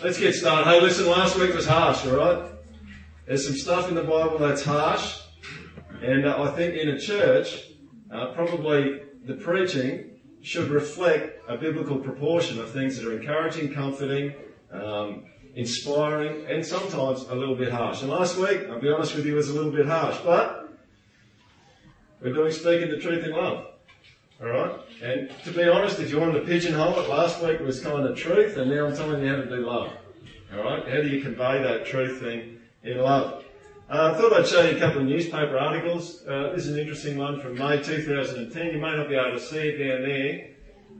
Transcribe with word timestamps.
Let's 0.00 0.16
get 0.16 0.32
started. 0.32 0.70
Hey, 0.70 0.80
listen, 0.80 1.08
last 1.08 1.36
week 1.36 1.52
was 1.52 1.66
harsh, 1.66 2.06
alright? 2.06 2.52
There's 3.26 3.44
some 3.44 3.56
stuff 3.56 3.88
in 3.88 3.96
the 3.96 4.04
Bible 4.04 4.38
that's 4.38 4.62
harsh, 4.62 5.22
and 6.00 6.24
uh, 6.24 6.40
I 6.40 6.52
think 6.52 6.76
in 6.76 6.90
a 6.90 7.00
church, 7.00 7.64
uh, 8.14 8.26
probably 8.32 9.00
the 9.26 9.34
preaching 9.34 10.20
should 10.40 10.68
reflect 10.68 11.40
a 11.48 11.56
biblical 11.56 11.98
proportion 11.98 12.60
of 12.60 12.70
things 12.70 12.96
that 12.96 13.08
are 13.08 13.18
encouraging, 13.18 13.74
comforting, 13.74 14.34
um, 14.70 15.24
inspiring, 15.56 16.46
and 16.46 16.64
sometimes 16.64 17.22
a 17.22 17.34
little 17.34 17.56
bit 17.56 17.72
harsh. 17.72 18.02
And 18.02 18.10
last 18.12 18.36
week, 18.36 18.68
I'll 18.70 18.80
be 18.80 18.90
honest 18.92 19.16
with 19.16 19.26
you, 19.26 19.34
was 19.34 19.48
a 19.48 19.54
little 19.54 19.72
bit 19.72 19.86
harsh, 19.86 20.16
but 20.18 20.78
we're 22.22 22.34
doing 22.34 22.52
speaking 22.52 22.88
the 22.88 22.98
truth 22.98 23.24
in 23.24 23.32
love. 23.32 23.66
Alright? 24.40 24.80
And 25.02 25.30
to 25.44 25.50
be 25.50 25.64
honest, 25.64 25.98
if 25.98 26.10
you 26.10 26.20
wanted 26.20 26.40
to 26.40 26.46
pigeonhole 26.46 27.00
it, 27.00 27.08
last 27.08 27.42
week 27.42 27.60
was 27.60 27.80
kind 27.80 28.06
of 28.06 28.16
truth, 28.16 28.56
and 28.56 28.70
now 28.70 28.86
I'm 28.86 28.96
telling 28.96 29.22
you 29.22 29.28
how 29.28 29.36
to 29.36 29.48
do 29.48 29.66
love. 29.66 29.92
Alright? 30.54 30.88
How 30.88 31.00
do 31.00 31.08
you 31.08 31.22
convey 31.22 31.60
that 31.62 31.86
truth 31.86 32.20
thing 32.20 32.58
in 32.84 32.98
love? 32.98 33.44
Uh, 33.90 34.12
I 34.14 34.18
thought 34.18 34.32
I'd 34.34 34.46
show 34.46 34.62
you 34.68 34.76
a 34.76 34.78
couple 34.78 35.00
of 35.00 35.06
newspaper 35.06 35.58
articles. 35.58 36.22
Uh, 36.26 36.52
this 36.54 36.66
is 36.66 36.74
an 36.74 36.78
interesting 36.78 37.16
one 37.16 37.40
from 37.40 37.54
May 37.54 37.82
2010. 37.82 38.66
You 38.66 38.78
may 38.78 38.96
not 38.96 39.08
be 39.08 39.16
able 39.16 39.32
to 39.32 39.40
see 39.40 39.58
it 39.58 39.78
down 39.78 40.02
there. 40.02 40.50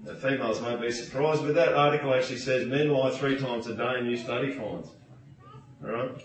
The 0.04 0.14
females 0.14 0.60
won't 0.60 0.80
be 0.80 0.90
surprised, 0.90 1.42
but 1.42 1.54
that 1.54 1.74
article 1.74 2.14
actually 2.14 2.38
says 2.38 2.66
men 2.66 2.88
lie 2.88 3.10
three 3.10 3.38
times 3.38 3.66
a 3.66 3.74
day, 3.74 4.00
new 4.00 4.16
study 4.16 4.52
finds. 4.52 4.88
Alright? 5.84 6.22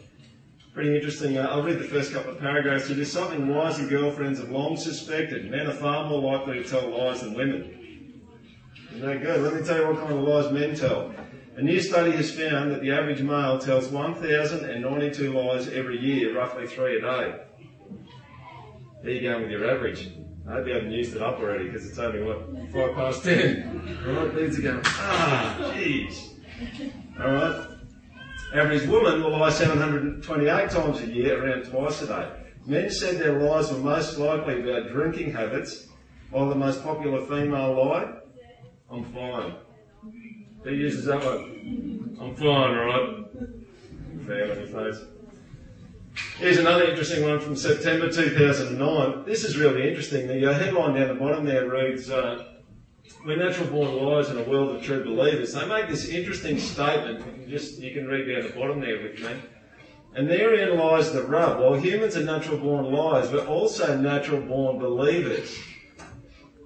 Pretty 0.73 0.95
interesting. 0.95 1.37
Uh, 1.37 1.47
I'll 1.51 1.61
read 1.61 1.77
the 1.77 1.83
first 1.83 2.11
couple 2.11 2.31
of 2.31 2.39
paragraphs. 2.39 2.89
It 2.89 2.97
is 2.97 3.11
something 3.11 3.43
and 3.43 3.89
girlfriends 3.89 4.39
have 4.39 4.49
long 4.49 4.75
suspected. 4.75 5.51
Men 5.51 5.67
are 5.67 5.73
far 5.73 6.09
more 6.09 6.19
likely 6.19 6.63
to 6.63 6.67
tell 6.67 6.89
lies 6.89 7.21
than 7.21 7.35
women. 7.35 8.23
That 8.95 9.21
good? 9.21 9.41
Let 9.41 9.53
me 9.53 9.61
tell 9.61 9.79
you 9.79 9.87
what 9.87 9.99
kind 9.99 10.13
of 10.13 10.21
lies 10.21 10.51
men 10.51 10.75
tell. 10.75 11.13
A 11.57 11.61
new 11.61 11.79
study 11.79 12.11
has 12.13 12.31
found 12.31 12.71
that 12.71 12.81
the 12.81 12.91
average 12.91 13.21
male 13.21 13.59
tells 13.59 13.89
1,092 13.89 15.33
lies 15.33 15.67
every 15.69 15.99
year, 15.99 16.35
roughly 16.35 16.65
three 16.65 16.97
a 16.97 17.01
day. 17.01 17.35
There 19.03 19.11
you 19.11 19.21
go 19.21 19.41
with 19.41 19.51
your 19.51 19.69
average. 19.69 20.09
I 20.47 20.53
hope 20.53 20.67
you 20.67 20.73
haven't 20.73 20.91
used 20.91 21.15
it 21.15 21.21
up 21.21 21.39
already 21.39 21.65
because 21.65 21.87
it's 21.87 21.99
only, 21.99 22.23
what, 22.23 22.47
five 22.71 22.95
past 22.95 23.23
ten. 23.23 23.99
Alright, 24.07 24.35
these 24.35 24.57
are 24.57 24.61
going, 24.63 24.81
ah, 24.85 25.71
jeez. 25.75 26.29
Alright. 27.19 27.72
Average 28.53 28.87
woman 28.87 29.23
will 29.23 29.31
lie 29.31 29.49
728 29.49 30.69
times 30.69 31.01
a 31.01 31.07
year, 31.07 31.43
around 31.43 31.63
twice 31.63 32.03
a 32.03 32.07
day. 32.07 32.29
Men 32.67 32.89
said 32.91 33.17
their 33.17 33.41
lies 33.41 33.71
were 33.71 33.79
most 33.79 34.19
likely 34.19 34.61
about 34.61 34.89
drinking 34.89 35.33
habits, 35.33 35.87
while 36.29 36.49
the 36.49 36.55
most 36.55 36.83
popular 36.83 37.25
female 37.25 37.73
lie, 37.73 38.13
I'm 38.91 39.05
fine. 39.05 39.55
Who 40.63 40.69
uses 40.69 41.05
that 41.05 41.25
one? 41.25 42.15
I'm 42.21 42.35
fine, 42.35 42.75
right? 42.75 43.25
Fair 44.27 44.51
on 44.51 44.57
your 44.59 44.91
face. 44.91 45.01
Here's 46.37 46.59
another 46.59 46.83
interesting 46.85 47.23
one 47.23 47.39
from 47.39 47.55
September 47.55 48.11
2009. 48.11 49.25
This 49.25 49.43
is 49.43 49.57
really 49.57 49.87
interesting. 49.87 50.27
The 50.27 50.51
uh, 50.51 50.53
headline 50.53 50.93
down 50.93 51.07
the 51.07 51.15
bottom 51.15 51.43
there 51.43 51.67
reads, 51.67 52.11
uh, 52.11 52.52
we're 53.25 53.37
natural 53.37 53.67
born 53.67 53.95
liars 53.95 54.29
in 54.29 54.37
a 54.37 54.43
world 54.43 54.75
of 54.75 54.83
true 54.83 55.03
believers. 55.03 55.53
They 55.53 55.65
make 55.65 55.87
this 55.87 56.09
interesting 56.09 56.57
statement. 56.57 57.19
You 57.25 57.33
can 57.33 57.49
just 57.49 57.79
you 57.79 57.93
can 57.93 58.07
read 58.07 58.25
down 58.25 58.43
the 58.43 58.57
bottom 58.57 58.79
there 58.79 59.01
with 59.01 59.19
me. 59.19 59.41
And 60.15 60.29
therein 60.29 60.77
lies 60.77 61.11
the 61.11 61.23
rub. 61.23 61.59
While 61.59 61.73
humans 61.73 62.15
are 62.15 62.23
natural 62.23 62.57
born 62.57 62.85
liars, 62.91 63.31
we're 63.31 63.47
also 63.47 63.97
natural 63.97 64.41
born 64.41 64.77
believers. 64.77 65.57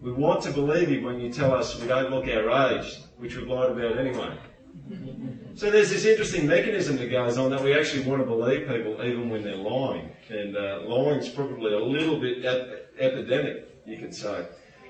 We 0.01 0.11
want 0.11 0.41
to 0.43 0.51
believe 0.51 0.89
you 0.89 1.01
when 1.01 1.19
you 1.19 1.31
tell 1.31 1.53
us 1.53 1.79
we 1.79 1.87
don't 1.87 2.11
look 2.11 2.27
our 2.27 2.71
age, 2.71 2.97
which 3.17 3.35
we've 3.35 3.47
lied 3.47 3.71
about 3.71 3.97
anyway. 3.97 4.37
So 5.55 5.71
there's 5.71 5.89
this 5.89 6.05
interesting 6.05 6.45
mechanism 6.45 6.97
that 6.97 7.09
goes 7.09 7.37
on 7.37 7.49
that 7.49 7.63
we 7.63 7.73
actually 7.73 8.03
want 8.03 8.21
to 8.21 8.25
believe 8.25 8.67
people 8.67 9.03
even 9.03 9.29
when 9.29 9.43
they're 9.43 9.55
lying. 9.55 10.11
And 10.29 10.55
uh, 10.55 10.81
lying's 10.85 11.29
probably 11.29 11.73
a 11.73 11.79
little 11.79 12.19
bit 12.19 12.45
ep- 12.45 12.93
epidemic, 12.99 13.55
you 13.85 13.97
could 13.97 14.13
say. 14.13 14.45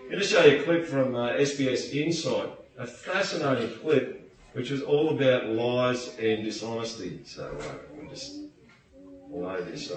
I'm 0.07 0.11
going 0.11 0.23
to 0.23 0.27
show 0.29 0.45
you 0.45 0.61
a 0.61 0.63
clip 0.63 0.85
from 0.85 1.15
uh, 1.15 1.33
SBS 1.33 1.93
Insight, 1.93 2.49
a 2.77 2.87
fascinating 2.87 3.77
clip 3.79 4.31
which 4.53 4.71
is 4.71 4.81
all 4.81 5.09
about 5.09 5.47
lies 5.47 6.15
and 6.17 6.45
dishonesty. 6.45 7.19
So 7.25 7.57
uh, 7.59 7.73
we'll 7.93 8.09
just 8.09 8.37
load 9.29 9.67
this. 9.67 9.91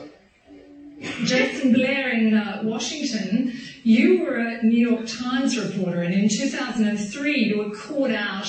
Jayson 1.23 1.73
Blair 1.73 2.11
in 2.11 2.35
uh, 2.35 2.63
Washington, 2.65 3.53
you 3.85 4.25
were 4.25 4.35
a 4.35 4.65
New 4.65 4.85
York 4.85 5.07
Times 5.07 5.57
reporter, 5.57 6.03
and 6.03 6.13
in 6.13 6.29
2003 6.29 7.37
you 7.37 7.59
were 7.59 7.71
caught 7.71 8.11
out 8.11 8.49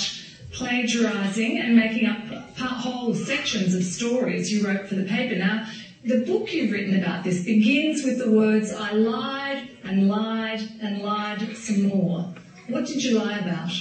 plagiarizing 0.52 1.60
and 1.60 1.76
making 1.76 2.08
up 2.08 2.18
whole 2.58 3.14
sections 3.14 3.76
of 3.76 3.84
stories 3.84 4.52
you 4.52 4.68
wrote 4.68 4.90
for 4.90 4.96
the 4.96 5.06
paper. 5.06 5.36
Now, 5.36 5.68
the 6.04 6.26
book 6.26 6.52
you've 6.52 6.72
written 6.72 7.00
about 7.00 7.24
this 7.24 7.46
begins 7.46 8.04
with 8.04 8.18
the 8.18 8.32
words, 8.32 8.74
I 8.74 8.94
lied 8.94 9.70
and 9.84 10.08
lied 10.08 10.62
and 10.82 11.02
lied 11.02 11.56
some 11.56 11.84
more. 11.84 12.34
What 12.68 12.86
did 12.86 13.04
you 13.04 13.18
lie 13.18 13.40
about? 13.40 13.72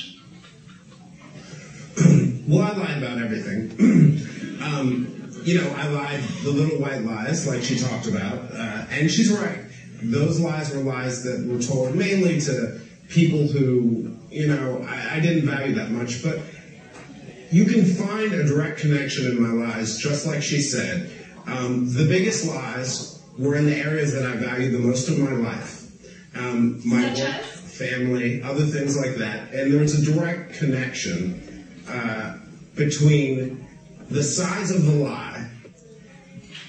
well, 2.46 2.62
I 2.62 2.72
lied 2.72 3.02
about 3.02 3.18
everything. 3.18 3.70
um, 4.62 5.20
you 5.44 5.54
know, 5.54 5.70
I 5.76 5.88
lied 5.88 6.20
the 6.42 6.50
little 6.50 6.78
white 6.78 7.02
lies, 7.02 7.46
like 7.46 7.62
she 7.62 7.78
talked 7.78 8.06
about, 8.06 8.52
uh, 8.52 8.86
and 8.90 9.10
she's 9.10 9.30
right. 9.32 9.64
Those 10.02 10.40
lies 10.40 10.74
were 10.74 10.82
lies 10.82 11.22
that 11.24 11.46
were 11.46 11.60
told 11.60 11.94
mainly 11.94 12.40
to 12.42 12.80
people 13.08 13.46
who, 13.46 14.16
you 14.30 14.46
know, 14.46 14.84
I, 14.86 15.16
I 15.16 15.20
didn't 15.20 15.46
value 15.46 15.74
that 15.74 15.90
much, 15.90 16.22
but 16.22 16.40
you 17.50 17.64
can 17.64 17.84
find 17.84 18.32
a 18.32 18.44
direct 18.46 18.80
connection 18.80 19.26
in 19.26 19.42
my 19.42 19.66
lies, 19.66 19.98
just 19.98 20.26
like 20.26 20.42
she 20.42 20.60
said. 20.60 21.10
Um, 21.46 21.92
the 21.92 22.06
biggest 22.06 22.46
lies 22.46 23.22
were 23.38 23.56
in 23.56 23.66
the 23.66 23.76
areas 23.76 24.12
that 24.12 24.24
I 24.24 24.36
valued 24.36 24.72
the 24.72 24.78
most 24.78 25.08
of 25.08 25.18
my 25.18 25.32
life. 25.32 25.79
Um, 26.34 26.80
my 26.84 27.12
Such 27.12 27.20
work, 27.20 27.28
as? 27.28 27.78
family, 27.78 28.42
other 28.42 28.64
things 28.64 28.96
like 28.96 29.16
that. 29.16 29.52
And 29.52 29.72
there's 29.72 29.98
a 30.00 30.12
direct 30.12 30.54
connection 30.54 31.66
uh, 31.88 32.38
between 32.76 33.66
the 34.10 34.22
size 34.22 34.70
of 34.70 34.84
the 34.84 34.92
lie 34.92 35.48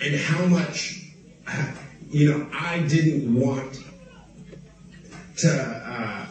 and 0.03 0.15
how 0.15 0.45
much, 0.45 1.01
uh, 1.47 1.71
you 2.09 2.29
know, 2.29 2.47
I 2.53 2.79
didn't 2.79 3.33
want 3.33 3.79
to, 5.37 5.51
uh, 5.51 6.25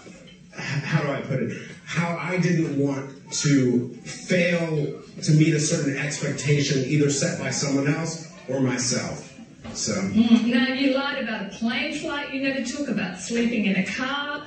how 0.61 1.03
do 1.03 1.11
I 1.11 1.21
put 1.21 1.43
it? 1.43 1.57
How 1.85 2.17
I 2.17 2.39
didn't 2.39 2.79
want 2.79 3.33
to 3.33 3.89
fail 4.05 5.03
to 5.23 5.33
meet 5.33 5.55
a 5.55 5.61
certain 5.61 5.97
expectation 5.97 6.85
either 6.85 7.11
set 7.11 7.39
by 7.39 7.51
someone 7.51 7.93
else 7.93 8.33
or 8.49 8.61
myself. 8.61 9.30
So, 9.75 10.03
Now, 10.03 10.69
you 10.69 10.95
lied 10.95 11.23
about 11.23 11.47
a 11.47 11.49
plane 11.51 11.95
flight 11.95 12.35
you 12.35 12.43
never 12.43 12.65
took, 12.65 12.89
about 12.89 13.19
sleeping 13.19 13.67
in 13.67 13.77
a 13.77 13.87
car 13.87 14.47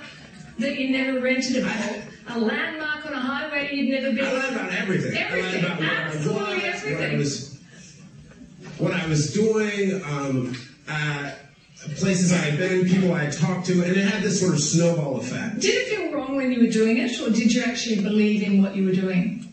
that 0.60 0.78
you 0.78 0.92
never 0.92 1.20
rented, 1.20 1.58
about 1.58 1.96
a 2.28 2.40
landmark 2.40 3.06
on 3.06 3.14
a 3.14 3.20
highway 3.20 3.74
you'd 3.74 3.90
never 3.90 4.16
been 4.16 4.26
I 4.26 4.34
lied 4.34 4.54
about 4.54 4.72
everything. 4.74 5.18
Everything, 5.18 5.66
about 5.66 5.82
absolutely 5.82 6.42
I 6.42 6.54
was, 6.54 6.84
everything. 6.84 6.98
What 6.98 7.10
I 7.10 7.16
was, 7.18 7.60
what 8.78 8.94
I 8.94 9.08
was 9.08 9.34
doing, 9.34 10.04
um, 10.04 10.56
uh, 10.88 11.32
places 11.96 12.32
I 12.32 12.38
had 12.38 12.58
been, 12.58 12.88
people 12.88 13.14
I 13.14 13.26
had 13.26 13.34
talked 13.34 13.66
to, 13.68 13.84
and 13.84 13.96
it 13.96 14.06
had 14.06 14.24
this 14.24 14.40
sort 14.40 14.54
of 14.54 14.60
snowball 14.60 15.20
effect. 15.20 15.60
Did 15.60 15.76
it 15.76 15.96
feel 15.96 16.14
wrong 16.14 16.36
when 16.36 16.52
you 16.52 16.62
were 16.62 16.72
doing 16.72 16.98
it, 16.98 17.20
or 17.22 17.30
did 17.30 17.52
you 17.52 17.64
actually 17.64 18.02
believe 18.02 18.44
in 18.44 18.62
what 18.62 18.76
you 18.76 18.86
were 18.86 18.94
doing? 18.94 19.52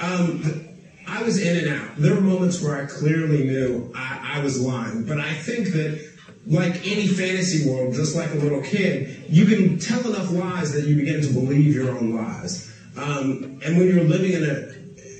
Um, 0.00 0.63
I 1.06 1.22
was 1.22 1.40
in 1.40 1.66
and 1.66 1.80
out. 1.80 1.96
There 1.96 2.14
were 2.14 2.20
moments 2.20 2.62
where 2.62 2.82
I 2.82 2.86
clearly 2.86 3.44
knew 3.44 3.92
I, 3.94 4.36
I 4.36 4.42
was 4.42 4.60
lying, 4.60 5.04
but 5.04 5.18
I 5.18 5.34
think 5.34 5.68
that, 5.68 6.12
like 6.46 6.86
any 6.86 7.06
fantasy 7.06 7.70
world, 7.70 7.94
just 7.94 8.14
like 8.14 8.30
a 8.32 8.36
little 8.36 8.60
kid, 8.60 9.24
you 9.28 9.46
can 9.46 9.78
tell 9.78 10.00
enough 10.12 10.30
lies 10.30 10.72
that 10.74 10.84
you 10.84 10.96
begin 10.96 11.22
to 11.22 11.32
believe 11.32 11.74
your 11.74 11.90
own 11.96 12.12
lies. 12.14 12.70
Um, 12.96 13.60
and 13.64 13.78
when 13.78 13.88
you're 13.88 14.04
living 14.04 14.32
in 14.32 14.44
a 14.44 14.74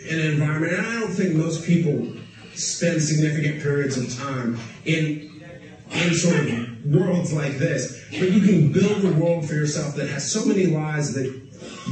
in 0.08 0.20
an 0.20 0.32
environment, 0.32 0.74
and 0.74 0.86
I 0.86 1.00
don't 1.00 1.10
think 1.10 1.34
most 1.34 1.64
people 1.64 2.12
spend 2.54 3.02
significant 3.02 3.62
periods 3.62 3.96
of 3.96 4.14
time 4.16 4.58
in 4.84 5.30
in 5.92 6.14
sort 6.14 6.36
of 6.36 6.84
worlds 6.84 7.32
like 7.32 7.56
this, 7.58 8.04
but 8.10 8.30
you 8.30 8.40
can 8.40 8.72
build 8.72 9.04
a 9.04 9.12
world 9.12 9.46
for 9.46 9.54
yourself 9.54 9.94
that 9.96 10.08
has 10.08 10.30
so 10.30 10.44
many 10.44 10.66
lies 10.66 11.14
that 11.14 11.40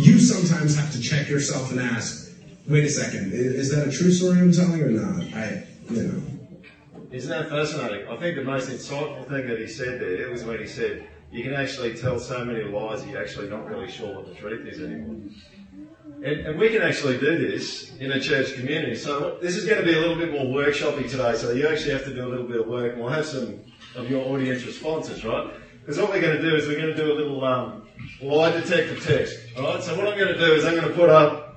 you 0.00 0.18
sometimes 0.18 0.76
have 0.76 0.92
to 0.92 1.00
check 1.00 1.28
yourself 1.28 1.70
and 1.70 1.80
ask, 1.80 2.21
wait 2.66 2.84
a 2.84 2.88
second, 2.88 3.32
i- 3.32 3.36
is 3.36 3.70
that 3.74 3.88
a 3.88 3.90
true 3.90 4.10
story 4.12 4.38
I'm 4.38 4.52
telling 4.52 4.82
or 4.82 4.90
not? 4.90 5.22
I, 5.34 5.66
you 5.90 6.02
know. 6.02 6.22
Isn't 7.10 7.30
that 7.30 7.48
fascinating? 7.50 8.08
I 8.08 8.16
think 8.16 8.36
the 8.36 8.44
most 8.44 8.70
insightful 8.70 9.28
thing 9.28 9.46
that 9.46 9.58
he 9.58 9.66
said 9.68 10.00
there 10.00 10.30
was 10.30 10.44
when 10.44 10.58
he 10.58 10.66
said, 10.66 11.04
you 11.30 11.42
can 11.42 11.54
actually 11.54 11.94
tell 11.94 12.18
so 12.18 12.44
many 12.44 12.62
lies 12.64 13.04
you're 13.06 13.20
actually 13.20 13.48
not 13.48 13.66
really 13.66 13.90
sure 13.90 14.14
what 14.14 14.26
the 14.26 14.34
truth 14.34 14.66
is 14.66 14.80
anymore. 14.80 15.16
And, 16.22 16.46
and 16.46 16.58
we 16.58 16.68
can 16.70 16.82
actually 16.82 17.18
do 17.18 17.36
this 17.38 17.90
in 17.98 18.12
a 18.12 18.20
church 18.20 18.54
community. 18.54 18.94
So 18.94 19.38
this 19.40 19.56
is 19.56 19.64
going 19.64 19.78
to 19.78 19.84
be 19.84 19.94
a 19.94 19.98
little 19.98 20.16
bit 20.16 20.30
more 20.30 20.44
workshoppy 20.44 21.10
today. 21.10 21.34
So 21.36 21.50
you 21.50 21.66
actually 21.66 21.92
have 21.92 22.04
to 22.04 22.14
do 22.14 22.26
a 22.26 22.30
little 22.30 22.46
bit 22.46 22.60
of 22.60 22.66
work. 22.66 22.92
And 22.92 23.00
we'll 23.02 23.10
have 23.10 23.26
some 23.26 23.60
of 23.96 24.08
your 24.10 24.24
audience 24.28 24.64
responses, 24.64 25.24
right? 25.24 25.52
Because 25.80 25.98
what 25.98 26.10
we're 26.10 26.20
going 26.20 26.36
to 26.36 26.42
do 26.42 26.54
is 26.54 26.66
we're 26.66 26.78
going 26.78 26.94
to 26.94 26.96
do 26.96 27.12
a 27.12 27.16
little 27.16 27.44
um, 27.44 27.82
lie 28.22 28.52
detector 28.52 28.94
test. 29.00 29.36
All 29.58 29.64
right. 29.64 29.82
So 29.82 29.96
what 29.96 30.06
I'm 30.06 30.16
going 30.16 30.32
to 30.32 30.38
do 30.38 30.52
is 30.54 30.64
I'm 30.64 30.76
going 30.76 30.88
to 30.88 30.94
put 30.94 31.08
up 31.08 31.51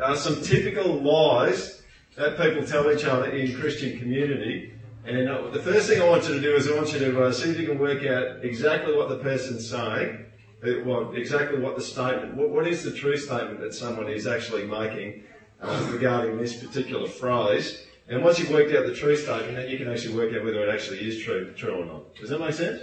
uh, 0.00 0.14
some 0.14 0.42
typical 0.42 1.00
lies 1.00 1.82
that 2.16 2.36
people 2.36 2.66
tell 2.66 2.90
each 2.90 3.04
other 3.04 3.30
in 3.30 3.58
Christian 3.58 3.98
community. 3.98 4.74
And 5.04 5.28
uh, 5.28 5.48
the 5.50 5.60
first 5.60 5.88
thing 5.88 6.02
I 6.02 6.08
want 6.08 6.28
you 6.28 6.34
to 6.34 6.40
do 6.40 6.54
is 6.54 6.70
I 6.70 6.76
want 6.76 6.92
you 6.92 6.98
to 6.98 7.22
uh, 7.22 7.32
see 7.32 7.50
if 7.50 7.58
you 7.58 7.66
can 7.66 7.78
work 7.78 8.04
out 8.04 8.44
exactly 8.44 8.94
what 8.94 9.08
the 9.08 9.18
person's 9.18 9.68
saying, 9.68 10.26
uh, 10.62 10.70
well, 10.84 11.12
exactly 11.12 11.58
what 11.58 11.76
the 11.76 11.82
statement, 11.82 12.34
what, 12.34 12.50
what 12.50 12.66
is 12.66 12.82
the 12.82 12.92
true 12.92 13.16
statement 13.16 13.60
that 13.60 13.72
someone 13.72 14.08
is 14.08 14.26
actually 14.26 14.66
making 14.66 15.22
uh, 15.62 15.88
regarding 15.92 16.36
this 16.36 16.62
particular 16.62 17.08
phrase. 17.08 17.86
And 18.08 18.24
once 18.24 18.38
you've 18.38 18.50
worked 18.50 18.74
out 18.74 18.86
the 18.86 18.94
true 18.94 19.16
statement, 19.16 19.56
then 19.56 19.68
you 19.68 19.78
can 19.78 19.88
actually 19.88 20.14
work 20.14 20.34
out 20.34 20.44
whether 20.44 20.66
it 20.66 20.72
actually 20.72 21.06
is 21.06 21.22
true, 21.22 21.52
true 21.54 21.74
or 21.74 21.84
not. 21.84 22.14
Does 22.16 22.30
that 22.30 22.40
make 22.40 22.54
sense? 22.54 22.82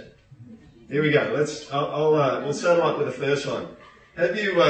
Here 0.88 1.02
we 1.02 1.10
go. 1.10 1.32
Let's. 1.36 1.70
I'll. 1.72 1.86
I'll 1.86 2.14
uh, 2.14 2.40
we'll 2.42 2.52
start 2.52 2.78
off 2.78 2.96
with 2.96 3.08
the 3.08 3.12
first 3.12 3.44
one. 3.44 3.66
Have 4.16 4.36
you? 4.36 4.62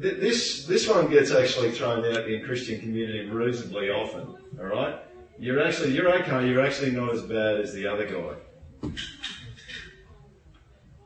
Th- 0.00 0.20
this 0.20 0.66
this 0.66 0.88
one 0.88 1.08
gets 1.10 1.30
actually 1.32 1.70
thrown 1.72 2.04
out 2.04 2.28
in 2.28 2.44
Christian 2.44 2.80
community 2.80 3.24
reasonably 3.30 3.90
often. 3.90 4.36
All 4.58 4.66
right. 4.66 4.96
You're 5.38 5.62
actually 5.66 5.92
you're 5.94 6.14
okay. 6.22 6.48
You're 6.48 6.64
actually 6.64 6.92
not 6.92 7.12
as 7.12 7.22
bad 7.22 7.60
as 7.60 7.72
the 7.72 7.86
other 7.86 8.06
guy. 8.06 8.90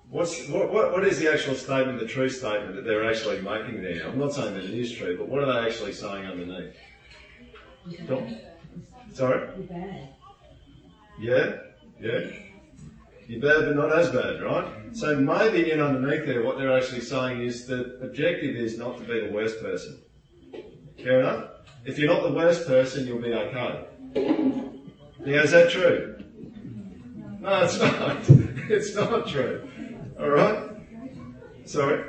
What's 0.08 0.48
what, 0.48 0.72
what, 0.72 0.90
what 0.90 1.04
is 1.06 1.20
the 1.20 1.32
actual 1.32 1.54
statement, 1.54 2.00
the 2.00 2.06
true 2.06 2.28
statement 2.28 2.74
that 2.74 2.84
they're 2.84 3.08
actually 3.08 3.40
making 3.42 3.80
there? 3.82 4.08
I'm 4.08 4.18
not 4.18 4.32
saying 4.32 4.54
that 4.54 4.64
it 4.64 4.70
is 4.70 4.90
true, 4.92 5.16
but 5.16 5.28
what 5.28 5.42
are 5.44 5.46
they 5.52 5.68
actually 5.68 5.92
saying 5.92 6.26
underneath? 6.26 6.74
Don't- 8.08 8.38
Sorry. 9.12 9.48
Yeah, 11.20 11.56
yeah. 12.00 12.20
You're 13.30 13.40
bad, 13.40 13.64
but 13.64 13.76
not 13.76 13.96
as 13.96 14.10
bad, 14.10 14.42
right? 14.42 14.66
So 14.90 15.14
maybe 15.14 15.70
in 15.70 15.80
underneath 15.80 16.26
there, 16.26 16.42
what 16.42 16.58
they're 16.58 16.76
actually 16.76 17.02
saying 17.02 17.40
is 17.40 17.64
the 17.64 17.96
objective 18.02 18.56
is 18.56 18.76
not 18.76 18.98
to 18.98 19.04
be 19.04 19.20
the 19.20 19.32
worst 19.32 19.60
person. 19.62 20.00
Fair 21.00 21.20
enough? 21.20 21.44
If 21.84 21.96
you're 21.96 22.12
not 22.12 22.24
the 22.24 22.32
worst 22.32 22.66
person, 22.66 23.06
you'll 23.06 23.22
be 23.22 23.32
okay. 23.32 23.84
Now, 24.16 25.42
is 25.42 25.52
that 25.52 25.70
true? 25.70 26.24
No, 27.38 27.62
it's 27.62 27.78
not. 27.78 28.16
It's 28.68 28.94
not 28.96 29.28
true. 29.28 29.68
All 30.18 30.30
right? 30.30 30.70
Sorry? 31.66 32.02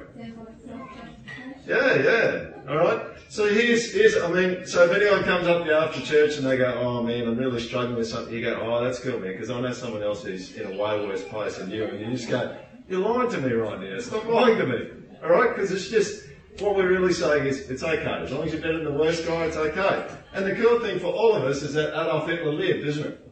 Yeah, 1.68 1.96
yeah. 2.02 2.46
All 2.68 2.78
right. 2.78 3.11
So 3.32 3.48
here's, 3.48 3.94
here's, 3.94 4.18
I 4.18 4.30
mean, 4.30 4.68
so 4.68 4.84
if 4.84 4.92
anyone 4.92 5.24
comes 5.24 5.48
up 5.48 5.64
to 5.64 5.70
you 5.70 5.74
after 5.74 6.02
church 6.02 6.36
and 6.36 6.46
they 6.46 6.58
go, 6.58 6.78
oh 6.82 7.02
man, 7.02 7.30
I'm 7.30 7.38
really 7.38 7.62
struggling 7.62 7.96
with 7.96 8.10
something, 8.10 8.34
you 8.34 8.42
go, 8.42 8.60
oh, 8.62 8.84
that's 8.84 9.00
cool, 9.00 9.20
man, 9.20 9.32
because 9.32 9.50
I 9.50 9.62
know 9.62 9.72
someone 9.72 10.04
else 10.04 10.22
who's 10.22 10.54
in 10.58 10.68
a 10.68 10.72
way 10.72 11.00
worse 11.08 11.24
place 11.24 11.56
than 11.56 11.72
you, 11.72 11.86
and 11.86 11.98
you 12.02 12.08
just 12.08 12.28
go, 12.28 12.58
you're 12.90 13.00
lying 13.00 13.32
to 13.32 13.38
me 13.38 13.54
right 13.54 13.80
now. 13.80 14.00
Stop 14.02 14.26
lying 14.26 14.58
to 14.58 14.66
me. 14.66 14.90
All 15.24 15.30
right? 15.30 15.56
Because 15.56 15.72
it's 15.72 15.88
just, 15.88 16.26
what 16.60 16.76
we're 16.76 16.90
really 16.90 17.14
saying 17.14 17.46
is, 17.46 17.70
it's 17.70 17.84
okay. 17.84 18.04
As 18.04 18.34
long 18.34 18.44
as 18.44 18.52
you're 18.52 18.62
better 18.62 18.84
than 18.84 18.84
the 18.84 19.00
worst 19.00 19.26
guy, 19.26 19.46
it's 19.46 19.56
okay. 19.56 20.14
And 20.34 20.46
the 20.46 20.54
cool 20.54 20.82
thing 20.82 21.00
for 21.00 21.08
all 21.08 21.34
of 21.34 21.46
us 21.46 21.62
is 21.62 21.74
that 21.76 21.92
Adolf 21.92 22.28
Hitler 22.28 22.52
lived, 22.52 22.86
isn't 22.86 23.06
it? 23.06 23.32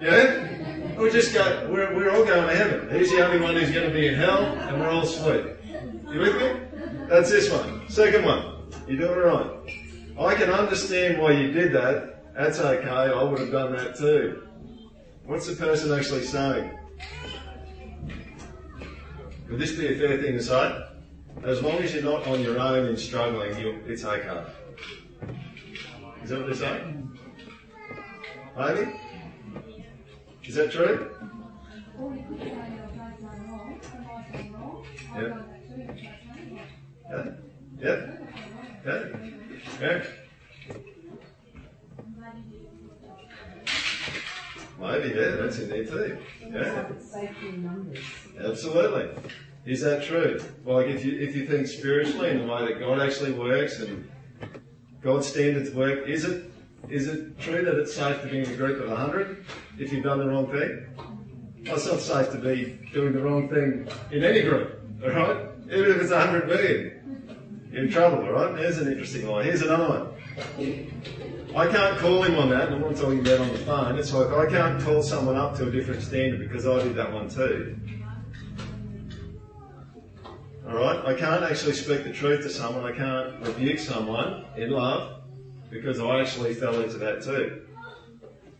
Yeah? 0.00 1.00
We 1.00 1.10
just 1.10 1.34
go, 1.34 1.68
we're, 1.68 1.96
we're 1.96 2.12
all 2.12 2.24
going 2.24 2.46
to 2.46 2.54
heaven. 2.54 2.96
He's 2.96 3.10
the 3.10 3.26
only 3.26 3.40
one 3.40 3.56
who's 3.56 3.72
going 3.72 3.88
to 3.88 3.92
be 3.92 4.06
in 4.06 4.14
hell, 4.14 4.44
and 4.44 4.80
we're 4.80 4.88
all 4.88 5.04
sweet. 5.04 5.46
You 6.12 6.20
with 6.20 6.36
me? 6.36 7.06
That's 7.08 7.28
this 7.28 7.50
one. 7.50 7.88
Second 7.88 8.24
one. 8.24 8.55
You're 8.86 8.98
doing 8.98 9.18
right. 9.18 9.50
I 10.18 10.34
can 10.34 10.50
understand 10.50 11.20
why 11.20 11.32
you 11.32 11.50
did 11.52 11.72
that. 11.72 12.34
That's 12.34 12.60
okay. 12.60 12.88
I 12.88 13.22
would 13.22 13.38
have 13.40 13.50
done 13.50 13.72
that 13.72 13.96
too. 13.96 14.46
What's 15.24 15.46
the 15.48 15.56
person 15.56 15.92
actually 15.92 16.22
saying? 16.22 16.70
Would 19.50 19.58
this 19.58 19.72
be 19.72 19.88
a 19.88 19.98
fair 19.98 20.22
thing 20.22 20.32
to 20.34 20.42
say? 20.42 20.82
As 21.44 21.62
long 21.62 21.78
as 21.78 21.94
you're 21.94 22.04
not 22.04 22.26
on 22.26 22.40
your 22.40 22.58
own 22.58 22.86
and 22.86 22.98
struggling, 22.98 23.54
it's 23.86 24.04
okay. 24.04 24.44
Is 26.22 26.30
that 26.30 26.38
what 26.38 26.46
they're 26.46 26.54
saying? 26.54 27.18
Maybe? 28.56 28.92
Is 30.44 30.54
that 30.54 30.70
true? 30.70 31.10
Yeah. 35.16 35.42
Yeah. 37.80 38.25
Yeah. 38.86 39.04
Yeah. 39.80 40.04
Maybe, 44.78 45.08
yeah, 45.08 45.30
that's 45.36 45.58
in 45.58 45.70
there 45.70 45.84
too. 45.84 46.18
Yeah. 46.52 46.84
Absolutely. 48.44 49.08
Is 49.64 49.80
that 49.80 50.04
true? 50.04 50.40
Like 50.64 50.86
if 50.86 51.04
you 51.04 51.18
if 51.18 51.34
you 51.34 51.46
think 51.46 51.66
spiritually 51.66 52.30
in 52.30 52.46
the 52.46 52.52
way 52.52 52.66
that 52.66 52.78
God 52.78 53.00
actually 53.00 53.32
works 53.32 53.80
and 53.80 54.08
God's 55.02 55.26
standards 55.26 55.74
work, 55.74 56.06
is 56.06 56.24
it 56.24 56.52
is 56.88 57.08
it 57.08 57.38
true 57.40 57.64
that 57.64 57.74
it's 57.74 57.94
safe 57.94 58.22
to 58.22 58.28
be 58.28 58.38
in 58.38 58.50
a 58.50 58.56
group 58.56 58.80
of 58.80 58.96
hundred 58.96 59.44
if 59.78 59.92
you've 59.92 60.04
done 60.04 60.18
the 60.18 60.28
wrong 60.28 60.46
thing? 60.46 60.86
Well, 61.64 61.74
it's 61.74 61.86
not 61.86 62.00
safe 62.00 62.30
to 62.30 62.38
be 62.38 62.78
doing 62.92 63.12
the 63.12 63.22
wrong 63.22 63.48
thing 63.48 63.88
in 64.12 64.22
any 64.22 64.42
group, 64.42 64.80
alright? 65.02 65.48
Even 65.64 65.90
if 65.90 66.02
it's 66.02 66.12
hundred 66.12 66.46
million. 66.46 66.92
In 67.76 67.90
trouble, 67.90 68.24
alright? 68.24 68.56
There's 68.56 68.78
an 68.78 68.90
interesting 68.90 69.28
line. 69.28 69.44
Here's 69.44 69.60
another 69.60 70.06
one. 70.56 71.54
I 71.54 71.66
can't 71.66 71.98
call 71.98 72.22
him 72.22 72.36
on 72.36 72.48
that, 72.48 72.68
and 72.68 72.76
I'm 72.76 72.80
not 72.80 72.96
talking 72.96 73.20
about 73.20 73.40
on 73.40 73.52
the 73.52 73.58
phone. 73.58 73.98
It's 73.98 74.14
like 74.14 74.30
I 74.32 74.50
can't 74.50 74.82
call 74.82 75.02
someone 75.02 75.36
up 75.36 75.54
to 75.56 75.68
a 75.68 75.70
different 75.70 76.00
standard 76.00 76.40
because 76.40 76.66
I 76.66 76.82
did 76.82 76.94
that 76.94 77.12
one 77.12 77.28
too. 77.28 77.78
Alright? 80.66 81.04
I 81.04 81.12
can't 81.12 81.44
actually 81.44 81.74
speak 81.74 82.04
the 82.04 82.14
truth 82.14 82.44
to 82.44 82.50
someone, 82.50 82.90
I 82.90 82.96
can't 82.96 83.46
rebuke 83.46 83.78
someone 83.78 84.46
in 84.56 84.70
love 84.70 85.20
because 85.68 86.00
I 86.00 86.20
actually 86.20 86.54
fell 86.54 86.80
into 86.80 86.96
that 86.96 87.22
too. 87.22 87.66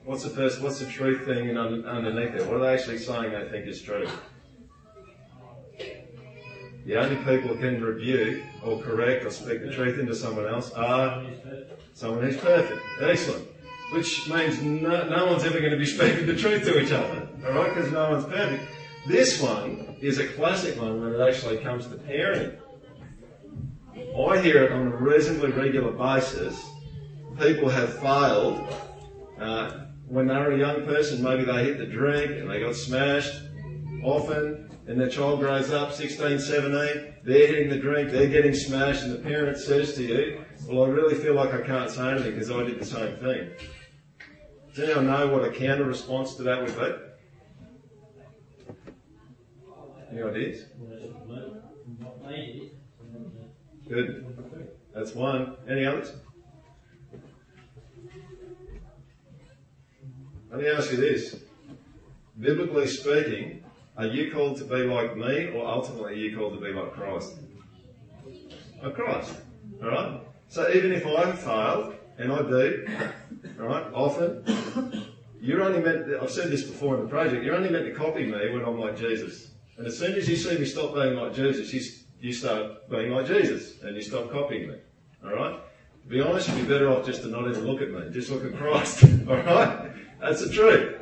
What's 0.05 0.25
the 0.25 0.31
first, 0.31 0.61
what's 0.61 0.79
the 0.79 0.87
truth 0.87 1.25
thing 1.25 1.49
in 1.49 1.57
underneath 1.57 2.35
there? 2.37 2.45
What 2.45 2.57
are 2.57 2.61
they 2.61 2.75
actually 2.75 2.99
saying 2.99 3.33
they 3.33 3.49
think 3.49 3.67
is 3.67 3.81
true? 3.81 4.07
The 6.87 6.95
only 6.95 7.17
people 7.17 7.53
who 7.53 7.57
can 7.57 7.83
rebuke 7.83 8.45
or 8.63 8.81
correct 8.81 9.25
or 9.25 9.31
speak 9.31 9.61
the 9.61 9.73
truth 9.73 9.99
into 9.99 10.15
someone 10.15 10.47
else 10.47 10.71
are 10.71 11.27
someone 11.95 12.23
who's 12.23 12.37
perfect. 12.37 12.81
Excellent. 13.01 13.49
Which 13.93 14.29
means 14.29 14.63
no, 14.63 15.09
no 15.09 15.27
one's 15.27 15.43
ever 15.43 15.59
going 15.59 15.73
to 15.73 15.79
be 15.79 15.85
speaking 15.85 16.27
the 16.27 16.37
truth 16.37 16.63
to 16.63 16.81
each 16.81 16.93
other. 16.93 17.29
Alright? 17.45 17.75
Because 17.75 17.91
no 17.91 18.11
one's 18.11 18.25
perfect. 18.27 18.63
This 19.09 19.43
one 19.43 19.97
is 20.01 20.19
a 20.19 20.29
classic 20.29 20.81
one 20.81 21.01
when 21.01 21.13
it 21.13 21.21
actually 21.21 21.59
comes 21.59 21.89
to 21.89 21.97
parenting. 21.97 22.57
I 24.17 24.41
hear 24.41 24.63
it 24.63 24.73
on 24.73 24.87
a 24.87 24.97
reasonably 24.97 25.51
regular 25.51 25.91
basis. 25.91 26.65
People 27.41 27.69
have 27.69 27.99
failed 27.99 28.65
uh, 29.41 29.87
when 30.07 30.29
they 30.29 30.35
were 30.35 30.53
a 30.53 30.59
young 30.59 30.85
person. 30.85 31.21
Maybe 31.21 31.45
they 31.45 31.65
hit 31.65 31.79
the 31.79 31.87
drink 31.87 32.31
and 32.31 32.49
they 32.49 32.61
got 32.61 32.77
smashed 32.77 33.43
often, 34.05 34.66
and 34.87 35.01
the 35.01 35.09
child 35.09 35.41
grows 35.41 35.71
up 35.71 35.93
16, 35.93 36.39
17, 36.39 37.15
they're 37.25 37.47
hitting 37.49 37.69
the 37.69 37.79
drink, 37.79 38.11
they're 38.11 38.29
getting 38.29 38.55
smashed, 38.55 39.03
and 39.03 39.13
the 39.13 39.19
parent 39.19 39.59
says 39.59 39.95
to 39.95 40.03
you, 40.03 40.45
Well, 40.69 40.85
I 40.85 40.89
really 40.89 41.17
feel 41.17 41.35
like 41.35 41.53
I 41.53 41.61
can't 41.63 41.91
say 41.91 42.11
anything 42.13 42.33
because 42.33 42.51
I 42.51 42.63
did 42.63 42.79
the 42.79 42.85
same 42.85 43.17
thing. 43.17 43.51
Does 44.75 44.85
anyone 44.85 45.07
know 45.07 45.27
what 45.29 45.45
a 45.45 45.51
counter 45.51 45.85
response 45.85 46.35
to 46.35 46.43
that 46.45 46.63
would 46.63 46.77
be? 46.79 46.95
Any 50.13 50.23
ideas? 50.23 50.65
Good. 53.89 54.27
That's 54.95 55.15
one. 55.15 55.57
Any 55.69 55.85
others? 55.85 56.13
Let 60.51 60.61
me 60.61 60.69
ask 60.69 60.91
you 60.91 60.97
this. 60.97 61.37
Biblically 62.39 62.87
speaking, 62.87 63.65
are 63.99 64.07
you 64.07 64.31
called 64.31 64.59
to 64.59 64.65
be 64.65 64.85
like 64.85 65.17
me 65.17 65.49
or 65.49 65.67
ultimately 65.67 66.13
are 66.13 66.17
you 66.17 66.37
called 66.37 66.55
to 66.55 66.61
be 66.61 66.73
like 66.73 66.93
Christ? 66.93 67.37
Like 68.83 68.95
Christ. 68.95 69.37
Alright? 69.83 70.21
So 70.49 70.71
even 70.71 70.93
if 70.93 71.07
I 71.07 71.33
fail, 71.33 71.95
and 72.19 72.33
I 72.33 72.43
do, 72.43 72.87
alright, 73.61 73.87
often, 73.93 74.45
you're 75.41 75.63
only 75.63 75.81
meant, 75.81 76.07
I've 76.21 76.31
said 76.31 76.51
this 76.51 76.63
before 76.63 76.97
in 76.97 77.03
the 77.03 77.09
project, 77.09 77.43
you're 77.43 77.55
only 77.55 77.71
meant 77.71 77.87
to 77.87 77.93
copy 77.93 78.25
me 78.25 78.51
when 78.53 78.65
I'm 78.65 78.79
like 78.79 78.97
Jesus. 78.97 79.51
And 79.79 79.87
as 79.87 79.99
soon 79.99 80.15
as 80.15 80.29
you 80.29 80.37
see 80.37 80.59
me 80.59 80.65
stop 80.65 80.95
being 80.95 81.15
like 81.15 81.35
Jesus, 81.35 81.73
you, 81.73 81.81
you 82.21 82.33
start 82.33 82.89
being 82.91 83.11
like 83.11 83.27
Jesus 83.27 83.83
and 83.83 83.97
you 83.97 84.03
stop 84.03 84.31
copying 84.31 84.69
me. 84.69 84.77
Alright? 85.25 85.61
To 86.03 86.09
be 86.09 86.21
honest, 86.21 86.49
you'd 86.51 86.63
be 86.63 86.69
better 86.69 86.91
off 86.91 87.05
just 87.05 87.23
to 87.23 87.29
not 87.29 87.49
even 87.49 87.67
look 87.67 87.83
at 87.83 87.91
me. 87.91 88.11
Just 88.11 88.31
look 88.31 88.45
at 88.45 88.57
Christ. 88.57 89.05
Alright? 89.29 89.91
That's 90.21 90.47
the 90.47 90.53
truth. 90.53 90.97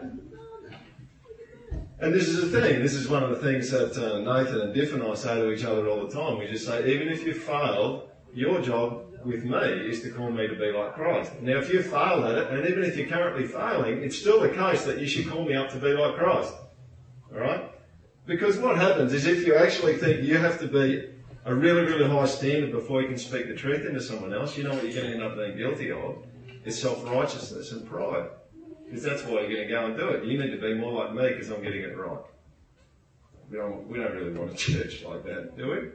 And 2.05 2.13
this 2.13 2.29
is 2.29 2.51
the 2.51 2.61
thing. 2.61 2.83
This 2.83 2.93
is 2.93 3.09
one 3.09 3.23
of 3.23 3.31
the 3.31 3.37
things 3.37 3.71
that 3.71 3.97
uh, 3.97 4.19
Nathan 4.19 4.61
and 4.61 4.75
Diff 4.75 4.93
and 4.93 5.03
I 5.03 5.15
say 5.15 5.37
to 5.37 5.51
each 5.51 5.65
other 5.65 5.89
all 5.89 6.07
the 6.07 6.13
time. 6.13 6.39
We 6.39 6.47
just 6.47 6.67
say, 6.67 6.93
even 6.93 7.09
if 7.09 7.25
you 7.25 7.33
fail, 7.33 8.11
your 8.35 8.61
job 8.61 9.07
with 9.25 9.43
me 9.43 9.59
is 9.59 10.03
to 10.03 10.11
call 10.11 10.31
me 10.31 10.47
to 10.47 10.55
be 10.55 10.71
like 10.71 10.93
Christ. 10.93 11.33
Now, 11.41 11.57
if 11.57 11.73
you 11.73 11.83
failed 11.83 12.27
at 12.27 12.37
it, 12.37 12.51
and 12.51 12.69
even 12.69 12.85
if 12.85 12.95
you're 12.99 13.07
currently 13.07 13.47
failing, 13.47 14.03
it's 14.03 14.19
still 14.19 14.43
the 14.43 14.51
case 14.51 14.85
that 14.85 14.99
you 14.99 15.07
should 15.07 15.31
call 15.31 15.47
me 15.47 15.55
up 15.55 15.71
to 15.71 15.79
be 15.79 15.95
like 15.95 16.17
Christ. 16.17 16.53
Alright? 17.33 17.71
Because 18.27 18.59
what 18.59 18.77
happens 18.77 19.15
is 19.15 19.25
if 19.25 19.47
you 19.47 19.55
actually 19.55 19.97
think 19.97 20.25
you 20.25 20.37
have 20.37 20.61
to 20.61 20.69
be 20.69 21.09
a 21.47 21.55
really, 21.55 21.87
really 21.87 22.07
high 22.07 22.27
standard 22.27 22.71
before 22.71 23.01
you 23.01 23.09
can 23.09 23.17
speak 23.17 23.49
the 23.49 23.55
truth 23.55 23.87
into 23.87 24.03
someone 24.03 24.35
else, 24.35 24.59
you 24.59 24.65
know 24.65 24.75
what 24.75 24.85
you're 24.85 24.93
going 24.93 25.07
to 25.07 25.15
end 25.15 25.23
up 25.23 25.37
being 25.37 25.57
guilty 25.57 25.91
of? 25.91 26.19
It's 26.67 26.79
self-righteousness 26.79 27.73
and 27.73 27.89
pride. 27.89 28.29
Because 28.95 29.11
that's 29.11 29.25
why 29.25 29.41
you're 29.41 29.67
going 29.67 29.67
to 29.67 29.75
go 29.75 29.87
and 29.87 29.97
do 29.97 30.09
it. 30.11 30.25
You 30.25 30.39
need 30.39 30.53
to 30.53 30.61
be 30.61 30.73
more 30.75 30.93
like 30.93 31.15
me 31.15 31.31
because 31.31 31.51
I'm 31.51 31.61
getting 31.65 31.81
it 31.81 31.99
right. 31.99 32.17
We 33.51 33.57
don't, 33.57 33.89
we 33.89 33.99
don't 33.99 34.13
really 34.13 34.31
want 34.31 34.53
a 34.53 34.55
church 34.55 35.03
like 35.03 35.25
that, 35.25 35.57
do 35.59 35.93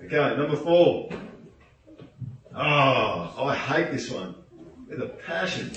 we? 0.00 0.06
Okay, 0.06 0.36
number 0.36 0.56
four. 0.56 1.08
Oh, 2.52 3.44
I 3.46 3.54
hate 3.54 3.92
this 3.92 4.10
one 4.10 4.34
with 4.88 5.00
a 5.00 5.06
passion. 5.24 5.70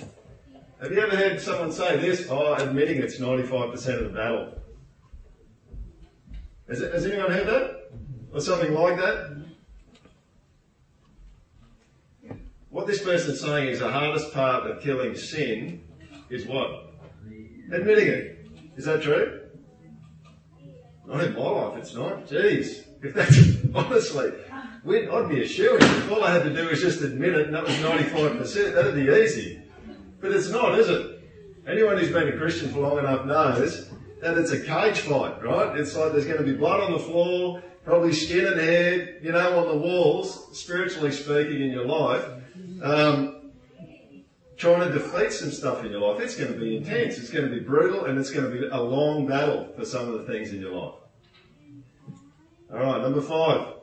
Have 0.81 0.91
you 0.91 1.01
ever 1.01 1.15
heard 1.15 1.39
someone 1.39 1.71
say 1.71 1.97
this? 1.97 2.27
Oh, 2.31 2.55
admitting 2.55 2.97
it's 2.97 3.19
95% 3.19 3.73
of 3.73 4.05
the 4.05 4.09
battle. 4.09 4.59
Has, 6.67 6.79
has 6.79 7.05
anyone 7.05 7.31
heard 7.31 7.45
that? 7.45 7.91
Or 8.33 8.41
something 8.41 8.73
like 8.73 8.97
that? 8.97 9.37
What 12.73 12.87
this 12.87 13.03
person's 13.03 13.39
saying 13.39 13.67
is 13.67 13.81
the 13.81 13.91
hardest 13.91 14.33
part 14.33 14.65
of 14.65 14.81
killing 14.81 15.15
sin 15.15 15.83
is 16.31 16.47
what? 16.47 16.95
Admitting 17.71 18.07
it. 18.07 18.47
Is 18.75 18.85
that 18.85 19.03
true? 19.03 19.41
Not 21.05 21.23
in 21.23 21.35
my 21.35 21.41
life, 21.41 21.77
it's 21.77 21.93
not. 21.93 22.25
Jeez. 22.25 22.83
If 23.03 23.13
that's, 23.13 23.37
honestly, 23.75 24.31
I'd 24.55 25.29
be 25.29 25.43
a 25.43 25.47
shoe 25.47 25.77
If 25.79 26.11
all 26.11 26.23
I 26.23 26.31
had 26.31 26.45
to 26.45 26.55
do 26.55 26.67
was 26.67 26.81
just 26.81 27.01
admit 27.01 27.35
it 27.35 27.45
and 27.45 27.55
that 27.55 27.63
was 27.63 27.75
95%, 27.75 28.73
that'd 28.73 28.95
be 28.95 29.21
easy. 29.21 29.61
But 30.19 30.31
it's 30.31 30.49
not, 30.49 30.79
is 30.79 30.89
it? 30.89 31.21
Anyone 31.67 31.99
who's 31.99 32.11
been 32.11 32.27
a 32.27 32.37
Christian 32.37 32.69
for 32.69 32.79
long 32.79 32.97
enough 32.97 33.27
knows 33.27 33.91
that 34.23 34.35
it's 34.35 34.51
a 34.51 34.59
cage 34.59 34.97
fight, 35.01 35.43
right? 35.43 35.77
It's 35.77 35.95
like 35.95 36.13
there's 36.13 36.25
going 36.25 36.39
to 36.39 36.43
be 36.43 36.55
blood 36.55 36.79
on 36.79 36.93
the 36.93 36.99
floor, 36.99 37.61
probably 37.85 38.13
skin 38.13 38.47
and 38.47 38.59
hair, 38.59 39.19
you 39.21 39.31
know, 39.31 39.59
on 39.59 39.67
the 39.67 39.77
walls, 39.77 40.57
spiritually 40.59 41.11
speaking, 41.11 41.61
in 41.61 41.69
your 41.69 41.85
life. 41.85 42.25
Um, 42.81 43.51
trying 44.57 44.87
to 44.87 44.93
defeat 44.93 45.31
some 45.31 45.51
stuff 45.51 45.83
in 45.83 45.91
your 45.91 46.01
life. 46.01 46.21
It's 46.21 46.35
going 46.35 46.53
to 46.53 46.59
be 46.59 46.77
intense. 46.77 47.17
It's 47.17 47.29
going 47.29 47.49
to 47.49 47.51
be 47.51 47.59
brutal, 47.59 48.05
and 48.05 48.17
it's 48.19 48.31
going 48.31 48.49
to 48.49 48.51
be 48.51 48.67
a 48.67 48.81
long 48.81 49.25
battle 49.25 49.71
for 49.75 49.85
some 49.85 50.07
of 50.07 50.19
the 50.19 50.31
things 50.31 50.51
in 50.53 50.61
your 50.61 50.71
life. 50.71 50.95
All 52.71 52.79
right, 52.79 53.01
number 53.01 53.21
five. 53.21 53.73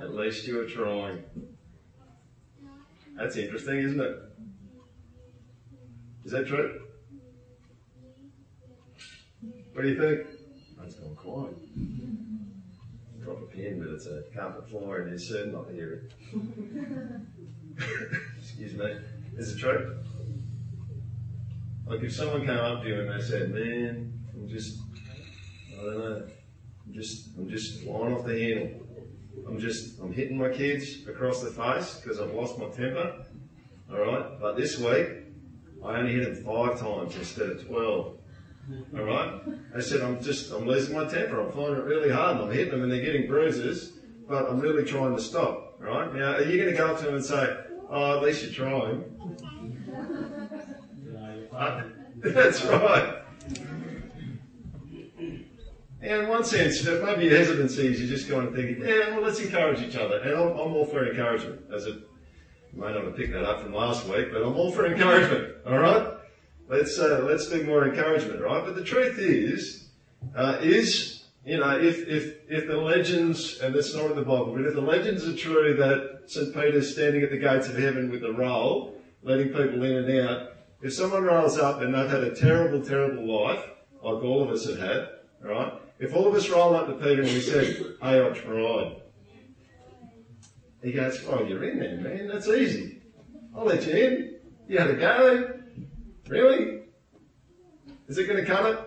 At 0.00 0.14
least 0.14 0.46
you 0.46 0.60
are 0.60 0.66
trying. 0.66 1.22
That's 3.16 3.36
interesting, 3.36 3.78
isn't 3.78 4.00
it? 4.00 4.16
Is 6.24 6.32
that 6.32 6.46
true? 6.46 6.82
What 9.72 9.82
do 9.82 9.88
you 9.88 10.00
think? 10.00 10.26
That's 10.78 10.94
gone 10.94 11.14
quiet. 11.16 11.54
But 13.52 13.88
it's 13.88 14.06
a 14.06 14.22
carpet 14.34 14.68
floor 14.68 14.98
and 15.00 15.12
it's 15.12 15.28
certain 15.28 15.52
not 15.52 15.68
to 15.68 15.74
hear 15.74 15.92
it. 15.92 16.12
Excuse 18.38 18.74
me. 18.74 18.96
Is 19.36 19.52
it 19.54 19.58
true? 19.58 19.98
Like 21.86 22.02
if 22.02 22.14
someone 22.14 22.42
came 22.42 22.50
up 22.50 22.82
to 22.82 22.88
you 22.88 23.00
and 23.00 23.10
they 23.10 23.24
said, 23.24 23.50
man, 23.50 24.12
I'm 24.34 24.48
just, 24.48 24.78
I 25.72 25.82
don't 25.82 25.98
know, 25.98 26.26
I'm 26.86 26.92
just, 26.92 27.36
I'm 27.36 27.48
just 27.48 27.82
flying 27.82 28.14
off 28.14 28.24
the 28.24 28.38
handle. 28.38 28.86
I'm 29.46 29.58
just, 29.58 29.98
I'm 30.00 30.12
hitting 30.12 30.38
my 30.38 30.50
kids 30.50 31.06
across 31.08 31.42
the 31.42 31.50
face 31.50 32.00
because 32.00 32.20
I've 32.20 32.32
lost 32.32 32.58
my 32.58 32.68
temper. 32.68 33.24
Alright? 33.90 34.40
But 34.40 34.56
this 34.56 34.78
week, 34.78 35.08
I 35.84 35.96
only 35.96 36.12
hit 36.12 36.34
them 36.34 36.44
five 36.44 36.78
times 36.78 37.16
instead 37.16 37.50
of 37.50 37.66
12. 38.90 39.08
Alright? 39.08 39.42
I 39.76 39.80
said, 39.80 40.00
I'm 40.00 40.22
just, 40.22 40.52
I'm 40.52 40.66
losing 40.66 40.94
my 40.94 41.04
temper. 41.04 41.40
I'm 41.40 41.52
finding 41.52 41.76
it 41.76 41.84
really 41.84 42.10
hard 42.10 42.36
and 42.36 42.46
I'm 42.46 42.50
hitting 42.50 42.72
them 42.72 42.82
and 42.82 42.92
they're 42.92 43.04
getting 43.04 43.26
bruises, 43.26 43.92
but 44.28 44.48
I'm 44.48 44.60
really 44.60 44.84
trying 44.84 45.14
to 45.16 45.22
stop. 45.22 45.78
All 45.80 45.86
right? 45.86 46.14
Now, 46.14 46.34
are 46.34 46.42
you 46.42 46.56
going 46.56 46.70
to 46.70 46.76
go 46.76 46.88
up 46.88 46.98
to 46.98 47.04
them 47.06 47.14
and 47.16 47.24
say, 47.24 47.56
oh, 47.88 48.16
at 48.16 48.22
least 48.22 48.42
you're 48.44 48.52
trying? 48.52 49.04
Uh, 51.52 51.82
that's 52.22 52.64
right. 52.64 53.22
And 56.02 56.22
in 56.22 56.28
one 56.28 56.44
sense, 56.44 56.82
maybe 56.84 57.24
your 57.24 57.36
hesitancy 57.36 57.88
is 57.88 58.00
you're 58.00 58.08
just 58.08 58.30
kind 58.30 58.48
of 58.48 58.54
thinking, 58.54 58.82
yeah, 58.82 59.10
well, 59.10 59.20
let's 59.20 59.40
encourage 59.40 59.80
each 59.80 59.96
other. 59.96 60.18
And 60.20 60.34
I'm, 60.34 60.48
I'm 60.52 60.72
all 60.72 60.86
for 60.86 61.06
encouragement, 61.06 61.62
as 61.74 61.86
it, 61.86 61.96
you 62.72 62.80
may 62.80 62.92
not 62.94 63.04
have 63.04 63.16
picked 63.16 63.32
that 63.32 63.44
up 63.44 63.60
from 63.60 63.74
last 63.74 64.06
week, 64.06 64.32
but 64.32 64.42
I'm 64.42 64.56
all 64.56 64.70
for 64.70 64.86
encouragement, 64.86 65.56
alright? 65.66 66.19
Let's, 66.70 67.00
uh, 67.00 67.24
let's 67.28 67.48
do 67.48 67.64
more 67.64 67.84
encouragement, 67.84 68.40
right? 68.40 68.64
But 68.64 68.76
the 68.76 68.84
truth 68.84 69.18
is, 69.18 69.88
uh, 70.36 70.58
is, 70.62 71.24
you 71.44 71.58
know, 71.58 71.76
if, 71.76 72.06
if, 72.06 72.36
if 72.48 72.68
the 72.68 72.76
legends, 72.76 73.58
and 73.58 73.74
that's 73.74 73.92
not 73.92 74.12
in 74.12 74.16
the 74.16 74.22
Bible, 74.22 74.54
but 74.54 74.64
if 74.64 74.74
the 74.74 74.80
legends 74.80 75.26
are 75.26 75.36
true 75.36 75.74
that 75.74 76.30
St. 76.30 76.54
Peter's 76.54 76.92
standing 76.92 77.22
at 77.22 77.30
the 77.30 77.38
gates 77.38 77.68
of 77.68 77.76
heaven 77.76 78.08
with 78.08 78.22
a 78.22 78.32
roll, 78.32 78.94
letting 79.24 79.48
people 79.48 79.82
in 79.82 79.96
and 79.96 80.28
out, 80.28 80.52
if 80.80 80.94
someone 80.94 81.24
rolls 81.24 81.58
up 81.58 81.80
and 81.80 81.92
they've 81.92 82.08
had 82.08 82.22
a 82.22 82.36
terrible, 82.36 82.84
terrible 82.84 83.26
life, 83.26 83.64
like 84.00 84.22
all 84.22 84.40
of 84.40 84.50
us 84.50 84.64
have 84.66 84.78
had, 84.78 85.08
right? 85.42 85.72
If 85.98 86.14
all 86.14 86.28
of 86.28 86.34
us 86.36 86.48
roll 86.48 86.76
up 86.76 86.86
to 86.86 86.94
Peter 86.94 87.22
and 87.22 87.32
we 87.32 87.40
said, 87.40 87.96
hey, 88.00 88.24
I 88.24 88.30
tried. 88.30 88.96
He 90.84 90.92
goes, 90.92 91.22
oh, 91.28 91.42
you're 91.42 91.64
in 91.64 91.80
there, 91.80 91.96
man. 91.96 92.28
That's 92.28 92.46
easy. 92.46 93.02
I'll 93.56 93.64
let 93.64 93.84
you 93.86 93.92
in. 93.92 94.34
You 94.68 94.78
had 94.78 94.90
a 94.90 94.94
go. 94.94 95.59
Really? 96.30 96.82
Is 98.06 98.16
it 98.18 98.28
going 98.28 98.42
to 98.42 98.46
cut 98.46 98.64
it? 98.64 98.78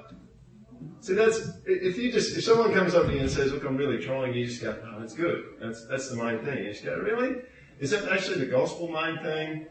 See, 1.02 1.14
that's, 1.14 1.38
if 1.66 1.98
you 1.98 2.10
just, 2.10 2.38
if 2.38 2.46
someone 2.46 2.74
comes 2.74 2.96
up 2.96 3.08
to 3.08 3.14
you 3.14 3.20
and 3.20 3.30
says, 3.30 3.52
look, 3.52 3.66
I'm 3.66 3.76
really 3.76 4.02
trying, 4.02 4.34
you 4.34 4.46
just 4.46 4.62
go, 4.62 4.74
oh, 4.86 5.00
that's 5.02 5.14
good. 5.14 5.44
That's, 5.60 5.86
that's 5.88 6.10
the 6.10 6.16
main 6.16 6.40
thing. 6.40 6.64
You 6.64 6.72
just 6.72 6.86
go, 6.86 6.96
really? 6.96 7.42
Is 7.80 7.92
that 7.92 8.10
actually 8.10 8.40
the 8.40 8.46
gospel 8.46 8.88
main 8.88 9.18
thing? 9.18 9.66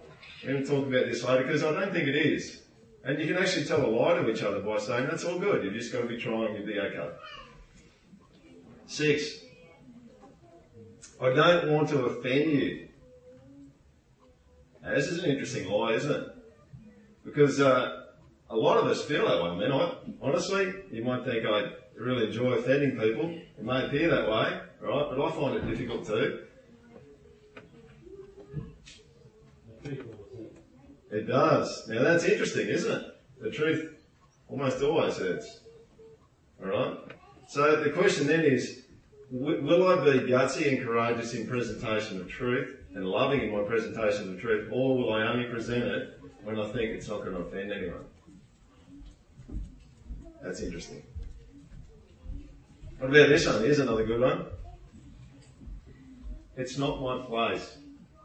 We're 0.45 0.53
going 0.53 0.65
to 0.65 0.69
talk 0.69 0.87
about 0.87 1.07
this 1.07 1.25
later 1.25 1.45
because 1.45 1.65
I 1.65 1.73
don't 1.73 1.93
think 1.93 2.09
it 2.09 2.17
is. 2.17 2.61
And 3.05 3.19
you 3.19 3.27
can 3.27 3.43
actually 3.43 3.65
tell 3.65 3.85
a 3.85 3.89
lie 3.89 4.15
to 4.17 4.31
each 4.31 4.43
other 4.43 4.61
by 4.61 4.79
saying, 4.79 5.07
that's 5.07 5.25
all 5.25 5.39
good. 5.39 5.65
You've 5.65 5.73
just 5.73 5.95
got 5.95 6.03
to 6.03 6.09
be 6.09 6.19
trying, 6.19 6.55
you'll 6.55 6.67
be 6.67 6.79
okay. 6.79 7.11
Six. 8.87 9.39
I 11.23 11.31
don't 11.33 11.73
want 11.73 11.89
to 11.89 12.05
offend 12.05 12.51
you. 12.51 12.89
Now, 14.83 14.95
this 14.95 15.07
is 15.07 15.25
an 15.25 15.31
interesting 15.31 15.71
lie, 15.71 15.95
isn't 15.95 16.13
it? 16.13 16.32
Because 17.25 17.61
uh, 17.61 18.07
a 18.51 18.57
lot 18.57 18.79
of 18.79 18.87
us 18.87 19.05
feel 19.05 19.27
that 19.27 19.43
way. 19.43 19.51
I 19.51 19.57
mean, 19.57 19.73
I, 19.73 19.95
honestly, 20.21 20.73
you 20.91 21.05
might 21.05 21.25
think 21.25 21.47
I 21.47 21.73
really 21.99 22.27
enjoy 22.27 22.53
offending 22.53 22.99
people. 22.99 23.31
It 23.31 23.65
may 23.65 23.87
appear 23.87 24.11
that 24.11 24.29
way, 24.29 24.61
right? 24.81 25.07
But 25.11 25.21
I 25.21 25.31
find 25.31 25.57
it 25.57 25.67
difficult 25.67 26.07
too. 26.07 26.45
It 31.11 31.27
does. 31.27 31.89
Now 31.89 32.03
that's 32.03 32.25
interesting, 32.25 32.69
isn't 32.69 32.91
it? 32.91 33.07
The 33.41 33.51
truth 33.51 33.95
almost 34.49 34.83
always 34.83 35.19
hurts. 35.19 35.61
Alright? 36.63 36.99
So 37.49 37.83
the 37.83 37.91
question 37.91 38.27
then 38.27 38.45
is, 38.45 38.85
will 39.31 39.89
I 39.89 40.05
be 40.05 40.21
gutsy 40.21 40.69
and 40.73 40.87
courageous 40.87 41.35
in 41.35 41.47
presentation 41.47 42.21
of 42.21 42.29
truth 42.29 42.79
and 42.95 43.07
loving 43.07 43.41
in 43.41 43.53
my 43.53 43.63
presentation 43.63 44.35
of 44.35 44.41
truth, 44.41 44.71
or 44.73 44.97
will 44.97 45.13
I 45.13 45.27
only 45.27 45.49
present 45.49 45.85
it 45.85 46.22
when 46.45 46.59
I 46.59 46.67
think 46.69 46.91
it's 46.91 47.09
not 47.09 47.21
going 47.25 47.35
to 47.35 47.43
offend 47.43 47.73
anyone? 47.73 48.05
That's 50.43 50.61
interesting. 50.61 51.03
What 52.99 53.11
about 53.11 53.29
this 53.29 53.47
one? 53.47 53.63
Here's 53.63 53.79
another 53.79 54.05
good 54.05 54.21
one. 54.21 54.47
It's 56.57 56.79
not 56.79 57.01
my 57.01 57.25
place. 57.25 57.77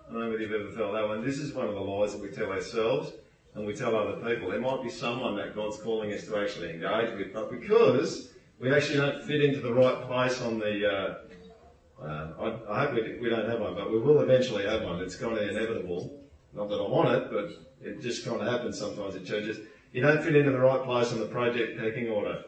I 0.08 0.12
don't 0.12 0.22
know 0.22 0.30
whether 0.30 0.42
you've 0.42 0.52
ever 0.52 0.72
felt 0.72 0.94
that 0.94 1.08
one. 1.08 1.26
This 1.26 1.40
is 1.40 1.54
one 1.54 1.68
of 1.68 1.74
the 1.74 1.82
lies 1.82 2.14
that 2.14 2.22
we 2.22 2.30
tell 2.30 2.52
ourselves 2.52 3.12
and 3.56 3.66
we 3.66 3.74
tell 3.74 3.96
other 3.96 4.18
people. 4.18 4.52
There 4.52 4.60
might 4.60 4.84
be 4.84 4.90
someone 4.90 5.36
that 5.38 5.56
God's 5.56 5.78
calling 5.78 6.14
us 6.14 6.26
to 6.26 6.38
actually 6.38 6.72
engage 6.72 7.18
with, 7.18 7.34
but 7.34 7.52
because 7.52 8.30
we 8.60 8.74
actually 8.74 8.98
don't 8.98 9.24
fit 9.24 9.44
into 9.44 9.60
the 9.60 9.74
right 9.74 10.02
place 10.04 10.42
on 10.42 10.60
the, 10.60 10.88
uh, 10.88 12.04
uh, 12.04 12.34
I, 12.40 12.74
I, 12.74 12.86
hope 12.86 12.94
we, 12.94 13.20
we, 13.20 13.30
don't 13.30 13.50
have 13.50 13.60
one, 13.60 13.76
but 13.76 13.92
we 13.92 14.00
will 14.00 14.22
eventually 14.22 14.66
have 14.66 14.84
one. 14.84 15.00
It's 15.02 15.16
kind 15.16 15.38
of 15.38 15.48
inevitable. 15.48 16.27
Not 16.58 16.70
that 16.70 16.80
I 16.80 16.90
want 16.90 17.10
it, 17.10 17.32
but 17.32 17.88
it 17.88 18.02
just 18.02 18.26
kind 18.26 18.42
of 18.42 18.48
happens 18.48 18.80
sometimes 18.80 19.16
in 19.16 19.24
churches. 19.24 19.60
You 19.94 20.02
don't 20.02 20.24
fit 20.24 20.36
into 20.36 20.52
the 20.52 20.60
right 20.60 20.84
place 20.84 21.12
on 21.12 21.20
the 21.20 21.28
project 21.28 21.80
pecking 21.80 22.10
order. 22.10 22.44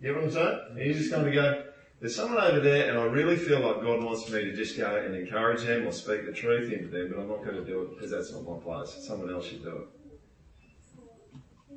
You 0.00 0.12
know 0.12 0.14
what 0.14 0.24
I'm 0.24 0.30
saying? 0.32 0.58
You 0.76 0.94
just 0.94 1.12
kind 1.12 1.28
of 1.28 1.32
go, 1.32 1.64
there's 2.00 2.16
someone 2.16 2.42
over 2.42 2.58
there, 2.58 2.90
and 2.90 2.98
I 2.98 3.04
really 3.04 3.36
feel 3.36 3.60
like 3.60 3.82
God 3.82 4.02
wants 4.02 4.28
me 4.28 4.44
to 4.44 4.54
just 4.54 4.76
go 4.76 4.96
and 4.96 5.14
encourage 5.14 5.62
them 5.62 5.86
or 5.86 5.92
speak 5.92 6.26
the 6.26 6.32
truth 6.32 6.72
into 6.72 6.88
them, 6.88 7.12
but 7.14 7.20
I'm 7.20 7.28
not 7.28 7.44
going 7.44 7.56
to 7.56 7.64
do 7.64 7.82
it 7.82 7.90
because 7.94 8.10
that's 8.10 8.32
not 8.32 8.44
my 8.44 8.58
place. 8.58 8.96
Someone 9.06 9.30
else 9.30 9.46
should 9.46 9.62
do 9.62 9.76
it. 9.76 9.88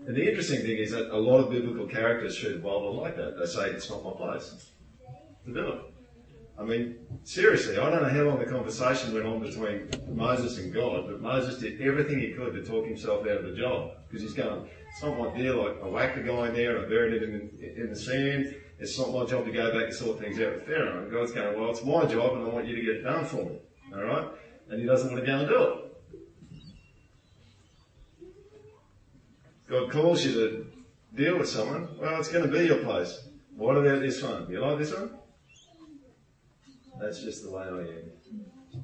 And 0.07 0.15
the 0.15 0.27
interesting 0.27 0.61
thing 0.61 0.77
is 0.77 0.89
that 0.91 1.15
a 1.15 1.17
lot 1.17 1.37
of 1.37 1.51
biblical 1.51 1.85
characters 1.85 2.39
through 2.39 2.53
the 2.53 2.59
Bible 2.59 2.99
are 2.99 3.03
like 3.03 3.15
that. 3.15 3.37
They 3.37 3.45
say, 3.45 3.69
it's 3.69 3.91
not 3.91 4.03
my 4.03 4.11
place 4.11 4.71
to 5.45 5.53
do 5.53 5.67
it. 5.67 5.90
I 6.61 6.63
mean, 6.63 6.95
seriously, 7.23 7.79
I 7.79 7.89
don't 7.89 8.03
know 8.03 8.09
how 8.09 8.21
long 8.21 8.37
the 8.37 8.45
conversation 8.45 9.15
went 9.15 9.25
on 9.25 9.39
between 9.39 9.89
Moses 10.15 10.59
and 10.59 10.71
God, 10.71 11.07
but 11.07 11.19
Moses 11.19 11.57
did 11.57 11.81
everything 11.81 12.19
he 12.19 12.33
could 12.33 12.53
to 12.53 12.63
talk 12.63 12.85
himself 12.85 13.21
out 13.21 13.37
of 13.37 13.45
the 13.45 13.55
job 13.55 13.93
because 14.07 14.21
he's 14.21 14.33
going, 14.33 14.69
It's 14.91 15.01
not 15.01 15.17
my 15.17 15.35
deal. 15.35 15.61
I, 15.61 15.83
I 15.83 15.89
whacked 15.89 16.17
the 16.17 16.21
guy 16.21 16.49
in 16.49 16.53
there 16.53 16.77
and 16.77 16.85
I 16.85 16.89
buried 16.89 17.23
him 17.23 17.33
in, 17.33 17.81
in 17.83 17.89
the 17.89 17.95
sand. 17.95 18.55
It's 18.77 18.97
not 18.99 19.11
my 19.11 19.25
job 19.25 19.45
to 19.45 19.51
go 19.51 19.71
back 19.71 19.85
and 19.85 19.93
sort 19.93 20.19
things 20.19 20.39
out 20.39 20.53
with 20.53 20.67
Pharaoh. 20.67 21.01
And 21.01 21.11
God's 21.11 21.31
going, 21.31 21.59
well, 21.59 21.71
it's 21.71 21.83
my 21.83 22.05
job 22.05 22.37
and 22.37 22.45
I 22.45 22.49
want 22.49 22.67
you 22.67 22.75
to 22.75 22.81
get 22.81 22.95
it 22.97 23.01
done 23.01 23.25
for 23.25 23.37
me. 23.37 23.57
Alright? 23.91 24.27
And 24.69 24.79
he 24.79 24.85
doesn't 24.85 25.11
want 25.11 25.25
to 25.25 25.25
go 25.25 25.39
and 25.39 25.49
do 25.49 25.63
it. 25.63 25.77
God 29.67 29.91
calls 29.91 30.23
you 30.23 30.33
to 30.33 30.67
deal 31.15 31.39
with 31.39 31.49
someone, 31.49 31.89
well, 31.99 32.19
it's 32.19 32.29
going 32.29 32.45
to 32.45 32.51
be 32.51 32.65
your 32.65 32.83
place. 32.83 33.19
What 33.55 33.77
about 33.77 34.01
this 34.01 34.21
one? 34.21 34.47
You 34.49 34.59
like 34.59 34.77
this 34.77 34.93
one? 34.93 35.11
That's 37.01 37.19
just 37.19 37.43
the 37.43 37.49
way 37.49 37.63
I 37.63 37.79
am. 37.79 38.81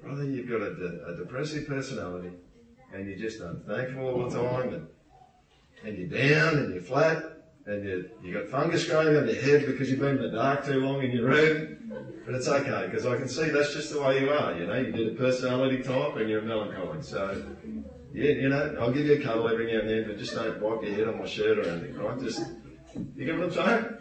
Brother, 0.00 0.24
you've 0.24 0.48
got 0.48 0.62
a, 0.62 0.74
de- 0.74 1.04
a 1.06 1.16
depressive 1.16 1.66
personality 1.66 2.30
and 2.92 3.08
you're 3.08 3.18
just 3.18 3.40
unthankful 3.40 4.06
all 4.06 4.28
the 4.28 4.38
time 4.38 4.72
and, 4.72 4.86
and 5.84 5.98
you're 5.98 6.08
down 6.08 6.58
and 6.58 6.72
you're 6.72 6.84
flat 6.84 7.20
and 7.66 7.84
you, 7.84 8.08
you 8.22 8.32
got 8.32 8.48
fungus 8.48 8.84
growing 8.84 9.16
on 9.16 9.26
your 9.26 9.40
head 9.40 9.66
because 9.66 9.90
you've 9.90 9.98
been 9.98 10.18
in 10.18 10.30
the 10.30 10.36
dark 10.36 10.64
too 10.64 10.78
long 10.84 11.02
in 11.02 11.10
your 11.10 11.24
room. 11.26 11.78
But 12.24 12.34
it's 12.36 12.46
okay 12.46 12.86
because 12.86 13.06
I 13.06 13.16
can 13.16 13.28
see 13.28 13.50
that's 13.50 13.74
just 13.74 13.90
the 13.90 14.00
way 14.00 14.20
you 14.20 14.30
are. 14.30 14.54
You 14.54 14.66
know, 14.66 14.76
you 14.76 14.92
did 14.92 15.12
a 15.12 15.16
personality 15.16 15.82
type 15.82 16.16
and 16.16 16.28
you're 16.28 16.42
melancholic. 16.42 17.02
So, 17.02 17.42
yeah, 18.12 18.30
you 18.30 18.50
know, 18.50 18.76
I'll 18.80 18.92
give 18.92 19.06
you 19.06 19.14
a 19.14 19.22
cuddle 19.22 19.48
every 19.48 19.72
now 19.72 19.80
and 19.80 19.88
then, 19.88 20.06
but 20.06 20.16
just 20.16 20.34
don't 20.34 20.60
wipe 20.60 20.82
your 20.84 20.94
head 20.94 21.08
on 21.08 21.18
my 21.18 21.26
shirt 21.26 21.58
or 21.58 21.68
anything, 21.68 21.96
right? 21.96 22.20
Just, 22.20 22.40
you 23.16 23.24
get 23.24 23.36
what 23.36 23.46
I'm 23.46 23.52
saying? 23.52 23.98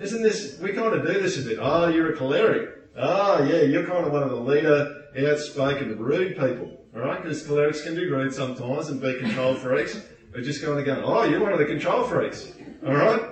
Isn't 0.00 0.22
this, 0.22 0.58
we 0.60 0.72
kind 0.72 0.94
of 0.94 1.06
do 1.06 1.20
this 1.20 1.38
a 1.38 1.48
bit. 1.48 1.58
Oh, 1.60 1.88
you're 1.88 2.14
a 2.14 2.16
choleric. 2.16 2.70
Oh, 2.96 3.42
yeah, 3.44 3.62
you're 3.62 3.86
kind 3.86 4.06
of 4.06 4.12
one 4.12 4.22
of 4.22 4.30
the 4.30 4.36
leader, 4.36 5.04
outspoken, 5.18 5.98
rude 5.98 6.36
people. 6.36 6.76
Alright? 6.94 7.22
Because 7.22 7.42
cholerics 7.42 7.84
can 7.84 7.94
be 7.94 8.06
rude 8.06 8.34
sometimes 8.34 8.88
and 8.88 9.00
be 9.00 9.18
control 9.18 9.54
freaks. 9.54 10.00
We're 10.34 10.42
just 10.42 10.62
kind 10.62 10.78
of 10.78 10.84
going, 10.84 11.02
oh, 11.04 11.24
you're 11.24 11.40
one 11.40 11.52
of 11.52 11.58
the 11.58 11.66
control 11.66 12.04
freaks. 12.04 12.52
Alright? 12.84 13.22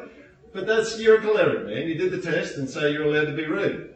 But 0.52 0.66
that's, 0.66 0.99
you're 1.00 1.18
a 1.18 1.20
choleric, 1.20 1.66
man. 1.66 1.88
You 1.88 1.94
did 1.94 2.12
the 2.12 2.20
test 2.20 2.56
and 2.56 2.68
say 2.68 2.92
you're 2.92 3.04
allowed 3.04 3.26
to 3.26 3.37
be 3.37 3.47
rude. 3.47 3.94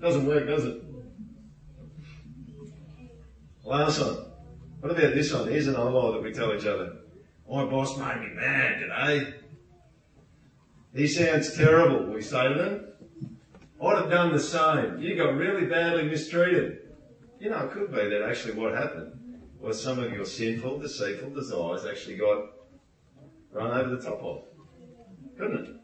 Doesn't 0.00 0.26
work, 0.26 0.46
does 0.46 0.64
it? 0.64 0.82
Last 3.64 4.00
one. 4.00 4.26
What 4.80 4.92
about 4.92 5.14
this 5.14 5.32
one? 5.32 5.46
Here's 5.48 5.66
another 5.66 5.90
lie 5.90 6.12
that 6.12 6.22
we 6.22 6.32
tell 6.32 6.54
each 6.54 6.66
other. 6.66 6.96
My 7.48 7.64
boss 7.64 7.98
made 7.98 8.20
me 8.20 8.34
mad 8.34 8.80
today. 8.80 9.34
He 10.94 11.06
sounds 11.06 11.56
terrible, 11.56 12.12
we 12.12 12.20
say 12.20 12.48
to 12.48 12.54
them. 12.54 12.86
I'd 13.82 13.96
have 13.96 14.10
done 14.10 14.32
the 14.32 14.40
same. 14.40 15.00
You 15.00 15.16
got 15.16 15.36
really 15.36 15.66
badly 15.66 16.04
mistreated. 16.04 16.78
You 17.38 17.50
know, 17.50 17.64
it 17.64 17.70
could 17.72 17.90
be 17.90 18.08
that 18.08 18.26
actually 18.28 18.54
what 18.54 18.74
happened 18.74 19.12
was 19.58 19.82
some 19.82 19.98
of 19.98 20.12
your 20.12 20.26
sinful, 20.26 20.80
deceitful 20.80 21.30
desires 21.30 21.86
actually 21.86 22.16
got 22.16 22.44
run 23.52 23.70
over 23.70 23.96
the 23.96 24.02
top 24.02 24.20
of. 24.20 24.42
Couldn't 25.38 25.66
it? 25.66 25.74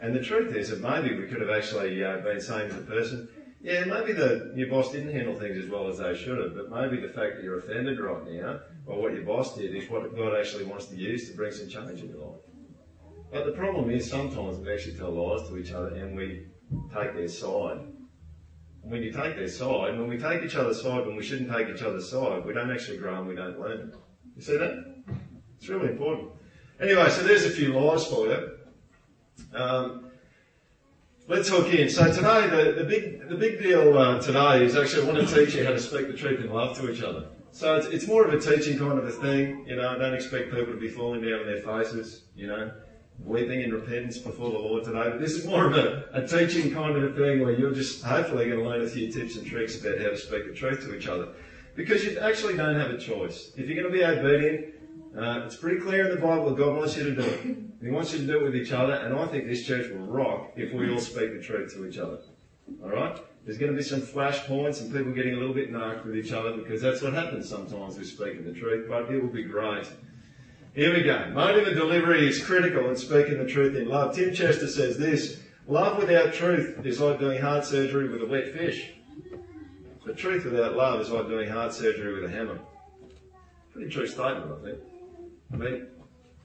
And 0.00 0.14
the 0.14 0.22
truth 0.22 0.54
is 0.56 0.70
that 0.70 0.80
maybe 0.80 1.16
we 1.16 1.28
could 1.28 1.40
have 1.40 1.50
actually 1.50 2.02
uh, 2.02 2.18
been 2.18 2.40
saying 2.40 2.70
to 2.70 2.76
the 2.76 2.82
person, 2.82 3.28
yeah, 3.60 3.84
maybe 3.84 4.12
the, 4.12 4.52
your 4.56 4.68
boss 4.68 4.90
didn't 4.90 5.12
handle 5.12 5.38
things 5.38 5.62
as 5.62 5.70
well 5.70 5.88
as 5.88 5.98
they 5.98 6.16
should 6.16 6.38
have, 6.38 6.56
but 6.56 6.70
maybe 6.70 7.00
the 7.00 7.12
fact 7.12 7.36
that 7.36 7.44
you're 7.44 7.58
offended 7.58 8.00
right 8.00 8.24
now 8.32 8.60
by 8.86 8.94
what 8.94 9.12
your 9.12 9.22
boss 9.22 9.56
did 9.56 9.76
is 9.76 9.88
what 9.88 10.16
God 10.16 10.36
actually 10.36 10.64
wants 10.64 10.86
to 10.86 10.96
use 10.96 11.30
to 11.30 11.36
bring 11.36 11.52
some 11.52 11.68
change 11.68 12.00
in 12.00 12.08
your 12.08 12.18
life. 12.18 12.40
But 13.32 13.46
the 13.46 13.52
problem 13.52 13.88
is 13.90 14.08
sometimes 14.08 14.58
we 14.58 14.70
actually 14.70 14.98
tell 14.98 15.10
lies 15.10 15.48
to 15.48 15.56
each 15.56 15.72
other 15.72 15.94
and 15.94 16.14
we 16.14 16.48
take 16.94 17.14
their 17.14 17.28
side. 17.28 17.78
When 18.82 19.02
you 19.02 19.10
take 19.10 19.36
their 19.36 19.48
side, 19.48 19.98
when 19.98 20.06
we 20.06 20.18
take 20.18 20.42
each 20.42 20.54
other's 20.54 20.82
side 20.82 21.06
when 21.06 21.16
we 21.16 21.22
shouldn't 21.22 21.50
take 21.50 21.68
each 21.68 21.82
other's 21.82 22.10
side, 22.10 22.44
we 22.44 22.52
don't 22.52 22.70
actually 22.70 22.98
grow 22.98 23.18
and 23.18 23.26
we 23.26 23.34
don't 23.34 23.58
learn. 23.58 23.94
You 24.36 24.42
see 24.42 24.58
that? 24.58 24.96
It's 25.56 25.68
really 25.68 25.88
important. 25.88 26.28
Anyway, 26.78 27.08
so 27.08 27.22
there's 27.22 27.46
a 27.46 27.50
few 27.50 27.72
lies 27.72 28.06
for 28.06 28.26
you. 28.26 28.50
Um, 29.54 30.10
let's 31.26 31.48
hook 31.48 31.72
in. 31.72 31.88
So 31.88 32.12
today, 32.12 32.48
the, 32.50 32.72
the 32.72 32.84
big 32.84 33.28
the 33.28 33.36
big 33.36 33.62
deal 33.62 33.96
uh, 33.96 34.20
today 34.20 34.64
is 34.64 34.76
actually 34.76 35.08
I 35.08 35.12
want 35.12 35.26
to 35.26 35.34
teach 35.34 35.54
you 35.54 35.64
how 35.64 35.70
to 35.70 35.80
speak 35.80 36.08
the 36.08 36.16
truth 36.16 36.40
in 36.40 36.50
love 36.50 36.76
to 36.78 36.90
each 36.90 37.02
other. 37.02 37.28
So 37.52 37.76
it's, 37.76 37.86
it's 37.86 38.06
more 38.06 38.26
of 38.26 38.34
a 38.34 38.40
teaching 38.40 38.78
kind 38.78 38.98
of 38.98 39.06
a 39.06 39.10
thing. 39.10 39.64
You 39.66 39.76
know, 39.76 39.90
I 39.90 39.98
don't 39.98 40.14
expect 40.14 40.50
people 40.50 40.72
to 40.72 40.80
be 40.80 40.88
falling 40.88 41.22
down 41.22 41.40
on 41.40 41.46
their 41.46 41.62
faces. 41.62 42.24
You 42.34 42.48
know, 42.48 42.72
weeping 43.20 43.62
and 43.62 43.72
repentance 43.72 44.18
before 44.18 44.50
the 44.50 44.58
Lord 44.58 44.84
today. 44.84 45.10
But 45.10 45.20
this 45.20 45.32
is 45.32 45.46
more 45.46 45.66
of 45.66 45.76
a, 45.76 46.04
a 46.12 46.26
teaching 46.26 46.72
kind 46.72 46.96
of 46.96 47.04
a 47.04 47.14
thing 47.14 47.40
where 47.40 47.52
you're 47.52 47.72
just 47.72 48.02
hopefully 48.02 48.46
going 48.48 48.58
to 48.58 48.68
learn 48.68 48.82
a 48.82 48.88
few 48.88 49.10
tips 49.12 49.36
and 49.36 49.46
tricks 49.46 49.80
about 49.80 49.98
how 49.98 50.08
to 50.08 50.16
speak 50.16 50.46
the 50.46 50.54
truth 50.54 50.80
to 50.80 50.94
each 50.96 51.08
other. 51.08 51.28
Because 51.74 52.04
you 52.04 52.18
actually 52.18 52.56
don't 52.56 52.78
have 52.78 52.90
a 52.90 52.98
choice. 52.98 53.52
If 53.56 53.68
you're 53.68 53.80
going 53.80 53.92
to 53.92 53.98
be 53.98 54.04
obedient, 54.04 54.74
uh, 55.16 55.44
it's 55.46 55.56
pretty 55.56 55.80
clear 55.80 56.08
in 56.08 56.14
the 56.14 56.20
Bible 56.20 56.50
that 56.50 56.58
God 56.58 56.76
wants 56.76 56.96
you 56.96 57.04
to 57.04 57.14
do 57.14 57.22
it. 57.22 57.56
He 57.82 57.90
wants 57.90 58.12
you 58.12 58.20
to 58.20 58.26
do 58.26 58.40
it 58.40 58.44
with 58.44 58.56
each 58.56 58.72
other, 58.72 58.94
and 58.94 59.14
I 59.14 59.26
think 59.26 59.46
this 59.46 59.66
church 59.66 59.90
will 59.90 60.06
rock 60.06 60.52
if 60.56 60.72
we 60.72 60.90
all 60.90 61.00
speak 61.00 61.32
the 61.32 61.42
truth 61.42 61.74
to 61.74 61.86
each 61.86 61.98
other. 61.98 62.18
Alright? 62.82 63.18
There's 63.44 63.58
going 63.58 63.72
to 63.72 63.76
be 63.76 63.82
some 63.82 64.00
flash 64.00 64.46
points 64.46 64.80
and 64.80 64.92
people 64.92 65.12
getting 65.12 65.34
a 65.34 65.36
little 65.36 65.54
bit 65.54 65.72
narked 65.72 66.06
with 66.06 66.16
each 66.16 66.30
other 66.30 66.56
because 66.56 66.80
that's 66.80 67.02
what 67.02 67.12
happens 67.12 67.48
sometimes 67.48 67.98
with 67.98 68.06
speaking 68.06 68.44
the 68.44 68.52
truth, 68.52 68.88
but 68.88 69.10
it 69.10 69.20
will 69.20 69.30
be 69.30 69.42
great. 69.42 69.88
Here 70.74 70.94
we 70.94 71.02
go. 71.02 71.28
Motive 71.34 71.66
and 71.66 71.76
delivery 71.76 72.26
is 72.26 72.42
critical 72.42 72.88
in 72.88 72.96
speaking 72.96 73.36
the 73.36 73.46
truth 73.46 73.76
in 73.76 73.90
love. 73.90 74.14
Tim 74.14 74.32
Chester 74.32 74.66
says 74.66 74.96
this 74.96 75.38
Love 75.66 75.98
without 75.98 76.32
truth 76.32 76.84
is 76.86 76.98
like 76.98 77.18
doing 77.18 77.42
heart 77.42 77.66
surgery 77.66 78.08
with 78.08 78.22
a 78.22 78.26
wet 78.26 78.54
fish. 78.54 78.90
But 80.04 80.16
truth 80.16 80.46
without 80.46 80.74
love 80.74 81.00
is 81.02 81.10
like 81.10 81.28
doing 81.28 81.50
heart 81.50 81.74
surgery 81.74 82.14
with 82.14 82.24
a 82.24 82.34
hammer. 82.34 82.58
Pretty 83.74 83.90
true 83.90 84.06
statement, 84.06 84.50
I 84.50 84.64
think. 84.64 84.78
I 85.52 85.56
mean, 85.56 85.86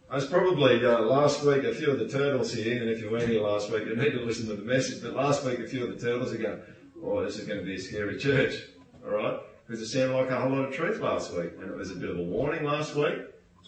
I 0.09 0.15
was 0.15 0.25
probably 0.25 0.85
uh, 0.85 0.99
last 0.99 1.43
week 1.43 1.63
a 1.63 1.73
few 1.73 1.89
of 1.91 1.99
the 1.99 2.09
turtles 2.09 2.53
here, 2.53 2.81
and 2.81 2.89
if 2.89 3.01
you 3.01 3.09
weren't 3.09 3.29
here 3.29 3.41
last 3.41 3.71
week, 3.71 3.85
you 3.85 3.95
need 3.95 4.11
to 4.11 4.25
listen 4.25 4.47
to 4.47 4.55
the 4.55 4.63
message. 4.63 5.01
But 5.01 5.13
last 5.13 5.45
week, 5.45 5.59
a 5.59 5.67
few 5.67 5.85
of 5.85 5.97
the 5.97 6.05
turtles 6.05 6.33
are 6.33 6.37
going, 6.37 6.59
"Oh, 7.01 7.23
this 7.23 7.37
is 7.37 7.47
going 7.47 7.59
to 7.59 7.65
be 7.65 7.75
a 7.75 7.79
scary 7.79 8.17
church." 8.17 8.61
All 9.05 9.11
right, 9.11 9.39
because 9.65 9.81
it 9.81 9.87
sounded 9.87 10.15
like 10.15 10.29
a 10.29 10.39
whole 10.39 10.51
lot 10.51 10.65
of 10.65 10.73
truth 10.73 10.99
last 10.99 11.33
week, 11.33 11.51
and 11.61 11.71
it 11.71 11.77
was 11.77 11.91
a 11.91 11.95
bit 11.95 12.09
of 12.09 12.19
a 12.19 12.23
warning 12.23 12.65
last 12.65 12.93
week. 12.93 13.19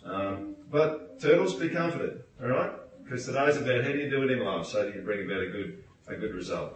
Um, 0.05 0.48
but 0.69 1.19
turtles, 1.19 1.55
be 1.55 1.69
comforted. 1.69 2.23
All 2.41 2.49
right, 2.49 2.71
because 3.03 3.25
today's 3.25 3.57
about 3.57 3.83
how 3.83 3.91
do 3.91 3.97
you 3.97 4.09
do 4.09 4.23
it 4.23 4.31
in 4.31 4.43
love, 4.43 4.67
so 4.67 4.85
you 4.85 4.91
can 4.91 5.05
bring 5.05 5.25
about 5.25 5.41
a 5.41 5.47
good 5.47 5.83
a 6.07 6.15
good 6.15 6.33
result. 6.33 6.73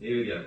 Here 0.00 0.16
we 0.16 0.26
go. 0.26 0.44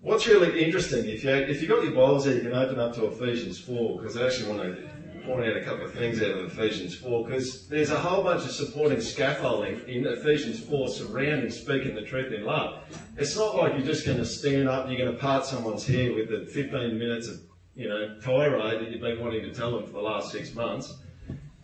What's 0.00 0.26
really 0.26 0.64
interesting, 0.64 1.04
if 1.04 1.24
you 1.24 1.30
if 1.30 1.62
you 1.62 1.68
got 1.68 1.84
your 1.84 1.92
Bibles 1.92 2.24
there, 2.24 2.34
you 2.34 2.40
can 2.40 2.52
open 2.52 2.78
up 2.78 2.94
to 2.94 3.06
Ephesians 3.06 3.60
four 3.60 3.98
because 3.98 4.16
I 4.16 4.26
actually 4.26 4.48
want 4.48 4.62
to 4.62 4.90
point 5.24 5.46
out 5.46 5.56
a 5.56 5.64
couple 5.64 5.84
of 5.84 5.92
things 5.92 6.20
out 6.22 6.30
of 6.30 6.46
Ephesians 6.46 6.94
4 6.96 7.24
because 7.24 7.68
there's 7.68 7.90
a 7.90 7.98
whole 7.98 8.22
bunch 8.22 8.44
of 8.44 8.50
supporting 8.50 9.00
scaffolding 9.00 9.80
in 9.86 10.06
Ephesians 10.06 10.60
4 10.60 10.88
surrounding 10.88 11.50
speaking 11.50 11.94
the 11.94 12.02
truth 12.02 12.32
in 12.32 12.44
love. 12.44 12.82
It's 13.16 13.36
not 13.36 13.56
like 13.56 13.74
you're 13.74 13.86
just 13.86 14.06
going 14.06 14.18
to 14.18 14.24
stand 14.24 14.68
up 14.68 14.86
and 14.86 14.92
you're 14.92 15.04
going 15.06 15.16
to 15.16 15.20
part 15.20 15.44
someone's 15.44 15.86
hair 15.86 16.14
with 16.14 16.30
the 16.30 16.46
15 16.46 16.98
minutes 16.98 17.28
of, 17.28 17.40
you 17.80 17.88
know, 17.88 18.14
tirade 18.22 18.78
that 18.78 18.90
you've 18.90 19.00
been 19.00 19.18
wanting 19.18 19.40
to 19.40 19.54
tell 19.54 19.72
them 19.72 19.86
for 19.86 19.92
the 19.92 20.02
last 20.02 20.30
six 20.30 20.54
months. 20.54 20.98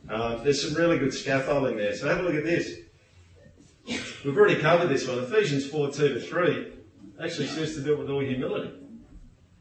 Uh, 0.08 0.42
there's 0.42 0.66
some 0.66 0.74
really 0.74 0.98
good 0.98 1.12
scaffolding 1.12 1.76
there. 1.76 1.94
So 1.94 2.08
have 2.08 2.20
a 2.20 2.22
look 2.22 2.34
at 2.34 2.44
this. 2.44 2.78
We've 4.24 4.34
already 4.34 4.58
covered 4.58 4.88
this 4.88 5.06
one. 5.06 5.18
Ephesians 5.18 5.66
4 5.66 5.90
2 5.90 6.14
to 6.14 6.20
3 6.20 6.72
actually 7.22 7.48
says 7.48 7.74
to 7.74 7.82
do 7.82 7.92
it 7.92 7.98
with 7.98 8.08
all 8.08 8.20
humility. 8.20 8.72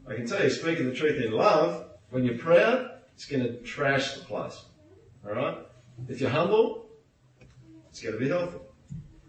I 0.07 0.15
can 0.15 0.25
tell 0.25 0.41
you, 0.41 0.49
speaking 0.49 0.85
the 0.85 0.95
truth 0.95 1.21
in 1.21 1.33
love, 1.33 1.87
when 2.09 2.23
you're 2.23 2.37
proud, 2.37 2.89
it's 3.13 3.25
going 3.25 3.43
to 3.43 3.57
trash 3.57 4.13
the 4.13 4.21
place. 4.21 4.63
Alright? 5.27 5.57
If 6.07 6.21
you're 6.21 6.29
humble, 6.29 6.85
it's 7.89 8.01
going 8.01 8.13
to 8.13 8.19
be 8.19 8.29
healthy. 8.29 8.59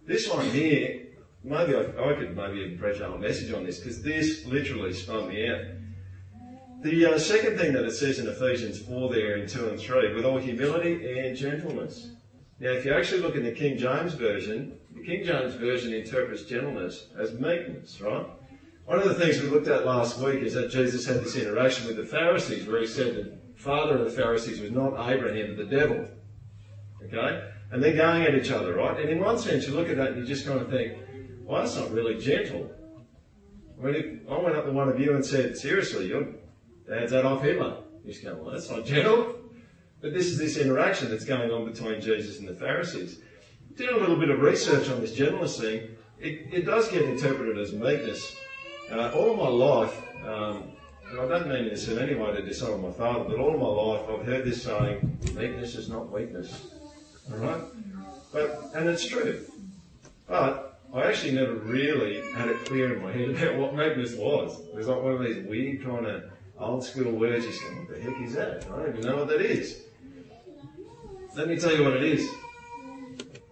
This 0.06 0.30
one 0.30 0.48
here, 0.50 1.08
maybe 1.42 1.74
I, 1.74 1.80
I 1.80 2.14
could 2.14 2.36
maybe 2.36 2.60
even 2.60 2.78
preach 2.78 3.00
a 3.00 3.08
whole 3.08 3.18
message 3.18 3.52
on 3.52 3.64
this 3.64 3.80
because 3.80 4.00
this 4.00 4.46
literally 4.46 4.92
spun 4.92 5.28
me 5.28 5.48
out. 5.48 5.60
The 6.86 7.04
uh, 7.04 7.18
second 7.18 7.58
thing 7.58 7.72
that 7.72 7.84
it 7.84 7.96
says 7.96 8.20
in 8.20 8.28
Ephesians 8.28 8.78
4 8.78 9.12
there 9.12 9.38
in 9.38 9.48
2 9.48 9.70
and 9.70 9.80
3, 9.80 10.14
with 10.14 10.24
all 10.24 10.38
humility 10.38 11.18
and 11.18 11.36
gentleness. 11.36 12.10
Now, 12.60 12.70
if 12.70 12.84
you 12.84 12.94
actually 12.94 13.22
look 13.22 13.34
in 13.34 13.42
the 13.42 13.50
King 13.50 13.76
James 13.76 14.14
Version, 14.14 14.78
the 14.94 15.02
King 15.02 15.24
James 15.24 15.54
Version 15.54 15.92
interprets 15.92 16.44
gentleness 16.44 17.08
as 17.18 17.32
meekness, 17.32 18.00
right? 18.00 18.24
One 18.84 19.00
of 19.00 19.08
the 19.08 19.14
things 19.14 19.42
we 19.42 19.48
looked 19.48 19.66
at 19.66 19.84
last 19.84 20.20
week 20.20 20.44
is 20.44 20.54
that 20.54 20.70
Jesus 20.70 21.04
had 21.04 21.24
this 21.24 21.34
interaction 21.34 21.88
with 21.88 21.96
the 21.96 22.04
Pharisees 22.04 22.68
where 22.68 22.80
he 22.80 22.86
said 22.86 23.16
that 23.16 23.36
father 23.56 23.98
of 23.98 24.04
the 24.04 24.12
Pharisees 24.12 24.60
was 24.60 24.70
not 24.70 25.10
Abraham, 25.10 25.56
but 25.56 25.68
the 25.68 25.76
devil. 25.76 26.06
Okay? 27.02 27.50
And 27.72 27.82
they're 27.82 27.96
going 27.96 28.22
at 28.22 28.36
each 28.36 28.52
other, 28.52 28.74
right? 28.74 29.00
And 29.00 29.10
in 29.10 29.18
one 29.18 29.40
sense, 29.40 29.66
you 29.66 29.74
look 29.74 29.88
at 29.88 29.96
that 29.96 30.12
and 30.12 30.18
you 30.18 30.24
just 30.24 30.46
kind 30.46 30.60
of 30.60 30.70
think, 30.70 30.98
well, 31.42 31.62
that's 31.62 31.74
not 31.74 31.90
really 31.90 32.20
gentle. 32.20 32.70
I 33.76 33.86
mean, 33.86 34.20
if 34.24 34.30
I 34.30 34.38
went 34.38 34.54
up 34.54 34.66
to 34.66 34.70
one 34.70 34.88
of 34.88 35.00
you 35.00 35.16
and 35.16 35.26
said, 35.26 35.56
seriously, 35.56 36.06
your 36.06 36.28
dad's 36.88 37.12
Adolf 37.12 37.42
Hitler. 37.42 37.78
He's 38.04 38.20
going, 38.20 38.42
well, 38.42 38.52
that's 38.52 38.70
not 38.70 38.84
gentle. 38.84 39.36
But 40.00 40.12
this 40.12 40.26
is 40.26 40.38
this 40.38 40.56
interaction 40.56 41.10
that's 41.10 41.24
going 41.24 41.50
on 41.50 41.64
between 41.64 42.00
Jesus 42.00 42.38
and 42.38 42.48
the 42.48 42.54
Pharisees. 42.54 43.18
Did 43.76 43.90
a 43.90 43.96
little 43.96 44.16
bit 44.16 44.30
of 44.30 44.40
research 44.40 44.88
on 44.88 45.00
this 45.00 45.12
gentleness 45.12 45.58
thing. 45.60 45.88
It, 46.18 46.48
it 46.52 46.66
does 46.66 46.88
get 46.88 47.02
interpreted 47.02 47.58
as 47.58 47.72
meekness. 47.72 48.36
Uh, 48.90 49.10
all 49.14 49.36
my 49.36 49.48
life, 49.48 50.02
um, 50.24 50.70
and 51.10 51.20
I 51.20 51.26
don't 51.28 51.48
mean 51.48 51.64
this 51.64 51.88
in 51.88 51.98
any 51.98 52.14
way 52.14 52.32
to 52.32 52.42
dishonour 52.42 52.78
my 52.78 52.90
father, 52.92 53.24
but 53.24 53.38
all 53.38 53.56
my 53.56 53.66
life 53.66 54.08
I've 54.08 54.26
heard 54.26 54.44
this 54.44 54.62
saying, 54.62 55.18
meekness 55.34 55.74
is 55.74 55.88
not 55.88 56.10
weakness. 56.10 56.68
Alright? 57.32 57.62
But, 58.32 58.70
and 58.74 58.88
it's 58.88 59.06
true. 59.06 59.44
But 60.28 60.78
I 60.94 61.04
actually 61.04 61.32
never 61.32 61.54
really 61.54 62.20
had 62.32 62.48
it 62.48 62.64
clear 62.64 62.94
in 62.94 63.02
my 63.02 63.12
head 63.12 63.30
about 63.42 63.56
what 63.56 63.74
meekness 63.74 64.14
was. 64.14 64.60
It 64.60 64.74
was 64.74 64.86
like 64.86 65.02
one 65.02 65.12
of 65.12 65.22
these 65.22 65.44
weird 65.46 65.84
kind 65.84 66.06
of 66.06 66.24
old 66.58 66.84
school 66.84 67.12
words. 67.12 67.44
You 67.44 67.52
say, 67.52 67.64
what 67.74 67.88
the 67.88 68.00
heck 68.00 68.20
is 68.22 68.34
that? 68.34 68.66
I 68.66 68.76
don't 68.76 68.88
even 68.88 69.00
know 69.00 69.16
what 69.16 69.28
that 69.28 69.40
is. 69.40 69.82
Let 71.36 71.48
me 71.48 71.58
tell 71.58 71.74
you 71.74 71.84
what 71.84 71.94
it 71.94 72.02
is. 72.02 72.28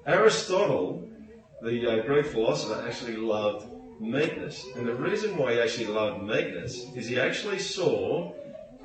Aristotle, 0.06 1.08
the 1.62 2.00
uh, 2.00 2.02
Greek 2.06 2.26
philosopher, 2.26 2.82
actually 2.86 3.16
loved 3.16 3.66
meekness. 4.00 4.66
And 4.76 4.86
the 4.86 4.94
reason 4.94 5.36
why 5.36 5.54
he 5.54 5.60
actually 5.60 5.86
loved 5.86 6.22
meekness 6.22 6.86
is 6.94 7.06
he 7.06 7.20
actually 7.20 7.58
saw 7.58 8.32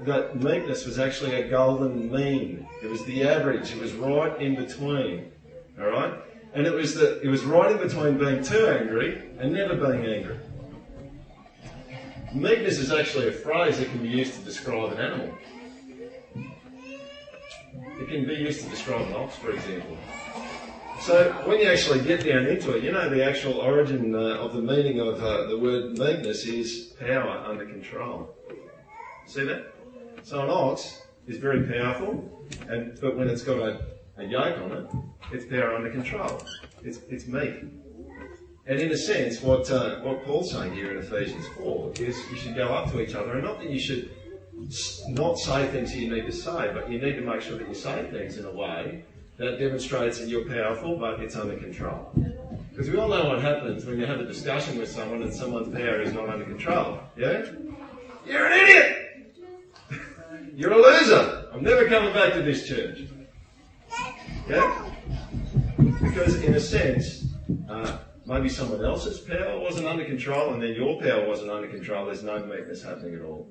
that 0.01 0.41
meekness 0.41 0.86
was 0.86 0.99
actually 0.99 1.36
a 1.36 1.49
golden 1.49 2.12
mean. 2.12 2.67
It 2.82 2.89
was 2.89 3.03
the 3.05 3.23
average. 3.23 3.71
It 3.71 3.82
was 3.82 3.93
right 3.93 4.39
in 4.41 4.55
between. 4.55 5.32
Alright? 5.79 6.13
And 6.53 6.65
it 6.65 6.73
was 6.73 6.95
the, 6.95 7.21
it 7.21 7.27
was 7.27 7.43
right 7.43 7.71
in 7.71 7.77
between 7.77 8.17
being 8.17 8.43
too 8.43 8.67
angry 8.67 9.29
and 9.39 9.53
never 9.53 9.75
being 9.75 10.05
angry. 10.05 10.38
Meekness 12.33 12.77
is 12.77 12.91
actually 12.91 13.27
a 13.27 13.31
phrase 13.31 13.79
that 13.79 13.89
can 13.89 14.01
be 14.01 14.09
used 14.09 14.35
to 14.35 14.41
describe 14.41 14.91
an 14.93 14.99
animal. 14.99 15.35
It 17.99 18.07
can 18.07 18.27
be 18.27 18.35
used 18.35 18.63
to 18.63 18.69
describe 18.69 19.07
an 19.07 19.13
ox, 19.13 19.35
for 19.35 19.51
example. 19.51 19.97
So 21.01 21.31
when 21.45 21.59
you 21.59 21.67
actually 21.67 22.03
get 22.03 22.23
down 22.23 22.45
into 22.45 22.75
it, 22.75 22.83
you 22.83 22.91
know 22.91 23.09
the 23.09 23.23
actual 23.23 23.53
origin 23.53 24.13
uh, 24.13 24.37
of 24.37 24.53
the 24.53 24.61
meaning 24.61 24.99
of 24.99 25.23
uh, 25.23 25.47
the 25.47 25.57
word 25.57 25.97
meekness 25.97 26.45
is 26.45 26.93
power 26.99 27.43
under 27.47 27.65
control. 27.65 28.35
See 29.25 29.43
that? 29.45 29.73
So 30.23 30.43
an 30.43 30.49
ox 30.49 31.01
is 31.27 31.37
very 31.37 31.63
powerful, 31.63 32.47
and 32.67 32.99
but 33.01 33.17
when 33.17 33.27
it's 33.27 33.43
got 33.43 33.57
a, 33.59 33.85
a 34.17 34.25
yoke 34.25 34.59
on 34.59 34.71
it, 34.71 34.87
it's 35.31 35.45
power 35.45 35.75
under 35.75 35.89
control. 35.89 36.43
It's, 36.83 36.99
it's 37.09 37.27
meek. 37.27 37.63
And 38.69 38.79
in 38.79 38.91
a 38.91 38.97
sense, 38.97 39.41
what 39.41 39.69
uh, 39.71 39.99
what 40.01 40.23
Paul's 40.25 40.51
saying 40.51 40.73
here 40.73 40.91
in 40.91 40.99
Ephesians 40.99 41.47
4 41.58 41.93
is 41.99 42.15
you 42.29 42.38
should 42.38 42.55
go 42.55 42.67
up 42.67 42.91
to 42.91 43.01
each 43.01 43.15
other, 43.15 43.34
and 43.34 43.43
not 43.43 43.60
that 43.60 43.71
you 43.71 43.79
should 43.79 44.12
not 45.08 45.39
say 45.39 45.67
things 45.69 45.95
you 45.95 46.08
need 46.08 46.27
to 46.27 46.32
say, 46.32 46.69
but 46.71 46.88
you 46.88 46.99
need 46.99 47.13
to 47.13 47.21
make 47.21 47.41
sure 47.41 47.58
that 47.58 47.67
you 47.67 47.73
say 47.73 48.08
things 48.12 48.38
in 48.38 48.45
a 48.45 48.51
way 48.51 49.03
that 49.38 49.58
demonstrates 49.58 50.19
that 50.19 50.27
you're 50.27 50.47
powerful, 50.47 50.97
but 50.97 51.19
it's 51.19 51.36
under 51.36 51.58
control. 51.58 52.12
Because 52.69 52.91
we 52.91 52.97
all 52.99 53.08
know 53.08 53.29
what 53.29 53.41
happens 53.41 53.86
when 53.86 53.97
you 53.97 54.05
have 54.05 54.19
a 54.19 54.25
discussion 54.25 54.77
with 54.77 54.91
someone 54.91 55.23
and 55.23 55.34
someone's 55.34 55.73
power 55.73 56.01
is 56.01 56.13
not 56.13 56.29
under 56.29 56.45
control. 56.45 56.99
Yeah? 57.17 57.45
You're 58.27 58.45
an 58.45 58.60
idiot! 58.60 59.34
You're 60.55 60.73
a 60.73 60.77
loser! 60.77 61.47
I'm 61.53 61.63
never 61.63 61.88
coming 61.88 62.13
back 62.13 62.34
to 62.34 62.43
this 62.43 62.67
church. 62.67 62.99
Yeah? 64.47 64.91
Because 66.01 66.36
in 66.43 66.53
a 66.53 66.60
sense, 66.60 67.25
uh, 67.67 67.97
maybe 68.29 68.47
someone 68.47 68.85
else's 68.85 69.19
power 69.19 69.59
wasn't 69.59 69.87
under 69.87 70.05
control 70.05 70.53
and 70.53 70.61
then 70.61 70.73
your 70.75 71.01
power 71.01 71.27
wasn't 71.27 71.49
under 71.49 71.67
control. 71.67 72.05
There's 72.05 72.23
no 72.23 72.37
meekness 72.45 72.83
happening 72.83 73.15
at 73.15 73.21
all. 73.21 73.47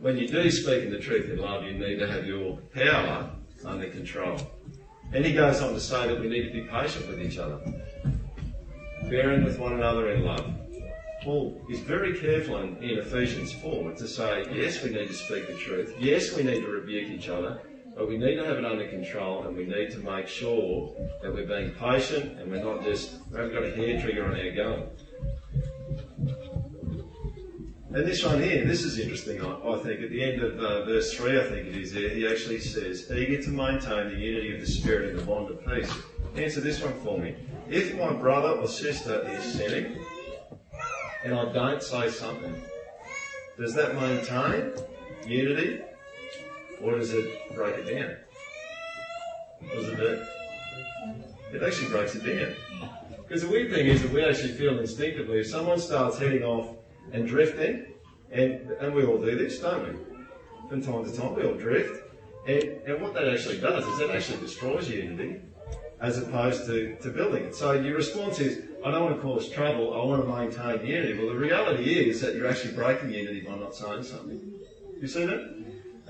When 0.00 0.16
you 0.16 0.26
do 0.26 0.50
speak 0.50 0.82
in 0.82 0.90
the 0.90 0.98
truth 0.98 1.30
in 1.30 1.38
love, 1.38 1.62
you 1.64 1.74
need 1.74 1.98
to 2.00 2.10
have 2.10 2.26
your 2.26 2.56
power 2.74 3.30
under 3.64 3.88
control. 3.88 4.38
And 5.12 5.24
he 5.24 5.32
goes 5.32 5.60
on 5.60 5.72
to 5.74 5.80
say 5.80 6.08
that 6.08 6.20
we 6.20 6.28
need 6.28 6.44
to 6.44 6.52
be 6.52 6.62
patient 6.62 7.06
with 7.08 7.22
each 7.22 7.38
other, 7.38 7.60
bearing 9.08 9.44
with 9.44 9.58
one 9.58 9.74
another 9.74 10.10
in 10.10 10.24
love. 10.24 10.52
Paul 11.22 11.60
is 11.68 11.80
very 11.80 12.18
careful 12.18 12.60
in, 12.62 12.76
in 12.78 12.98
Ephesians 12.98 13.52
4 13.52 13.92
to 13.92 14.08
say, 14.08 14.46
yes, 14.52 14.82
we 14.82 14.90
need 14.90 15.08
to 15.08 15.14
speak 15.14 15.46
the 15.46 15.54
truth. 15.54 15.94
Yes, 15.98 16.34
we 16.34 16.42
need 16.42 16.62
to 16.62 16.68
rebuke 16.68 17.10
each 17.10 17.28
other, 17.28 17.60
but 18.00 18.08
we 18.08 18.16
need 18.16 18.36
to 18.36 18.46
have 18.46 18.56
it 18.56 18.64
under 18.64 18.88
control 18.88 19.46
and 19.46 19.54
we 19.54 19.66
need 19.66 19.90
to 19.90 19.98
make 19.98 20.26
sure 20.26 20.90
that 21.20 21.34
we're 21.34 21.46
being 21.46 21.70
patient 21.72 22.40
and 22.40 22.50
we're 22.50 22.64
not 22.64 22.82
just, 22.82 23.16
we 23.30 23.36
haven't 23.36 23.52
got 23.52 23.62
a 23.62 23.70
hair 23.72 24.00
trigger 24.00 24.24
on 24.24 24.40
our 24.40 24.50
gun. 24.52 24.88
And 27.92 28.08
this 28.08 28.24
one 28.24 28.42
here, 28.42 28.64
this 28.64 28.84
is 28.84 28.98
interesting, 28.98 29.44
I, 29.44 29.78
think. 29.80 30.00
At 30.00 30.08
the 30.08 30.22
end 30.22 30.42
of 30.42 30.58
uh, 30.58 30.86
verse 30.86 31.12
3, 31.12 31.40
I 31.40 31.42
think 31.42 31.66
it 31.66 31.76
is 31.76 31.92
there, 31.92 32.08
he 32.08 32.26
actually 32.26 32.60
says, 32.60 33.10
eager 33.14 33.42
to 33.42 33.50
maintain 33.50 34.08
the 34.08 34.16
unity 34.16 34.54
of 34.54 34.60
the 34.60 34.66
Spirit 34.66 35.10
in 35.10 35.16
the 35.18 35.22
bond 35.22 35.50
of 35.50 35.62
peace. 35.66 35.92
Answer 36.36 36.62
this 36.62 36.80
one 36.82 36.98
for 37.02 37.18
me. 37.18 37.36
If 37.68 37.98
my 37.98 38.14
brother 38.14 38.58
or 38.58 38.66
sister 38.66 39.28
is 39.28 39.58
sinning, 39.58 40.06
and 41.22 41.34
I 41.34 41.52
don't 41.52 41.82
say 41.82 42.08
something, 42.08 42.64
does 43.58 43.74
that 43.74 43.94
maintain 43.94 44.72
unity, 45.26 45.82
or 46.82 46.98
does 46.98 47.12
it 47.12 47.52
break 47.54 47.76
it 47.76 47.86
down? 47.86 48.16
What 49.68 49.78
does 49.78 49.88
it 49.88 49.96
do? 49.96 50.26
It 51.52 51.62
actually 51.62 51.88
breaks 51.88 52.14
it 52.14 52.24
down. 52.24 52.56
Because 53.26 53.42
the 53.42 53.48
weird 53.48 53.72
thing 53.72 53.86
is 53.86 54.02
that 54.02 54.12
we 54.12 54.24
actually 54.24 54.52
feel 54.52 54.78
instinctively 54.78 55.40
if 55.40 55.46
someone 55.46 55.78
starts 55.78 56.18
heading 56.18 56.42
off 56.42 56.76
and 57.12 57.26
drifting, 57.26 57.86
and, 58.32 58.70
and 58.80 58.94
we 58.94 59.04
all 59.04 59.18
do 59.18 59.36
this, 59.36 59.58
don't 59.60 59.88
we? 59.88 59.94
From 60.68 60.82
time 60.82 61.04
to 61.04 61.16
time, 61.16 61.34
we 61.34 61.44
all 61.44 61.54
drift. 61.54 62.04
And, 62.46 62.62
and 62.86 63.02
what 63.02 63.14
that 63.14 63.28
actually 63.28 63.58
does 63.58 63.86
is 63.86 64.00
it 64.00 64.10
actually 64.10 64.38
destroys 64.38 64.88
unity 64.88 65.42
as 66.00 66.18
opposed 66.18 66.66
to, 66.66 66.96
to 66.96 67.10
building 67.10 67.44
it. 67.44 67.54
So 67.54 67.72
your 67.72 67.96
response 67.96 68.40
is, 68.40 68.64
I 68.84 68.90
don't 68.90 69.04
want 69.04 69.16
to 69.16 69.22
cause 69.22 69.50
trouble, 69.50 69.92
I 69.92 70.04
want 70.04 70.24
to 70.24 70.28
maintain 70.28 70.86
unity. 70.86 71.18
Well, 71.18 71.28
the 71.28 71.38
reality 71.38 72.08
is 72.08 72.20
that 72.22 72.34
you're 72.34 72.46
actually 72.46 72.74
breaking 72.74 73.12
unity 73.12 73.42
by 73.42 73.56
not 73.56 73.74
saying 73.74 74.04
something. 74.04 74.40
You 75.00 75.06
see 75.06 75.26
that? 75.26 75.59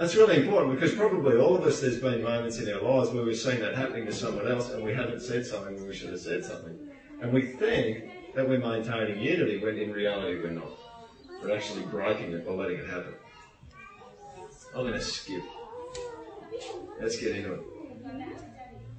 That's 0.00 0.14
really 0.14 0.38
important 0.38 0.80
because 0.80 0.96
probably 0.96 1.36
all 1.36 1.54
of 1.54 1.62
us, 1.64 1.82
there's 1.82 2.00
been 2.00 2.22
moments 2.22 2.58
in 2.58 2.72
our 2.72 2.80
lives 2.80 3.10
where 3.10 3.22
we've 3.22 3.36
seen 3.36 3.60
that 3.60 3.74
happening 3.74 4.06
to 4.06 4.12
someone 4.12 4.50
else 4.50 4.70
and 4.70 4.82
we 4.82 4.94
haven't 4.94 5.20
said 5.20 5.44
something 5.44 5.74
when 5.74 5.86
we 5.86 5.94
should 5.94 6.08
have 6.08 6.20
said 6.20 6.42
something. 6.42 6.88
And 7.20 7.30
we 7.34 7.42
think 7.42 8.34
that 8.34 8.48
we're 8.48 8.60
maintaining 8.60 9.20
unity 9.20 9.62
when 9.62 9.76
in 9.76 9.92
reality 9.92 10.40
we're 10.40 10.52
not. 10.52 10.70
We're 11.42 11.54
actually 11.54 11.82
breaking 11.82 12.32
it 12.32 12.46
by 12.46 12.52
letting 12.52 12.78
it 12.78 12.88
happen. 12.88 13.12
I'm 14.74 14.86
going 14.86 14.94
to 14.94 15.02
skip. 15.02 15.42
Let's 16.98 17.20
get 17.20 17.36
into 17.36 17.52
it. 17.52 18.49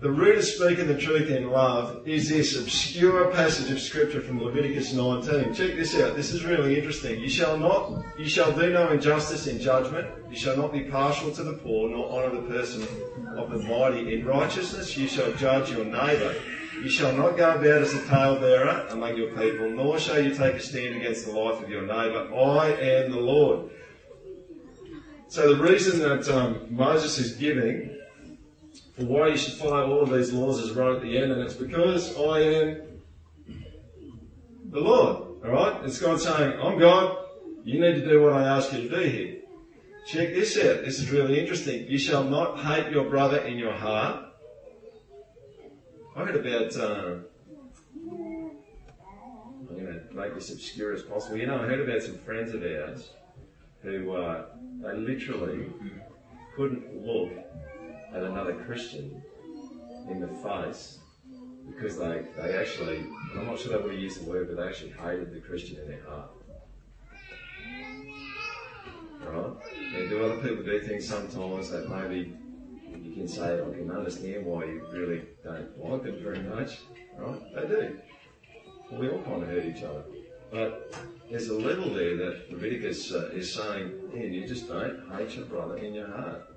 The 0.01 0.09
root 0.09 0.39
of 0.39 0.43
speaking 0.43 0.87
the 0.87 0.97
truth 0.97 1.29
in 1.29 1.51
love 1.51 2.07
is 2.07 2.27
this 2.27 2.59
obscure 2.59 3.29
passage 3.29 3.69
of 3.69 3.79
scripture 3.79 4.19
from 4.19 4.41
Leviticus 4.41 4.93
19. 4.93 5.53
Check 5.53 5.75
this 5.75 5.95
out. 5.99 6.15
This 6.15 6.33
is 6.33 6.43
really 6.43 6.75
interesting. 6.75 7.19
You 7.19 7.29
shall 7.29 7.55
not, 7.55 8.03
you 8.17 8.27
shall 8.27 8.51
do 8.51 8.71
no 8.71 8.89
injustice 8.89 9.45
in 9.45 9.59
judgment. 9.59 10.07
You 10.27 10.35
shall 10.35 10.57
not 10.57 10.73
be 10.73 10.85
partial 10.85 11.31
to 11.33 11.43
the 11.43 11.53
poor, 11.53 11.87
nor 11.87 12.09
honour 12.09 12.41
the 12.41 12.47
person 12.47 12.81
of 13.37 13.51
the 13.51 13.59
mighty. 13.59 14.15
In 14.15 14.25
righteousness 14.25 14.97
you 14.97 15.07
shall 15.07 15.31
judge 15.33 15.69
your 15.69 15.85
neighbour. 15.85 16.33
You 16.81 16.89
shall 16.89 17.13
not 17.15 17.37
go 17.37 17.51
about 17.51 17.83
as 17.83 17.93
a 17.93 18.03
talebearer 18.07 18.87
among 18.89 19.17
your 19.17 19.29
people, 19.37 19.69
nor 19.69 19.99
shall 19.99 20.19
you 20.19 20.33
take 20.33 20.55
a 20.55 20.59
stand 20.59 20.95
against 20.95 21.27
the 21.27 21.31
life 21.31 21.61
of 21.61 21.69
your 21.69 21.83
neighbour. 21.83 22.27
I 22.33 22.71
am 22.71 23.11
the 23.11 23.19
Lord. 23.19 23.69
So 25.27 25.53
the 25.53 25.61
reason 25.61 25.99
that 25.99 26.27
um, 26.27 26.65
Moses 26.71 27.19
is 27.19 27.33
giving 27.35 28.00
why 29.07 29.27
you 29.29 29.37
should 29.37 29.53
follow 29.53 29.91
all 29.91 30.01
of 30.03 30.11
these 30.11 30.31
laws 30.31 30.59
is 30.59 30.71
right 30.71 30.95
at 30.95 31.01
the 31.01 31.17
end, 31.17 31.31
and 31.31 31.41
it's 31.41 31.53
because 31.53 32.17
I 32.17 32.39
am 32.39 32.81
the 34.69 34.79
Lord. 34.79 35.43
Alright? 35.43 35.83
It's 35.85 35.99
God 35.99 36.19
saying, 36.19 36.59
I'm 36.59 36.79
God, 36.79 37.17
you 37.63 37.79
need 37.79 37.95
to 37.95 38.07
do 38.07 38.21
what 38.21 38.33
I 38.33 38.43
ask 38.43 38.71
you 38.73 38.87
to 38.87 38.89
do 38.89 39.09
here. 39.09 39.37
Check 40.05 40.29
this 40.29 40.57
out. 40.57 40.83
This 40.83 40.99
is 40.99 41.11
really 41.11 41.39
interesting. 41.39 41.87
You 41.87 41.97
shall 41.97 42.23
not 42.23 42.59
hate 42.59 42.91
your 42.91 43.09
brother 43.09 43.37
in 43.39 43.57
your 43.57 43.73
heart. 43.73 44.25
I 46.15 46.25
heard 46.25 46.35
about, 46.35 46.75
uh, 46.75 47.15
I'm 49.59 49.67
going 49.69 49.85
to 49.85 50.15
make 50.15 50.35
this 50.35 50.51
obscure 50.51 50.93
as 50.93 51.03
possible. 51.03 51.37
You 51.37 51.47
know, 51.47 51.61
I 51.61 51.67
heard 51.67 51.87
about 51.87 52.01
some 52.01 52.17
friends 52.19 52.53
of 52.53 52.63
ours 52.63 53.09
who, 53.81 54.13
uh, 54.13 54.45
they 54.81 54.97
literally 54.97 55.67
couldn't 56.55 57.05
look 57.05 57.31
at 58.13 58.23
another 58.23 58.55
Christian 58.65 59.21
in 60.09 60.19
the 60.19 60.27
face 60.27 60.99
because 61.69 61.97
they, 61.97 62.23
they 62.37 62.57
actually, 62.57 63.05
I'm 63.35 63.47
not 63.47 63.59
sure 63.59 63.77
they 63.77 63.83
would 63.83 63.99
used 63.99 64.25
the 64.25 64.29
word, 64.29 64.47
but 64.47 64.57
they 64.57 64.67
actually 64.67 64.91
hated 64.91 65.33
the 65.33 65.39
Christian 65.39 65.79
in 65.79 65.87
their 65.87 66.03
heart. 66.03 66.31
Right? 69.25 69.53
And 69.95 70.09
do 70.09 70.25
other 70.25 70.41
people 70.41 70.63
do 70.63 70.81
things 70.81 71.07
sometimes 71.07 71.69
that 71.69 71.89
maybe 71.89 72.33
you 73.01 73.13
can 73.13 73.27
say, 73.27 73.55
I 73.55 73.73
can 73.73 73.89
understand 73.91 74.45
why 74.45 74.65
you 74.65 74.85
really 74.91 75.21
don't 75.43 75.77
like 75.79 76.03
them 76.03 76.21
very 76.21 76.39
much. 76.39 76.79
Right? 77.17 77.55
They 77.55 77.67
do. 77.67 77.99
we 78.91 79.09
all 79.09 79.21
kind 79.21 79.43
of 79.43 79.49
hurt 79.49 79.65
each 79.65 79.83
other. 79.83 80.03
But 80.51 80.93
there's 81.29 81.47
a 81.47 81.57
level 81.57 81.93
there 81.93 82.17
that 82.17 82.51
Leviticus 82.51 83.13
uh, 83.13 83.29
is 83.33 83.53
saying, 83.53 83.93
man, 84.13 84.33
you 84.33 84.45
just 84.45 84.67
don't 84.67 85.09
hate 85.15 85.35
your 85.35 85.45
brother 85.45 85.77
in 85.77 85.93
your 85.93 86.07
heart. 86.07 86.50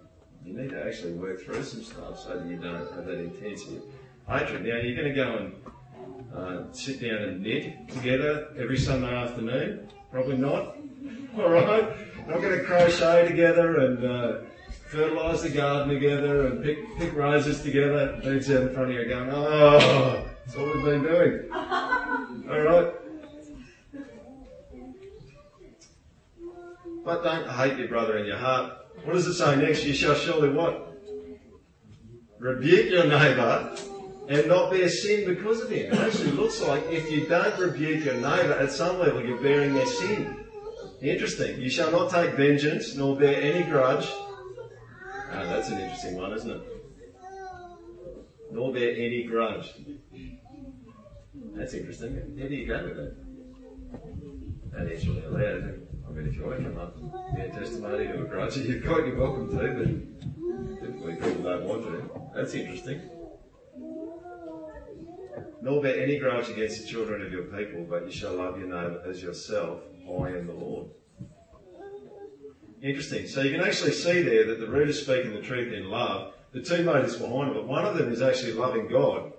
You 0.44 0.52
need 0.52 0.70
to 0.70 0.86
actually 0.86 1.14
work 1.14 1.42
through 1.42 1.62
some 1.62 1.82
stuff 1.82 2.20
so 2.20 2.38
that 2.38 2.46
you 2.46 2.56
don't 2.56 2.74
have 2.92 3.06
that 3.06 3.18
intensity 3.18 3.80
hatred. 4.28 4.64
Now, 4.64 4.76
you're 4.76 4.96
going 4.96 5.08
to 5.08 5.14
go 5.14 5.36
and 5.36 5.54
uh, 6.34 6.72
sit 6.72 7.00
down 7.00 7.22
and 7.22 7.42
knit 7.42 7.88
together 7.88 8.48
every 8.58 8.78
Sunday 8.78 9.14
afternoon? 9.14 9.88
Probably 10.10 10.36
not. 10.36 10.76
All 11.38 11.50
right? 11.50 12.28
Not 12.28 12.40
going 12.40 12.58
to 12.58 12.64
crochet 12.64 13.26
together 13.26 13.78
and 13.80 14.04
uh, 14.04 14.38
fertilise 14.86 15.42
the 15.42 15.50
garden 15.50 15.88
together 15.88 16.46
and 16.46 16.62
pick, 16.62 16.78
pick 16.98 17.14
roses 17.14 17.62
together. 17.62 18.20
Dude's 18.22 18.50
out 18.50 18.62
in 18.62 18.74
front 18.74 18.90
of 18.90 18.96
you 18.96 19.04
going, 19.06 19.30
oh, 19.30 20.26
that's 20.44 20.56
what 20.56 20.74
we've 20.74 20.84
been 20.84 21.02
doing. 21.02 21.48
All 21.52 22.60
right? 22.60 22.92
But 27.04 27.22
don't 27.22 27.50
hate 27.50 27.78
your 27.78 27.88
brother 27.88 28.16
in 28.18 28.26
your 28.26 28.38
heart. 28.38 28.83
What 29.04 29.14
does 29.14 29.26
it 29.26 29.34
say 29.34 29.56
next? 29.56 29.84
You 29.84 29.92
shall 29.92 30.14
surely 30.14 30.48
what? 30.48 30.92
Rebuke 32.38 32.90
your 32.90 33.04
neighbour 33.04 33.76
and 34.28 34.48
not 34.48 34.70
bear 34.70 34.88
sin 34.88 35.26
because 35.26 35.60
of 35.60 35.70
him. 35.70 35.92
It 35.92 35.98
actually 35.98 36.30
looks 36.32 36.60
like 36.62 36.82
if 36.90 37.10
you 37.10 37.26
don't 37.26 37.58
rebuke 37.58 38.04
your 38.04 38.14
neighbour, 38.14 38.54
at 38.58 38.72
some 38.72 38.98
level 38.98 39.22
you're 39.22 39.42
bearing 39.42 39.74
their 39.74 39.86
sin. 39.86 40.44
Interesting. 41.02 41.60
You 41.60 41.68
shall 41.68 41.90
not 41.90 42.10
take 42.10 42.34
vengeance 42.34 42.94
nor 42.96 43.16
bear 43.16 43.40
any 43.40 43.62
grudge. 43.70 44.10
Ah, 45.32 45.44
that's 45.44 45.68
an 45.68 45.80
interesting 45.80 46.16
one, 46.16 46.32
isn't 46.32 46.50
it? 46.50 46.62
Nor 48.52 48.72
bear 48.72 48.90
any 48.90 49.24
grudge. 49.24 49.74
That's 51.54 51.74
interesting. 51.74 52.36
How 52.40 52.48
do 52.48 52.54
you 52.54 52.66
go 52.66 52.84
with 52.84 52.96
that? 52.96 53.16
That 54.72 54.92
is 54.92 55.06
really 55.06 55.24
allowed? 55.24 55.83
I 56.14 56.16
mean, 56.18 56.28
if 56.28 56.36
you 56.36 56.42
come 56.42 56.78
up 56.78 57.34
be 57.34 57.42
a 57.42 57.50
testimony 57.50 58.06
to 58.06 58.22
a 58.22 58.24
grudge 58.24 58.56
you're 58.58 59.18
welcome 59.18 59.48
to, 59.50 59.56
but 59.56 60.80
typically 60.80 61.14
people 61.16 61.42
don't 61.42 61.64
want 61.64 61.82
to. 61.82 62.10
That's 62.32 62.54
interesting. 62.54 63.00
Nor 65.60 65.82
bear 65.82 66.00
any 66.00 66.18
grudge 66.18 66.50
against 66.50 66.82
the 66.82 66.86
children 66.86 67.20
of 67.20 67.32
your 67.32 67.44
people, 67.44 67.84
but 67.90 68.06
you 68.06 68.12
shall 68.12 68.34
love 68.34 68.60
your 68.60 68.68
neighbour 68.68 69.02
as 69.08 69.24
yourself. 69.24 69.80
I 70.06 70.28
am 70.28 70.46
the 70.46 70.52
Lord. 70.52 70.86
Interesting. 72.80 73.26
So 73.26 73.40
you 73.40 73.50
can 73.50 73.66
actually 73.66 73.92
see 73.92 74.22
there 74.22 74.46
that 74.46 74.60
the 74.60 74.68
root 74.68 74.90
is 74.90 75.00
speaking 75.02 75.34
the 75.34 75.42
truth 75.42 75.72
in 75.72 75.90
love. 75.90 76.34
The 76.52 76.62
two 76.62 76.84
motives 76.84 77.16
behind 77.16 77.50
it, 77.50 77.54
but 77.54 77.66
one 77.66 77.84
of 77.84 77.98
them 77.98 78.12
is 78.12 78.22
actually 78.22 78.52
loving 78.52 78.86
God. 78.86 79.32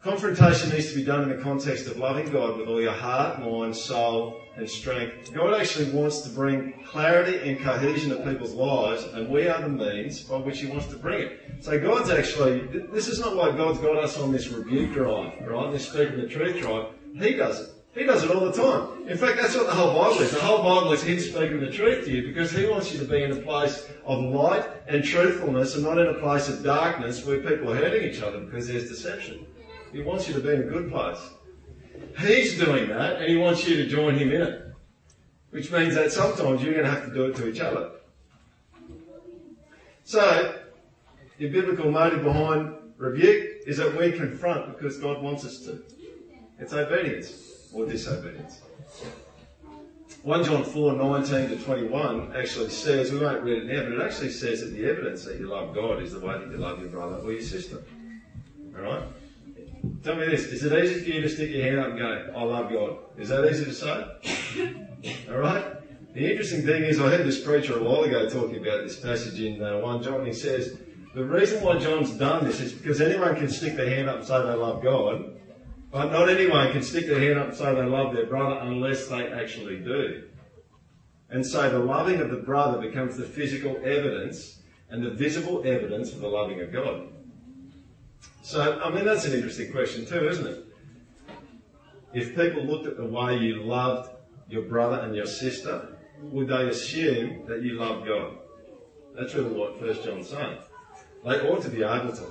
Confrontation 0.00 0.70
needs 0.70 0.90
to 0.90 0.94
be 0.94 1.02
done 1.02 1.28
in 1.28 1.36
the 1.36 1.42
context 1.42 1.88
of 1.88 1.96
loving 1.96 2.30
God 2.30 2.56
with 2.56 2.68
all 2.68 2.80
your 2.80 2.92
heart, 2.92 3.40
mind, 3.40 3.74
soul, 3.74 4.43
and 4.56 4.68
strength. 4.68 5.32
God 5.32 5.60
actually 5.60 5.90
wants 5.90 6.20
to 6.22 6.30
bring 6.30 6.72
clarity 6.84 7.48
and 7.48 7.60
cohesion 7.60 8.10
to 8.10 8.16
people's 8.16 8.54
lives, 8.54 9.04
and 9.04 9.28
we 9.28 9.48
are 9.48 9.60
the 9.60 9.68
means 9.68 10.22
by 10.22 10.36
which 10.36 10.60
He 10.60 10.66
wants 10.66 10.86
to 10.86 10.96
bring 10.96 11.22
it. 11.22 11.40
So 11.60 11.78
God's 11.78 12.10
actually, 12.10 12.60
this 12.92 13.08
is 13.08 13.20
not 13.20 13.36
why 13.36 13.50
God's 13.56 13.80
got 13.80 13.96
us 13.96 14.18
on 14.18 14.32
this 14.32 14.48
rebuke 14.48 14.92
drive, 14.92 15.32
right? 15.46 15.72
This 15.72 15.88
speaking 15.88 16.20
the 16.20 16.28
truth 16.28 16.60
drive. 16.60 16.86
He 17.18 17.34
does 17.34 17.60
it. 17.60 17.70
He 17.94 18.02
does 18.02 18.24
it 18.24 18.30
all 18.32 18.44
the 18.44 18.52
time. 18.52 19.08
In 19.08 19.16
fact, 19.16 19.36
that's 19.40 19.54
what 19.54 19.66
the 19.66 19.72
whole 19.72 19.94
Bible 19.94 20.20
is. 20.20 20.32
The 20.32 20.40
whole 20.40 20.64
Bible 20.64 20.92
is 20.92 21.04
Him 21.04 21.20
speaking 21.20 21.60
the 21.60 21.70
truth 21.70 22.04
to 22.04 22.10
you 22.10 22.22
because 22.26 22.50
He 22.50 22.66
wants 22.66 22.92
you 22.92 22.98
to 22.98 23.04
be 23.04 23.22
in 23.22 23.30
a 23.30 23.36
place 23.36 23.88
of 24.04 24.20
light 24.24 24.66
and 24.88 25.04
truthfulness 25.04 25.76
and 25.76 25.84
not 25.84 25.98
in 25.98 26.08
a 26.08 26.14
place 26.14 26.48
of 26.48 26.64
darkness 26.64 27.24
where 27.24 27.38
people 27.38 27.72
are 27.72 27.76
hurting 27.76 28.02
each 28.02 28.20
other 28.20 28.40
because 28.40 28.66
there's 28.66 28.88
deception. 28.88 29.46
He 29.92 30.02
wants 30.02 30.26
you 30.26 30.34
to 30.34 30.40
be 30.40 30.48
in 30.48 30.62
a 30.62 30.64
good 30.64 30.90
place. 30.90 31.20
He's 32.18 32.58
doing 32.58 32.88
that 32.88 33.20
and 33.20 33.30
He 33.30 33.36
wants 33.36 33.66
you 33.68 33.76
to 33.76 33.86
join 33.86 34.16
Him 34.16 34.32
in 34.32 34.42
it. 34.42 34.60
Which 35.50 35.70
means 35.70 35.94
that 35.94 36.10
sometimes 36.10 36.62
you're 36.62 36.72
going 36.72 36.84
to 36.84 36.90
have 36.90 37.06
to 37.06 37.14
do 37.14 37.26
it 37.26 37.36
to 37.36 37.48
each 37.48 37.60
other. 37.60 37.92
So, 40.02 40.58
the 41.38 41.48
biblical 41.48 41.90
motive 41.90 42.24
behind 42.24 42.74
rebuke 42.96 43.62
is 43.66 43.76
that 43.76 43.96
we 43.96 44.12
confront 44.12 44.76
because 44.76 44.98
God 44.98 45.22
wants 45.22 45.44
us 45.44 45.60
to. 45.60 45.82
It's 46.58 46.72
obedience 46.72 47.68
or 47.72 47.86
disobedience. 47.86 48.62
1 50.22 50.44
John 50.44 50.64
4 50.64 50.92
19 50.94 51.48
to 51.50 51.56
21 51.64 52.34
actually 52.36 52.70
says, 52.70 53.12
we 53.12 53.18
won't 53.18 53.42
read 53.42 53.64
it 53.64 53.66
now, 53.66 53.82
but 53.82 53.92
it 53.92 54.00
actually 54.00 54.30
says 54.30 54.60
that 54.60 54.68
the 54.68 54.88
evidence 54.88 55.24
that 55.24 55.38
you 55.38 55.48
love 55.48 55.74
God 55.74 56.02
is 56.02 56.12
the 56.12 56.20
way 56.20 56.38
that 56.38 56.50
you 56.50 56.56
love 56.56 56.80
your 56.80 56.88
brother 56.88 57.16
or 57.16 57.32
your 57.32 57.42
sister. 57.42 57.82
Alright? 58.74 59.02
Tell 60.02 60.16
me 60.16 60.26
this, 60.26 60.44
is 60.44 60.64
it 60.64 60.84
easy 60.84 61.00
for 61.00 61.10
you 61.10 61.20
to 61.22 61.28
stick 61.28 61.50
your 61.50 61.62
hand 61.62 61.80
up 61.80 61.88
and 61.90 61.98
go, 61.98 62.32
I 62.36 62.42
love 62.42 62.70
God? 62.70 62.98
Is 63.18 63.28
that 63.28 63.48
easy 63.50 63.64
to 63.64 63.72
say? 63.72 65.26
Alright? 65.30 65.64
The 66.14 66.30
interesting 66.30 66.64
thing 66.64 66.84
is, 66.84 67.00
I 67.00 67.08
heard 67.10 67.26
this 67.26 67.42
preacher 67.42 67.78
a 67.78 67.82
while 67.82 68.02
ago 68.04 68.28
talking 68.28 68.56
about 68.56 68.84
this 68.84 69.00
passage 69.00 69.40
in 69.40 69.62
uh, 69.62 69.78
1 69.78 70.02
John, 70.02 70.18
and 70.18 70.26
he 70.26 70.32
says, 70.32 70.78
the 71.14 71.24
reason 71.24 71.62
why 71.62 71.78
John's 71.78 72.10
done 72.12 72.44
this 72.44 72.60
is 72.60 72.72
because 72.72 73.00
anyone 73.00 73.36
can 73.36 73.48
stick 73.48 73.76
their 73.76 73.88
hand 73.88 74.08
up 74.08 74.16
and 74.16 74.24
say 74.26 74.42
they 74.42 74.54
love 74.54 74.82
God, 74.82 75.36
but 75.90 76.10
not 76.10 76.28
anyone 76.28 76.72
can 76.72 76.82
stick 76.82 77.06
their 77.06 77.20
hand 77.20 77.38
up 77.38 77.48
and 77.48 77.56
say 77.56 77.74
they 77.74 77.84
love 77.84 78.14
their 78.14 78.26
brother 78.26 78.60
unless 78.62 79.06
they 79.06 79.28
actually 79.32 79.78
do. 79.78 80.24
And 81.30 81.46
so 81.46 81.70
the 81.70 81.78
loving 81.78 82.20
of 82.20 82.30
the 82.30 82.38
brother 82.38 82.80
becomes 82.80 83.16
the 83.16 83.24
physical 83.24 83.76
evidence 83.84 84.60
and 84.90 85.02
the 85.02 85.10
visible 85.10 85.62
evidence 85.64 86.12
of 86.12 86.20
the 86.20 86.28
loving 86.28 86.60
of 86.60 86.72
God. 86.72 87.08
So, 88.44 88.78
I 88.78 88.90
mean, 88.90 89.06
that's 89.06 89.24
an 89.24 89.32
interesting 89.32 89.72
question 89.72 90.04
too, 90.04 90.28
isn't 90.28 90.46
it? 90.46 90.66
If 92.12 92.36
people 92.36 92.62
looked 92.62 92.86
at 92.86 92.98
the 92.98 93.06
way 93.06 93.38
you 93.38 93.62
loved 93.62 94.10
your 94.50 94.64
brother 94.64 95.00
and 95.00 95.16
your 95.16 95.24
sister, 95.24 95.96
would 96.20 96.48
they 96.48 96.68
assume 96.68 97.46
that 97.46 97.62
you 97.62 97.78
love 97.78 98.06
God? 98.06 98.36
That's 99.16 99.34
really 99.34 99.58
what 99.58 99.80
First 99.80 100.04
John's 100.04 100.28
saying. 100.28 100.58
They 101.24 101.40
ought 101.40 101.62
to 101.62 101.70
be 101.70 101.82
able 101.82 102.12
to 102.12 102.26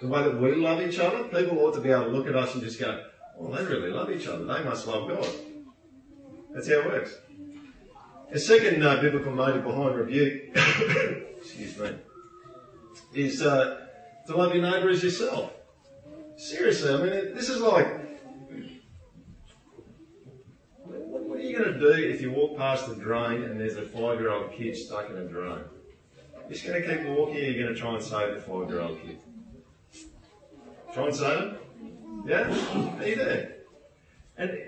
the 0.00 0.08
way 0.08 0.24
that 0.24 0.40
we 0.40 0.56
love 0.56 0.80
each 0.80 0.98
other, 0.98 1.22
people 1.28 1.60
ought 1.60 1.74
to 1.74 1.80
be 1.80 1.90
able 1.90 2.06
to 2.06 2.10
look 2.10 2.26
at 2.26 2.34
us 2.34 2.54
and 2.54 2.62
just 2.64 2.80
go, 2.80 3.04
well, 3.36 3.52
they 3.52 3.64
really 3.64 3.90
love 3.90 4.10
each 4.10 4.26
other. 4.26 4.44
They 4.44 4.64
must 4.64 4.88
love 4.88 5.08
God. 5.08 5.28
That's 6.52 6.66
how 6.66 6.80
it 6.80 6.86
works. 6.86 7.16
The 8.32 8.40
second 8.40 8.84
uh, 8.84 9.00
biblical 9.00 9.30
motive 9.30 9.62
behind 9.62 9.94
rebuke, 9.94 10.50
excuse 11.38 11.78
me, 11.78 11.92
is 13.14 13.40
uh, 13.40 13.87
to 14.28 14.36
love 14.36 14.54
your 14.54 14.62
neighbour 14.62 14.90
as 14.90 15.02
yourself. 15.02 15.52
Seriously, 16.36 16.92
I 16.92 16.96
mean, 16.98 17.34
this 17.34 17.48
is 17.48 17.62
like, 17.62 17.88
what 20.84 21.38
are 21.38 21.42
you 21.42 21.58
going 21.58 21.72
to 21.72 21.78
do 21.78 21.92
if 21.92 22.20
you 22.20 22.30
walk 22.30 22.58
past 22.58 22.86
the 22.88 22.94
drain 22.94 23.42
and 23.42 23.58
there's 23.58 23.76
a 23.76 23.82
five-year-old 23.82 24.52
kid 24.52 24.76
stuck 24.76 25.08
in 25.08 25.16
a 25.16 25.24
drain? 25.24 25.60
You're 26.42 26.50
just 26.50 26.66
going 26.66 26.82
to 26.82 26.88
keep 26.88 27.06
walking, 27.08 27.36
or 27.36 27.40
you're 27.40 27.64
going 27.64 27.74
to 27.74 27.80
try 27.80 27.94
and 27.94 28.02
save 28.02 28.34
the 28.34 28.40
five-year-old 28.42 29.00
kid. 29.00 29.18
Try 30.92 31.06
and 31.06 31.16
save 31.16 31.38
them? 31.38 31.58
Yeah? 32.26 32.98
Are 33.00 33.08
you 33.08 33.16
there? 33.16 33.56
And 34.36 34.58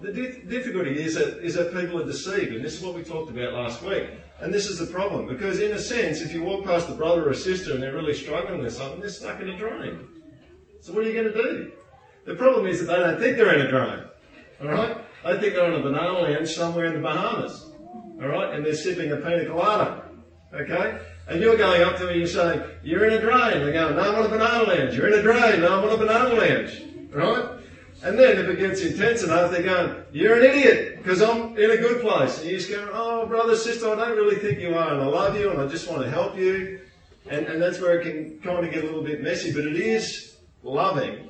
the 0.00 0.12
difficulty 0.12 1.00
is 1.00 1.14
that, 1.14 1.44
is 1.44 1.54
that 1.54 1.72
people 1.72 2.02
are 2.02 2.06
deceived, 2.06 2.54
and 2.54 2.64
this 2.64 2.74
is 2.74 2.82
what 2.82 2.96
we 2.96 3.04
talked 3.04 3.30
about 3.30 3.52
last 3.52 3.82
week. 3.82 4.10
And 4.40 4.54
this 4.54 4.66
is 4.66 4.78
the 4.78 4.86
problem, 4.86 5.26
because 5.26 5.58
in 5.58 5.72
a 5.72 5.78
sense, 5.78 6.20
if 6.20 6.32
you 6.32 6.42
walk 6.42 6.64
past 6.64 6.88
a 6.88 6.92
brother 6.92 7.28
or 7.28 7.34
sister 7.34 7.72
and 7.74 7.82
they're 7.82 7.94
really 7.94 8.14
struggling 8.14 8.62
with 8.62 8.72
something, 8.72 9.00
they're 9.00 9.08
stuck 9.10 9.40
in 9.40 9.48
a 9.48 9.58
drain. 9.58 10.06
So 10.80 10.92
what 10.92 11.04
are 11.04 11.08
you 11.08 11.14
going 11.20 11.32
to 11.32 11.42
do? 11.42 11.72
The 12.24 12.36
problem 12.36 12.66
is 12.66 12.78
that 12.80 12.86
they 12.86 13.02
don't 13.02 13.18
think 13.18 13.36
they're 13.36 13.54
in 13.54 13.66
a 13.66 13.68
drain. 13.68 14.04
Alright? 14.62 14.98
They 15.24 15.40
think 15.40 15.54
they're 15.54 15.64
on 15.64 15.74
a 15.74 15.82
banana 15.82 16.12
lounge 16.12 16.50
somewhere 16.50 16.84
in 16.86 16.94
the 16.94 17.00
Bahamas. 17.00 17.72
Alright? 18.22 18.54
And 18.54 18.64
they're 18.64 18.74
sipping 18.74 19.10
a 19.10 19.16
pina 19.16 19.44
colada. 19.46 20.04
Okay? 20.54 21.00
And 21.26 21.40
you're 21.40 21.56
going 21.56 21.82
up 21.82 21.96
to 21.98 22.04
me 22.04 22.10
and 22.10 22.18
you're 22.20 22.28
saying, 22.28 22.62
you're 22.82 23.06
in 23.06 23.14
a 23.14 23.20
drain. 23.20 23.60
They're 23.60 23.72
going, 23.72 23.96
no, 23.96 24.02
I'm 24.02 24.14
on 24.14 24.26
a 24.26 24.28
banana 24.28 24.64
lounge. 24.64 24.94
You're 24.94 25.08
in 25.08 25.18
a 25.18 25.22
drain. 25.22 25.60
No, 25.62 25.78
I'm 25.78 25.84
on 25.88 25.94
a 25.94 25.96
banana 25.96 26.34
lounge. 26.34 26.82
Right? 27.10 27.57
And 28.02 28.16
then 28.16 28.38
if 28.38 28.48
it 28.48 28.58
gets 28.58 28.80
intense 28.82 29.24
enough, 29.24 29.50
they're 29.50 29.62
going, 29.62 30.04
you're 30.12 30.38
an 30.38 30.44
idiot 30.44 30.98
because 30.98 31.20
I'm 31.20 31.56
in 31.58 31.70
a 31.70 31.76
good 31.76 32.00
place. 32.00 32.40
And 32.40 32.50
you 32.50 32.56
just 32.56 32.70
go, 32.70 32.88
oh, 32.92 33.26
brother, 33.26 33.56
sister, 33.56 33.90
I 33.90 33.96
don't 33.96 34.16
really 34.16 34.36
think 34.36 34.60
you 34.60 34.74
are. 34.74 34.92
And 34.92 35.02
I 35.02 35.06
love 35.06 35.36
you 35.36 35.50
and 35.50 35.60
I 35.60 35.66
just 35.66 35.90
want 35.90 36.02
to 36.02 36.10
help 36.10 36.36
you. 36.36 36.80
And, 37.28 37.46
and 37.46 37.60
that's 37.60 37.80
where 37.80 38.00
it 38.00 38.04
can 38.04 38.38
kind 38.40 38.64
of 38.64 38.72
get 38.72 38.84
a 38.84 38.86
little 38.86 39.02
bit 39.02 39.20
messy. 39.22 39.52
But 39.52 39.64
it 39.64 39.76
is 39.76 40.36
loving 40.62 41.28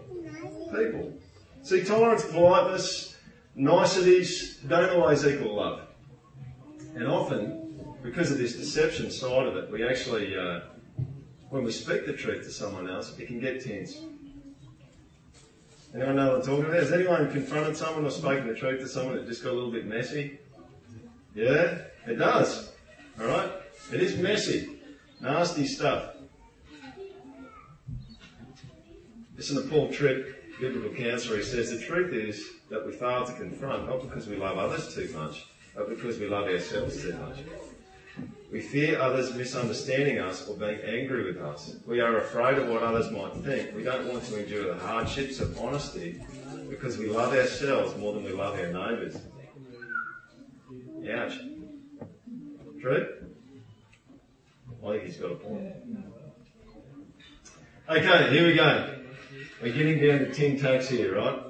people. 0.71 1.15
See, 1.63 1.83
tolerance, 1.85 2.25
politeness, 2.27 3.17
niceties 3.55 4.59
don't 4.69 4.91
always 4.91 5.27
equal 5.27 5.57
love. 5.57 5.81
And 6.95 7.07
often 7.07 7.95
because 8.03 8.31
of 8.31 8.39
this 8.39 8.57
deception 8.57 9.11
side 9.11 9.47
of 9.47 9.57
it, 9.57 9.71
we 9.71 9.87
actually, 9.87 10.37
uh, 10.37 10.61
when 11.49 11.65
we 11.65 11.73
speak 11.73 12.07
the 12.07 12.13
truth 12.13 12.45
to 12.45 12.51
someone 12.51 12.89
else, 12.89 13.19
it 13.19 13.27
can 13.27 13.41
get 13.41 13.65
tense. 13.65 13.99
Anyone 15.95 16.17
know 16.17 16.29
what 16.29 16.37
I'm 16.37 16.43
talking 16.43 16.65
about? 16.67 16.75
Has 16.75 16.93
anyone 16.93 17.31
confronted 17.31 17.77
someone 17.77 18.05
or 18.05 18.11
spoken 18.11 18.47
the 18.47 18.55
truth 18.55 18.81
to 18.81 18.89
someone 18.89 19.17
that 19.17 19.27
just 19.27 19.43
got 19.43 19.53
a 19.53 19.55
little 19.55 19.71
bit 19.71 19.87
messy? 19.87 20.39
Yeah, 21.35 21.79
it 22.07 22.19
does. 22.19 22.73
Alright? 23.19 23.51
It 23.93 24.03
is 24.03 24.17
messy. 24.19 24.81
Nasty 25.21 25.67
stuff. 25.67 26.15
Listen 29.37 29.63
to 29.63 29.69
Paul 29.69 29.91
Tripp, 29.91 30.59
biblical 30.61 30.91
counselor. 30.91 31.39
He 31.39 31.43
says 31.43 31.71
the 31.71 31.81
truth 31.81 32.13
is 32.13 32.45
that 32.71 32.85
we 32.85 32.93
fail 32.93 33.25
to 33.25 33.33
confront, 33.33 33.89
not 33.89 34.03
because 34.03 34.27
we 34.27 34.37
love 34.37 34.59
others 34.59 34.95
too 34.95 35.11
much, 35.17 35.47
but 35.75 35.89
because 35.89 36.19
we 36.19 36.29
love 36.29 36.49
ourselves 36.49 37.01
too 37.01 37.15
much. 37.15 37.39
We 38.51 38.63
fear 38.63 38.99
others 38.99 39.35
misunderstanding 39.35 40.19
us 40.19 40.49
or 40.49 40.57
being 40.57 40.81
angry 40.81 41.25
with 41.25 41.37
us. 41.37 41.77
We 41.87 42.01
are 42.01 42.19
afraid 42.19 42.57
of 42.57 42.69
what 42.69 42.83
others 42.83 43.11
might 43.11 43.35
think. 43.45 43.75
We 43.77 43.83
don't 43.83 44.09
want 44.09 44.25
to 44.25 44.43
endure 44.43 44.75
the 44.75 44.81
hardships 44.81 45.39
of 45.41 45.59
honesty 45.59 46.23
because 46.71 46.97
we 46.97 47.09
love 47.09 47.35
ourselves 47.35 47.95
more 47.99 48.15
than 48.15 48.25
we 48.25 48.33
love 48.33 48.59
our 48.59 48.67
neighbours. 48.67 49.19
Ouch. 51.11 51.39
True? 52.81 53.07
I 54.83 54.93
think 54.93 55.05
he's 55.05 55.17
got 55.17 55.33
a 55.33 55.37
point. 55.37 55.75
Okay, 57.91 58.31
here 58.31 58.47
we 58.47 58.55
go. 58.55 58.95
We're 59.61 59.73
getting 59.73 59.99
down 59.99 60.21
to 60.21 60.33
tin 60.33 60.59
tacks 60.59 60.89
here, 60.89 61.17
right? 61.17 61.48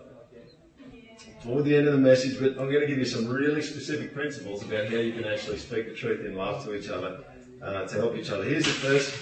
Toward 1.43 1.65
the 1.65 1.77
end 1.77 1.87
of 1.87 1.93
the 1.93 2.01
message, 2.01 2.39
but 2.41 2.51
I'm 2.61 2.69
going 2.69 2.81
to 2.81 2.87
give 2.87 2.99
you 2.99 3.05
some 3.05 3.29
really 3.29 3.63
specific 3.63 4.13
principles 4.13 4.63
about 4.65 4.89
how 4.89 4.97
you 4.97 5.13
can 5.13 5.25
actually 5.25 5.59
speak 5.59 5.89
the 5.89 5.95
truth 5.95 6.27
in 6.27 6.35
love 6.35 6.65
to 6.65 6.75
each 6.75 6.89
other 6.89 7.25
uh, 7.63 7.87
to 7.87 7.95
help 7.95 8.17
each 8.17 8.31
other. 8.31 8.43
Here's 8.43 8.65
the 8.65 8.71
first 8.71 9.15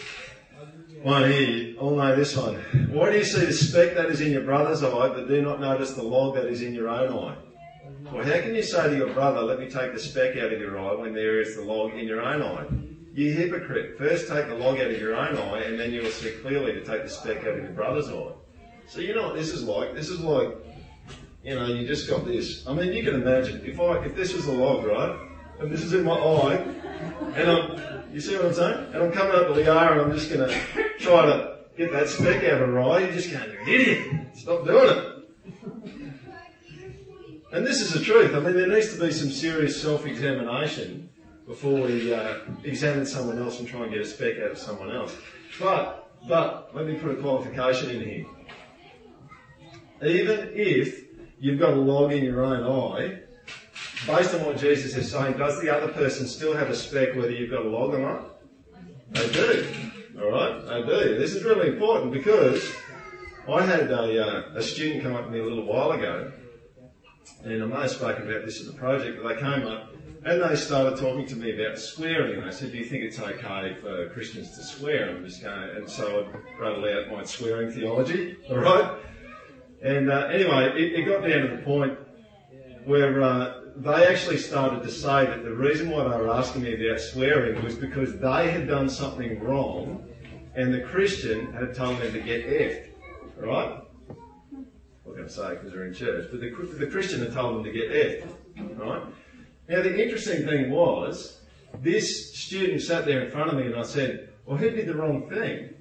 one 1.02 1.30
here. 1.30 1.76
All 1.78 1.94
know 1.94 2.16
this 2.16 2.34
one. 2.34 2.54
Why 2.90 3.10
do 3.10 3.18
you 3.18 3.24
see 3.24 3.44
the 3.44 3.52
speck 3.52 3.94
that 3.96 4.06
is 4.06 4.22
in 4.22 4.32
your 4.32 4.42
brother's 4.42 4.82
eye, 4.82 5.08
but 5.08 5.28
do 5.28 5.42
not 5.42 5.60
notice 5.60 5.92
the 5.92 6.02
log 6.02 6.36
that 6.36 6.46
is 6.46 6.62
in 6.62 6.74
your 6.74 6.88
own 6.88 7.12
eye? 7.12 7.36
Well, 8.10 8.24
how 8.24 8.40
can 8.40 8.54
you 8.54 8.62
say 8.62 8.88
to 8.88 8.96
your 8.96 9.12
brother, 9.12 9.42
let 9.42 9.58
me 9.58 9.68
take 9.68 9.92
the 9.92 10.00
speck 10.00 10.36
out 10.36 10.52
of 10.52 10.60
your 10.60 10.78
eye 10.78 10.94
when 10.94 11.12
there 11.12 11.40
is 11.40 11.56
the 11.56 11.62
log 11.62 11.92
in 11.92 12.06
your 12.06 12.22
own 12.22 12.40
eye? 12.40 12.66
You 13.12 13.32
hypocrite. 13.32 13.98
First 13.98 14.28
take 14.28 14.48
the 14.48 14.54
log 14.54 14.78
out 14.78 14.90
of 14.90 14.98
your 14.98 15.16
own 15.16 15.36
eye 15.36 15.64
and 15.64 15.78
then 15.78 15.92
you 15.92 16.02
will 16.02 16.10
see 16.10 16.30
clearly 16.42 16.72
to 16.72 16.84
take 16.84 17.02
the 17.02 17.08
speck 17.10 17.38
out 17.38 17.58
of 17.58 17.64
your 17.64 17.72
brother's 17.72 18.08
eye. 18.08 18.32
So 18.86 19.00
you 19.00 19.14
know 19.14 19.28
what 19.28 19.36
this 19.36 19.50
is 19.50 19.64
like? 19.64 19.94
This 19.94 20.08
is 20.08 20.20
like, 20.20 20.54
you 21.46 21.54
know, 21.54 21.66
you 21.66 21.86
just 21.86 22.10
got 22.10 22.24
this. 22.24 22.66
I 22.66 22.72
mean, 22.74 22.92
you 22.92 23.04
can 23.04 23.14
imagine 23.14 23.64
if 23.64 23.78
I, 23.78 24.04
if 24.04 24.16
this 24.16 24.34
was 24.34 24.46
the 24.46 24.52
log, 24.52 24.84
right? 24.84 25.16
And 25.60 25.70
this 25.70 25.84
is 25.84 25.92
in 25.92 26.02
my 26.02 26.12
eye, 26.12 26.56
and 27.36 27.48
I'm, 27.48 28.12
you 28.12 28.20
see 28.20 28.34
what 28.36 28.46
I'm 28.46 28.52
saying? 28.52 28.86
And 28.92 28.96
I'm 28.96 29.12
coming 29.12 29.36
up 29.36 29.46
to 29.46 29.52
Leah 29.52 29.92
and 29.92 30.00
I'm 30.00 30.12
just 30.12 30.28
going 30.28 30.48
to 30.48 30.98
try 30.98 31.24
to 31.24 31.58
get 31.78 31.92
that 31.92 32.08
speck 32.08 32.42
out 32.42 32.62
of 32.62 32.68
her 32.68 32.80
eye. 32.80 32.98
You're 32.98 33.12
just 33.12 33.30
going, 33.30 33.48
you're 33.52 33.60
an 33.60 33.68
idiot, 33.68 34.26
stop 34.34 34.64
doing 34.64 34.98
it. 34.98 35.12
And 37.52 37.64
this 37.64 37.80
is 37.80 37.92
the 37.92 38.00
truth. 38.00 38.34
I 38.34 38.40
mean, 38.40 38.56
there 38.56 38.66
needs 38.66 38.92
to 38.94 39.00
be 39.00 39.12
some 39.12 39.30
serious 39.30 39.80
self-examination 39.80 41.08
before 41.46 41.80
we 41.82 42.12
uh, 42.12 42.38
examine 42.64 43.06
someone 43.06 43.38
else 43.38 43.60
and 43.60 43.68
try 43.68 43.84
and 43.84 43.92
get 43.92 44.00
a 44.00 44.04
speck 44.04 44.38
out 44.40 44.50
of 44.50 44.58
someone 44.58 44.90
else. 44.90 45.16
But, 45.60 46.10
but, 46.28 46.74
let 46.74 46.86
me 46.86 46.96
put 46.96 47.12
a 47.12 47.22
qualification 47.22 47.90
in 47.90 48.00
here. 48.02 48.26
Even 50.02 50.50
if 50.52 51.05
you've 51.38 51.58
got 51.58 51.72
a 51.72 51.76
log 51.76 52.12
in 52.12 52.24
your 52.24 52.44
own 52.44 52.64
eye, 52.64 53.20
based 54.06 54.34
on 54.34 54.44
what 54.44 54.58
Jesus 54.58 54.96
is 54.96 55.10
saying, 55.10 55.36
does 55.38 55.60
the 55.60 55.74
other 55.74 55.92
person 55.92 56.26
still 56.26 56.54
have 56.54 56.70
a 56.70 56.76
speck 56.76 57.14
whether 57.14 57.30
you've 57.30 57.50
got 57.50 57.64
a 57.64 57.68
log 57.68 57.94
or 57.94 57.98
not? 57.98 58.40
They 59.10 59.30
do. 59.32 59.66
Alright? 60.18 60.66
They 60.66 60.82
do. 60.82 61.18
This 61.18 61.34
is 61.34 61.44
really 61.44 61.68
important 61.68 62.12
because 62.12 62.74
I 63.48 63.62
had 63.62 63.90
a, 63.90 64.26
uh, 64.26 64.58
a 64.58 64.62
student 64.62 65.02
come 65.02 65.14
up 65.14 65.26
to 65.26 65.30
me 65.30 65.40
a 65.40 65.44
little 65.44 65.64
while 65.64 65.92
ago, 65.92 66.32
and 67.44 67.62
I 67.62 67.66
may 67.66 67.82
have 67.82 67.90
spoken 67.90 68.28
about 68.28 68.44
this 68.44 68.60
in 68.60 68.66
the 68.66 68.72
project, 68.72 69.20
but 69.22 69.34
they 69.34 69.40
came 69.40 69.66
up 69.66 69.92
and 70.24 70.42
they 70.42 70.56
started 70.56 70.98
talking 70.98 71.26
to 71.26 71.36
me 71.36 71.60
about 71.60 71.78
swearing. 71.78 72.40
And 72.40 72.44
I 72.44 72.50
said, 72.50 72.72
Do 72.72 72.78
you 72.78 72.84
think 72.84 73.04
it's 73.04 73.20
okay 73.20 73.76
for 73.80 74.08
Christians 74.08 74.56
to 74.56 74.64
swear? 74.64 75.10
I'm 75.10 75.24
just 75.24 75.42
going, 75.42 75.76
and 75.76 75.88
so 75.88 76.26
I 76.58 76.60
wrote 76.60 76.84
out 76.84 77.12
my 77.12 77.24
swearing 77.24 77.70
theology, 77.70 78.36
alright? 78.50 78.98
And 79.86 80.10
uh, 80.10 80.26
anyway, 80.32 80.72
it, 80.74 80.98
it, 80.98 81.06
got 81.06 81.20
down 81.20 81.48
to 81.48 81.56
the 81.56 81.62
point 81.62 81.96
where 82.86 83.22
uh, 83.22 83.60
they 83.76 84.08
actually 84.08 84.38
started 84.38 84.82
to 84.82 84.90
say 84.90 85.26
that 85.26 85.44
the 85.44 85.54
reason 85.54 85.90
why 85.90 86.02
they 86.02 86.16
were 86.16 86.28
asking 86.28 86.62
me 86.62 86.74
about 86.74 86.98
swearing 86.98 87.62
was 87.62 87.76
because 87.76 88.18
they 88.18 88.50
had 88.50 88.66
done 88.66 88.88
something 88.88 89.38
wrong 89.38 90.04
and 90.56 90.74
the 90.74 90.80
Christian 90.80 91.52
had 91.52 91.72
told 91.72 92.00
them 92.00 92.12
to 92.12 92.20
get 92.20 92.48
effed. 92.48 92.88
Right? 93.36 93.80
I'm 94.10 94.66
going 95.04 95.22
to 95.22 95.30
say 95.30 95.50
because 95.50 95.70
they're 95.70 95.84
in 95.84 95.94
church, 95.94 96.30
but 96.32 96.40
the, 96.40 96.50
the 96.84 96.90
Christian 96.90 97.20
had 97.20 97.32
told 97.32 97.54
them 97.54 97.62
to 97.62 97.70
get 97.70 97.88
effed. 97.92 98.26
Right? 98.76 99.02
Now, 99.68 99.82
the 99.82 100.02
interesting 100.02 100.46
thing 100.46 100.72
was, 100.72 101.42
this 101.80 102.34
student 102.34 102.82
sat 102.82 103.04
there 103.04 103.20
in 103.20 103.30
front 103.30 103.50
of 103.50 103.56
me 103.56 103.66
and 103.66 103.76
I 103.76 103.84
said, 103.84 104.30
Well, 104.46 104.56
who 104.56 104.68
did 104.68 104.88
the 104.88 104.96
wrong 104.96 105.28
thing? 105.28 105.74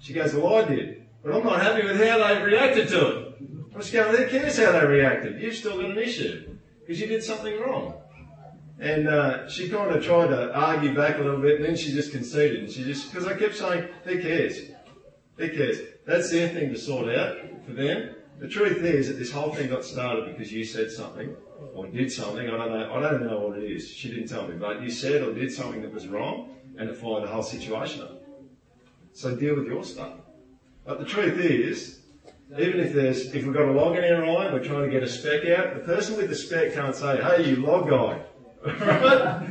She 0.00 0.14
goes, 0.14 0.32
Well, 0.32 0.54
I 0.56 0.64
did. 0.64 1.02
But 1.22 1.34
I'm 1.34 1.44
not 1.44 1.62
happy 1.62 1.86
with 1.86 1.96
how 1.96 2.18
they 2.26 2.42
reacted 2.42 2.88
to 2.88 3.06
it. 3.06 3.34
I 3.74 3.76
was 3.76 3.90
going, 3.90 4.16
who 4.16 4.28
cares 4.28 4.58
how 4.58 4.72
they 4.72 4.86
reacted? 4.86 5.40
You've 5.40 5.54
still 5.54 5.80
got 5.80 5.90
an 5.90 5.98
issue 5.98 6.56
because 6.80 7.00
you 7.00 7.06
did 7.06 7.22
something 7.22 7.58
wrong. 7.60 7.94
And 8.78 9.08
uh, 9.08 9.48
she 9.48 9.68
kind 9.68 9.94
of 9.94 10.04
tried 10.04 10.28
to 10.28 10.52
argue 10.54 10.94
back 10.94 11.18
a 11.18 11.22
little 11.22 11.40
bit, 11.40 11.56
and 11.56 11.64
then 11.64 11.76
she 11.76 11.92
just 11.92 12.10
conceded. 12.10 12.58
And 12.60 12.70
she 12.70 12.82
just, 12.82 13.12
because 13.12 13.28
I 13.28 13.38
kept 13.38 13.56
saying, 13.56 13.88
who 14.04 14.20
cares? 14.20 14.58
Who 15.36 15.48
cares? 15.48 15.78
That's 16.04 16.30
their 16.30 16.48
thing 16.48 16.70
to 16.70 16.78
sort 16.78 17.14
out 17.14 17.36
for 17.64 17.72
them. 17.72 18.16
The 18.40 18.48
truth 18.48 18.78
is 18.78 19.06
that 19.06 19.18
this 19.18 19.30
whole 19.30 19.54
thing 19.54 19.68
got 19.68 19.84
started 19.84 20.26
because 20.26 20.52
you 20.52 20.64
said 20.64 20.90
something 20.90 21.36
or 21.74 21.86
did 21.86 22.10
something. 22.10 22.48
I 22.48 22.50
don't 22.50 22.72
know. 22.72 22.92
I 22.92 23.00
don't 23.00 23.24
know 23.24 23.38
what 23.38 23.58
it 23.58 23.70
is. 23.70 23.88
She 23.88 24.10
didn't 24.10 24.26
tell 24.26 24.48
me, 24.48 24.56
but 24.56 24.82
you 24.82 24.90
said 24.90 25.22
or 25.22 25.32
did 25.32 25.52
something 25.52 25.80
that 25.82 25.92
was 25.92 26.08
wrong, 26.08 26.56
and 26.76 26.88
it 26.90 26.96
fired 26.96 27.22
the 27.22 27.28
whole 27.28 27.44
situation 27.44 28.02
up. 28.02 28.20
So 29.12 29.36
deal 29.36 29.54
with 29.56 29.66
your 29.66 29.84
stuff. 29.84 30.14
But 30.84 30.98
the 30.98 31.04
truth 31.04 31.38
is, 31.38 32.00
even 32.58 32.80
if 32.80 32.92
there's, 32.92 33.34
if 33.34 33.44
we've 33.44 33.54
got 33.54 33.68
a 33.68 33.72
log 33.72 33.96
in 33.96 34.04
our 34.04 34.24
eye, 34.24 34.46
and 34.46 34.54
we're 34.54 34.64
trying 34.64 34.84
to 34.84 34.90
get 34.90 35.02
a 35.02 35.08
speck 35.08 35.46
out, 35.46 35.74
the 35.74 35.80
person 35.80 36.16
with 36.16 36.28
the 36.28 36.34
speck 36.34 36.74
can't 36.74 36.94
say, 36.94 37.22
hey, 37.22 37.48
you 37.48 37.56
log 37.56 37.88
guy. 37.88 38.22
Alright? 38.66 39.48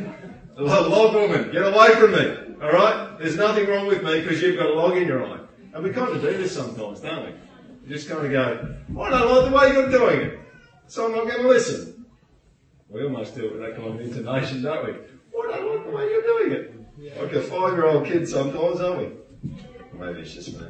log 0.57 1.13
woman, 1.13 1.51
get 1.51 1.63
away 1.63 1.95
from 1.95 2.11
me. 2.11 2.63
Alright? 2.63 3.19
There's 3.19 3.37
nothing 3.37 3.67
wrong 3.67 3.87
with 3.87 4.03
me 4.03 4.21
because 4.21 4.41
you've 4.41 4.57
got 4.57 4.67
a 4.67 4.73
log 4.73 4.97
in 4.97 5.07
your 5.07 5.25
eye. 5.25 5.39
And 5.73 5.83
we 5.83 5.91
kind 5.91 6.09
of 6.09 6.21
do 6.21 6.37
this 6.37 6.53
sometimes, 6.53 6.99
don't 6.99 7.25
we? 7.25 7.33
We 7.83 7.89
just 7.89 8.09
kind 8.09 8.25
of 8.25 8.31
go, 8.31 8.75
oh, 8.95 9.01
I 9.01 9.09
don't 9.09 9.31
like 9.31 9.49
the 9.49 9.57
way 9.57 9.81
you're 9.81 9.89
doing 9.89 10.21
it. 10.21 10.39
So 10.87 11.05
I'm 11.05 11.15
not 11.15 11.25
going 11.25 11.41
to 11.41 11.47
listen. 11.47 12.05
We 12.89 13.03
almost 13.03 13.35
do 13.35 13.45
it 13.45 13.53
with 13.53 13.61
that 13.61 13.77
kind 13.77 13.87
of 13.87 14.01
intonation, 14.01 14.61
don't 14.61 14.85
we? 14.85 14.93
Oh, 15.33 15.49
I 15.49 15.57
don't 15.57 15.75
like 15.75 15.85
the 15.85 15.91
way 15.91 16.09
you're 16.09 16.21
doing 16.21 16.51
it. 16.51 17.21
Like 17.21 17.31
a 17.33 17.41
five-year-old 17.41 18.05
kid 18.05 18.27
sometimes, 18.27 18.81
aren't 18.81 18.99
we? 18.99 19.49
Maybe 19.97 20.21
it's 20.21 20.33
just 20.33 20.59
me. 20.59 20.67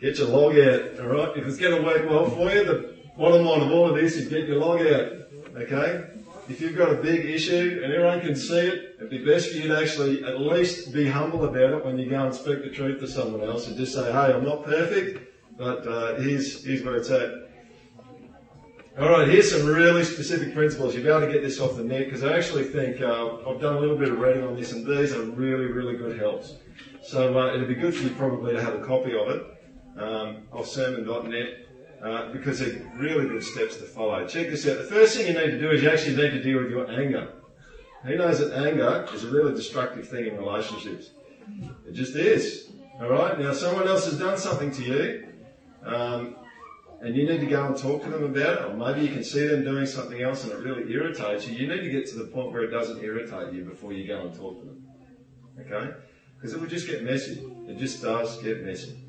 Get 0.00 0.18
your 0.18 0.28
log 0.28 0.58
out, 0.58 1.00
alright? 1.00 1.36
If 1.36 1.46
it's 1.46 1.56
going 1.56 1.76
to 1.76 1.82
work 1.82 2.08
well 2.08 2.28
for 2.28 2.50
you, 2.50 2.64
the 2.64 2.94
bottom 3.16 3.46
line 3.46 3.62
of 3.62 3.70
all 3.70 3.88
of 3.88 3.94
this 3.96 4.16
is 4.16 4.28
get 4.28 4.46
your 4.46 4.58
log 4.58 4.80
out, 4.80 5.12
okay? 5.56 6.04
If 6.46 6.60
you've 6.60 6.76
got 6.76 6.90
a 6.90 6.96
big 6.96 7.24
issue 7.24 7.80
and 7.82 7.90
everyone 7.90 8.20
can 8.20 8.36
see 8.36 8.58
it, 8.58 8.96
it'd 8.98 9.08
be 9.08 9.24
best 9.24 9.50
for 9.50 9.56
you 9.56 9.68
to 9.68 9.80
actually 9.80 10.22
at 10.24 10.38
least 10.40 10.92
be 10.92 11.08
humble 11.08 11.44
about 11.44 11.72
it 11.72 11.84
when 11.86 11.96
you 11.96 12.10
go 12.10 12.22
and 12.22 12.34
speak 12.34 12.62
the 12.62 12.68
truth 12.68 13.00
to 13.00 13.08
someone 13.08 13.40
else 13.40 13.66
and 13.66 13.78
just 13.78 13.94
say, 13.94 14.12
hey, 14.12 14.34
I'm 14.34 14.44
not 14.44 14.64
perfect, 14.64 15.56
but 15.56 15.86
uh, 15.86 16.16
here's, 16.16 16.62
here's 16.62 16.82
where 16.82 16.96
it's 16.96 17.08
at. 17.08 17.30
Alright, 18.98 19.28
here's 19.28 19.50
some 19.50 19.66
really 19.66 20.04
specific 20.04 20.54
principles. 20.54 20.94
You'll 20.94 21.04
be 21.04 21.10
able 21.10 21.22
to 21.22 21.32
get 21.32 21.42
this 21.42 21.58
off 21.60 21.76
the 21.76 21.82
net 21.82 22.04
because 22.04 22.22
I 22.22 22.36
actually 22.36 22.64
think 22.64 23.00
uh, 23.00 23.38
I've 23.48 23.60
done 23.60 23.76
a 23.76 23.80
little 23.80 23.96
bit 23.96 24.10
of 24.10 24.18
reading 24.18 24.44
on 24.44 24.54
this 24.54 24.72
and 24.72 24.86
these 24.86 25.14
are 25.14 25.22
really, 25.22 25.64
really 25.64 25.96
good 25.96 26.18
helps. 26.18 26.56
So 27.04 27.38
uh, 27.38 27.54
it'd 27.54 27.68
be 27.68 27.74
good 27.74 27.94
for 27.94 28.04
you 28.04 28.10
probably 28.14 28.54
to 28.54 28.62
have 28.62 28.74
a 28.74 28.84
copy 28.84 29.14
of 29.14 29.28
it 29.28 29.46
um, 29.98 30.44
of 30.52 30.66
sermon.net 30.66 31.66
uh, 32.02 32.32
because 32.32 32.60
they're 32.60 32.90
really 32.96 33.28
good 33.28 33.42
steps 33.42 33.76
to 33.76 33.82
follow. 33.82 34.26
Check 34.26 34.48
this 34.48 34.66
out. 34.66 34.78
The 34.78 34.84
first 34.84 35.16
thing 35.16 35.26
you 35.26 35.34
need 35.34 35.50
to 35.50 35.60
do 35.60 35.70
is 35.70 35.82
you 35.82 35.90
actually 35.90 36.16
need 36.16 36.30
to 36.30 36.42
deal 36.42 36.62
with 36.62 36.70
your 36.70 36.90
anger. 36.90 37.28
Who 38.04 38.16
knows 38.16 38.38
that 38.38 38.56
anger 38.58 39.06
is 39.14 39.24
a 39.24 39.28
really 39.28 39.54
destructive 39.54 40.08
thing 40.08 40.26
in 40.26 40.38
relationships? 40.38 41.10
It 41.86 41.92
just 41.92 42.16
is. 42.16 42.70
All 42.98 43.10
right. 43.10 43.38
Now, 43.38 43.52
someone 43.52 43.86
else 43.86 44.06
has 44.06 44.18
done 44.18 44.38
something 44.38 44.70
to 44.72 44.82
you, 44.82 45.28
um, 45.84 46.36
and 47.02 47.14
you 47.14 47.28
need 47.28 47.40
to 47.40 47.46
go 47.46 47.66
and 47.66 47.76
talk 47.76 48.02
to 48.04 48.08
them 48.08 48.24
about 48.24 48.62
it, 48.62 48.64
or 48.64 48.74
maybe 48.74 49.06
you 49.06 49.12
can 49.12 49.24
see 49.24 49.46
them 49.46 49.62
doing 49.62 49.84
something 49.84 50.22
else 50.22 50.44
and 50.44 50.52
it 50.52 50.58
really 50.60 50.90
irritates 50.90 51.46
you. 51.46 51.54
You 51.54 51.68
need 51.68 51.82
to 51.82 51.90
get 51.90 52.06
to 52.08 52.16
the 52.16 52.24
point 52.24 52.50
where 52.52 52.62
it 52.62 52.70
doesn't 52.70 53.02
irritate 53.02 53.52
you 53.52 53.64
before 53.64 53.92
you 53.92 54.06
go 54.06 54.22
and 54.22 54.34
talk 54.34 54.60
to 54.60 54.64
them. 54.64 54.86
Okay? 55.60 55.90
Because 56.44 56.58
it 56.58 56.60
will 56.60 56.68
just 56.68 56.86
get 56.86 57.02
messy. 57.02 57.42
It 57.66 57.78
just 57.78 58.02
does 58.02 58.36
get 58.42 58.62
messy. 58.62 59.02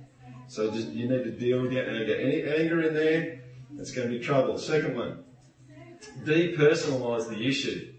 So 0.48 0.72
just, 0.72 0.88
you 0.88 1.10
need 1.10 1.26
to 1.26 1.32
deal 1.32 1.64
with 1.64 1.74
your 1.74 1.84
anger. 1.84 2.16
Any 2.16 2.44
anger 2.44 2.82
in 2.82 2.94
there, 2.94 3.42
it's 3.78 3.92
going 3.92 4.10
to 4.10 4.18
be 4.18 4.24
trouble. 4.24 4.58
Second 4.58 4.96
one, 4.96 5.26
depersonalize 6.24 7.28
the 7.28 7.46
issue. 7.46 7.92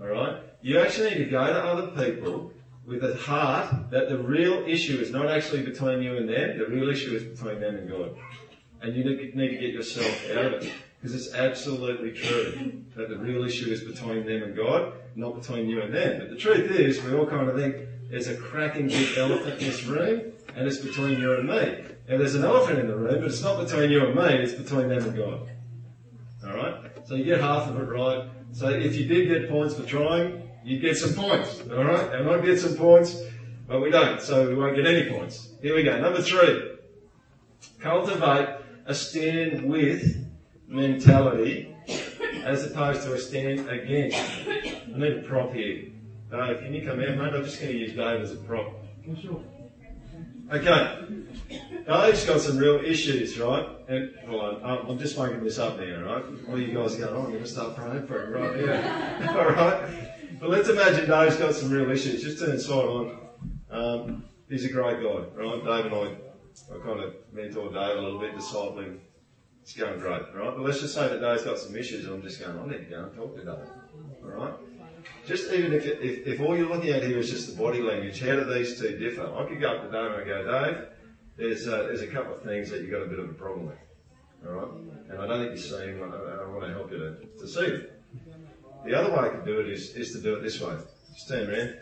Alright? 0.00 0.42
You 0.62 0.80
actually 0.80 1.10
need 1.10 1.18
to 1.18 1.24
go 1.26 1.46
to 1.48 1.62
other 1.62 1.88
people 1.88 2.50
with 2.86 3.04
a 3.04 3.14
heart 3.14 3.90
that 3.90 4.08
the 4.08 4.16
real 4.16 4.64
issue 4.66 4.98
is 4.98 5.10
not 5.10 5.30
actually 5.30 5.60
between 5.60 6.00
you 6.00 6.16
and 6.16 6.26
them, 6.26 6.56
the 6.56 6.64
real 6.64 6.88
issue 6.88 7.14
is 7.14 7.38
between 7.38 7.60
them 7.60 7.76
and 7.76 7.90
God. 7.90 8.16
And 8.80 8.96
you 8.96 9.04
need 9.04 9.34
to 9.34 9.48
get 9.58 9.74
yourself 9.74 10.30
out 10.30 10.54
of 10.54 10.62
it. 10.62 10.72
Because 10.98 11.14
it's 11.14 11.34
absolutely 11.34 12.12
true 12.12 12.84
that 12.96 13.10
the 13.10 13.18
real 13.18 13.44
issue 13.44 13.70
is 13.70 13.82
between 13.82 14.24
them 14.24 14.44
and 14.44 14.56
God, 14.56 14.94
not 15.14 15.34
between 15.38 15.68
you 15.68 15.82
and 15.82 15.92
them. 15.92 16.20
But 16.20 16.30
the 16.30 16.36
truth 16.36 16.70
is, 16.70 17.02
we 17.02 17.14
all 17.14 17.26
kind 17.26 17.46
of 17.46 17.56
think 17.56 17.76
there's 18.10 18.26
a 18.26 18.36
cracking 18.36 18.88
big 18.88 19.16
elephant 19.16 19.60
in 19.60 19.68
this 19.68 19.84
room, 19.84 20.32
and 20.56 20.66
it's 20.66 20.78
between 20.78 21.20
you 21.20 21.38
and 21.38 21.48
me. 21.48 21.84
Now 22.08 22.18
there's 22.18 22.34
an 22.34 22.44
elephant 22.44 22.80
in 22.80 22.88
the 22.88 22.96
room, 22.96 23.20
but 23.20 23.24
it's 23.24 23.42
not 23.42 23.64
between 23.64 23.90
you 23.90 24.04
and 24.04 24.16
me, 24.16 24.42
it's 24.42 24.54
between 24.54 24.88
them 24.88 25.04
and 25.04 25.16
God. 25.16 25.48
Alright? 26.44 27.06
So 27.06 27.14
you 27.14 27.24
get 27.24 27.40
half 27.40 27.68
of 27.68 27.76
it 27.78 27.84
right. 27.84 28.28
So 28.52 28.68
if 28.68 28.96
you 28.96 29.06
did 29.06 29.28
get 29.28 29.48
points 29.48 29.74
for 29.74 29.84
trying, 29.84 30.50
you'd 30.64 30.80
get 30.80 30.96
some 30.96 31.14
points. 31.14 31.62
Alright? 31.70 32.12
And 32.14 32.28
I 32.28 32.40
get 32.40 32.58
some 32.58 32.74
points, 32.74 33.22
but 33.68 33.80
we 33.80 33.90
don't, 33.90 34.20
so 34.20 34.48
we 34.48 34.56
won't 34.56 34.74
get 34.74 34.86
any 34.86 35.08
points. 35.08 35.50
Here 35.62 35.76
we 35.76 35.84
go. 35.84 36.00
Number 36.00 36.20
three. 36.20 36.78
Cultivate 37.78 38.56
a 38.86 38.94
stand 38.94 39.62
with 39.70 40.26
mentality 40.66 41.76
as 42.42 42.64
opposed 42.64 43.02
to 43.02 43.12
a 43.12 43.18
stand 43.18 43.68
against. 43.68 44.18
I 44.18 44.98
need 44.98 45.18
a 45.18 45.22
prop 45.22 45.52
here. 45.52 45.90
Dave, 46.30 46.60
can 46.60 46.72
you 46.72 46.86
come 46.86 47.00
out, 47.00 47.16
mate? 47.16 47.34
I'm 47.34 47.44
just 47.44 47.60
going 47.60 47.72
to 47.72 47.78
use 47.78 47.92
Dave 47.92 48.20
as 48.20 48.32
a 48.32 48.36
prop. 48.36 48.72
Okay. 50.52 51.04
Dave's 51.86 52.24
got 52.24 52.40
some 52.40 52.56
real 52.56 52.76
issues, 52.76 53.38
right? 53.38 53.66
And 53.88 54.12
well, 54.28 54.60
I'm, 54.64 54.86
I'm 54.90 54.98
just 54.98 55.18
making 55.18 55.42
this 55.42 55.58
up 55.58 55.78
now, 55.78 56.02
right? 56.02 56.24
All 56.48 56.60
you 56.60 56.72
guys 56.72 56.94
are 56.94 57.06
going, 57.06 57.14
oh, 57.14 57.24
I'm 57.24 57.30
going 57.32 57.42
to 57.42 57.48
start 57.48 57.76
praying 57.76 58.06
for 58.06 58.24
him, 58.24 58.32
right? 58.32 58.60
Yeah. 58.60 59.34
All 59.38 59.50
right. 59.50 60.38
But 60.38 60.50
let's 60.50 60.68
imagine 60.68 61.08
Dave's 61.08 61.36
got 61.36 61.54
some 61.54 61.70
real 61.70 61.90
issues. 61.90 62.22
Just 62.22 62.38
turn 62.38 62.58
side 62.60 62.74
on. 62.74 63.18
Um, 63.70 64.24
he's 64.48 64.64
a 64.64 64.72
great 64.72 65.02
guy, 65.02 65.24
right? 65.34 65.64
Dave 65.64 65.92
and 65.92 65.94
I, 65.94 66.16
I 66.74 66.78
kind 66.84 67.00
of 67.00 67.14
mentor 67.32 67.72
Dave 67.72 67.98
a 67.98 68.00
little 68.00 68.20
bit, 68.20 68.36
discipling. 68.36 68.98
It's 69.62 69.74
going 69.74 69.98
great, 69.98 70.22
right? 70.34 70.54
But 70.56 70.60
let's 70.60 70.80
just 70.80 70.94
say 70.94 71.08
that 71.08 71.20
Dave's 71.20 71.42
got 71.42 71.58
some 71.58 71.76
issues, 71.76 72.06
and 72.06 72.14
I'm 72.14 72.22
just 72.22 72.40
going, 72.40 72.56
I 72.56 72.66
need 72.66 72.84
to 72.84 72.90
go 72.90 73.04
and 73.04 73.14
talk 73.14 73.34
to 73.36 73.44
Dave, 73.44 74.24
all 74.24 74.30
right? 74.30 74.54
Just 75.30 75.52
even 75.52 75.72
if, 75.72 75.86
if, 75.86 76.26
if 76.26 76.40
all 76.40 76.58
you're 76.58 76.68
looking 76.68 76.90
at 76.90 77.04
here 77.04 77.18
is 77.18 77.30
just 77.30 77.46
the 77.46 77.62
body 77.62 77.80
language, 77.80 78.18
how 78.18 78.34
do 78.34 78.52
these 78.52 78.76
two 78.80 78.98
differ? 78.98 79.32
I 79.32 79.44
could 79.44 79.60
go 79.60 79.76
up 79.76 79.84
to 79.84 79.88
Dave 79.88 80.18
and 80.18 80.26
go, 80.26 80.42
Dave, 80.42 80.86
there's, 81.36 81.68
uh, 81.68 81.84
there's 81.84 82.00
a 82.00 82.08
couple 82.08 82.34
of 82.34 82.42
things 82.42 82.68
that 82.70 82.80
you've 82.80 82.90
got 82.90 83.02
a 83.02 83.06
bit 83.06 83.20
of 83.20 83.30
a 83.30 83.34
problem 83.34 83.66
with. 83.66 83.78
All 84.44 84.52
right? 84.52 84.72
And 85.08 85.22
I 85.22 85.28
don't 85.28 85.38
think 85.38 85.50
you're 85.50 85.80
seeing. 85.80 86.02
I, 86.02 86.06
I 86.06 86.48
want 86.48 86.64
to 86.64 86.72
help 86.72 86.90
you 86.90 86.98
to, 86.98 87.16
to 87.38 87.46
see 87.46 87.60
it. 87.60 88.02
The 88.84 88.92
other 88.92 89.10
way 89.12 89.28
I 89.28 89.28
could 89.28 89.44
do 89.44 89.60
it 89.60 89.68
is, 89.68 89.94
is 89.94 90.10
to 90.14 90.20
do 90.20 90.34
it 90.34 90.42
this 90.42 90.60
way. 90.60 90.74
Just 91.14 91.28
turn 91.28 91.48
around 91.48 91.76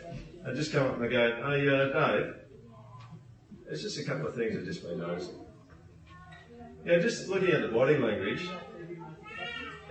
and 0.45 0.55
just 0.55 0.71
come 0.71 0.85
up 0.85 1.01
and 1.01 1.09
go, 1.09 1.35
hey, 1.35 1.67
uh, 1.69 1.85
Dave, 1.87 2.35
there's 3.65 3.81
just 3.81 3.97
a 3.97 4.03
couple 4.03 4.27
of 4.27 4.35
things 4.35 4.59
I've 4.59 4.65
just 4.65 4.83
been 4.83 4.99
noticing. 4.99 5.39
Yeah, 6.85 6.99
just 6.99 7.27
looking 7.29 7.49
at 7.49 7.63
the 7.63 7.69
body 7.69 7.97
language, 7.97 8.47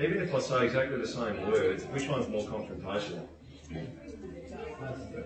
even 0.01 0.23
if 0.23 0.33
I 0.33 0.39
say 0.39 0.67
exactly 0.67 0.97
the 0.97 1.09
same 1.09 1.51
words, 1.51 1.87
which 1.87 2.07
one's 2.07 2.29
more 2.29 2.43
confrontational? 2.43 3.27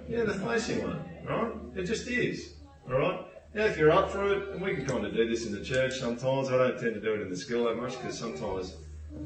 Yeah, 0.09 0.24
the 0.24 0.34
facing 0.34 0.82
one, 0.82 1.05
right? 1.28 1.53
It 1.76 1.84
just 1.84 2.09
is, 2.09 2.55
all 2.90 2.99
right? 2.99 3.20
Now, 3.55 3.64
if 3.66 3.76
you're 3.76 3.90
up 3.90 4.11
for 4.11 4.32
it, 4.32 4.49
and 4.51 4.62
we 4.62 4.74
can 4.74 4.86
kind 4.86 5.05
of 5.05 5.14
do 5.14 5.28
this 5.28 5.47
in 5.47 5.53
the 5.53 5.62
church 5.62 5.99
sometimes. 5.99 6.49
I 6.49 6.57
don't 6.57 6.80
tend 6.80 6.95
to 6.95 7.01
do 7.01 7.14
it 7.14 7.20
in 7.20 7.30
the 7.30 7.36
school 7.36 7.64
that 7.64 7.76
much 7.76 8.01
because 8.01 8.18
sometimes 8.18 8.76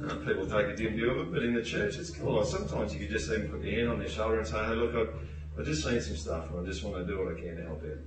uh, 0.04 0.16
people 0.16 0.46
take 0.46 0.66
a 0.66 0.76
dim 0.76 0.94
view 0.94 1.10
of 1.10 1.28
it, 1.28 1.32
but 1.32 1.42
in 1.44 1.54
the 1.54 1.62
church 1.62 1.96
it's 1.96 2.10
cool. 2.10 2.38
Like 2.38 2.46
sometimes 2.46 2.92
you 2.92 3.00
can 3.00 3.08
just 3.08 3.30
even 3.30 3.48
put 3.48 3.62
your 3.62 3.74
hand 3.74 3.88
on 3.88 3.98
their 4.00 4.08
shoulder 4.08 4.38
and 4.38 4.46
say, 4.46 4.64
hey, 4.64 4.74
look, 4.74 5.14
I've 5.58 5.64
just 5.64 5.84
seen 5.84 6.00
some 6.00 6.16
stuff 6.16 6.50
and 6.50 6.60
I 6.60 6.64
just 6.64 6.82
want 6.82 6.96
to 6.96 7.06
do 7.06 7.24
what 7.24 7.36
I 7.36 7.40
can 7.40 7.56
to 7.56 7.62
help 7.62 7.82
out. 7.84 7.98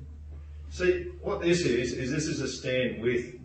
See, 0.69 1.07
what 1.21 1.41
this 1.41 1.61
is, 1.61 1.93
is 1.93 2.11
this 2.11 2.27
is 2.27 2.41
a 2.41 2.47
stand 2.47 3.01
with 3.01 3.35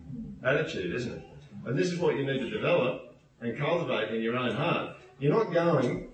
attitude, 0.43 0.95
isn't 0.95 1.13
it? 1.13 1.23
And 1.65 1.79
this 1.79 1.93
is 1.93 1.99
what 1.99 2.17
you 2.17 2.27
need 2.27 2.41
to 2.41 2.51
develop 2.51 3.15
and 3.41 3.57
cultivate 3.57 4.15
in 4.15 4.21
your 4.21 4.37
own 4.37 4.55
heart. 4.55 4.97
You're 5.19 5.33
not 5.33 5.53
going, 5.53 6.09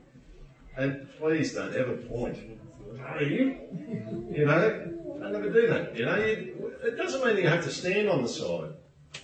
and 0.81 1.09
please 1.19 1.55
don't 1.55 1.75
ever 1.75 1.97
point. 1.97 2.39
Are 3.07 3.23
you? 3.23 3.61
You 4.31 4.47
know, 4.47 4.93
don't 5.21 5.35
ever 5.35 5.51
do 5.51 5.67
that. 5.69 5.97
You 5.97 6.07
know, 6.07 6.17
you, 6.17 6.73
it 6.83 6.97
doesn't 6.97 7.25
mean 7.25 7.37
that 7.37 7.43
you 7.43 7.49
have 7.49 7.65
to 7.65 7.71
stand 7.71 8.09
on 8.09 8.23
the 8.23 8.29
side. 8.29 8.73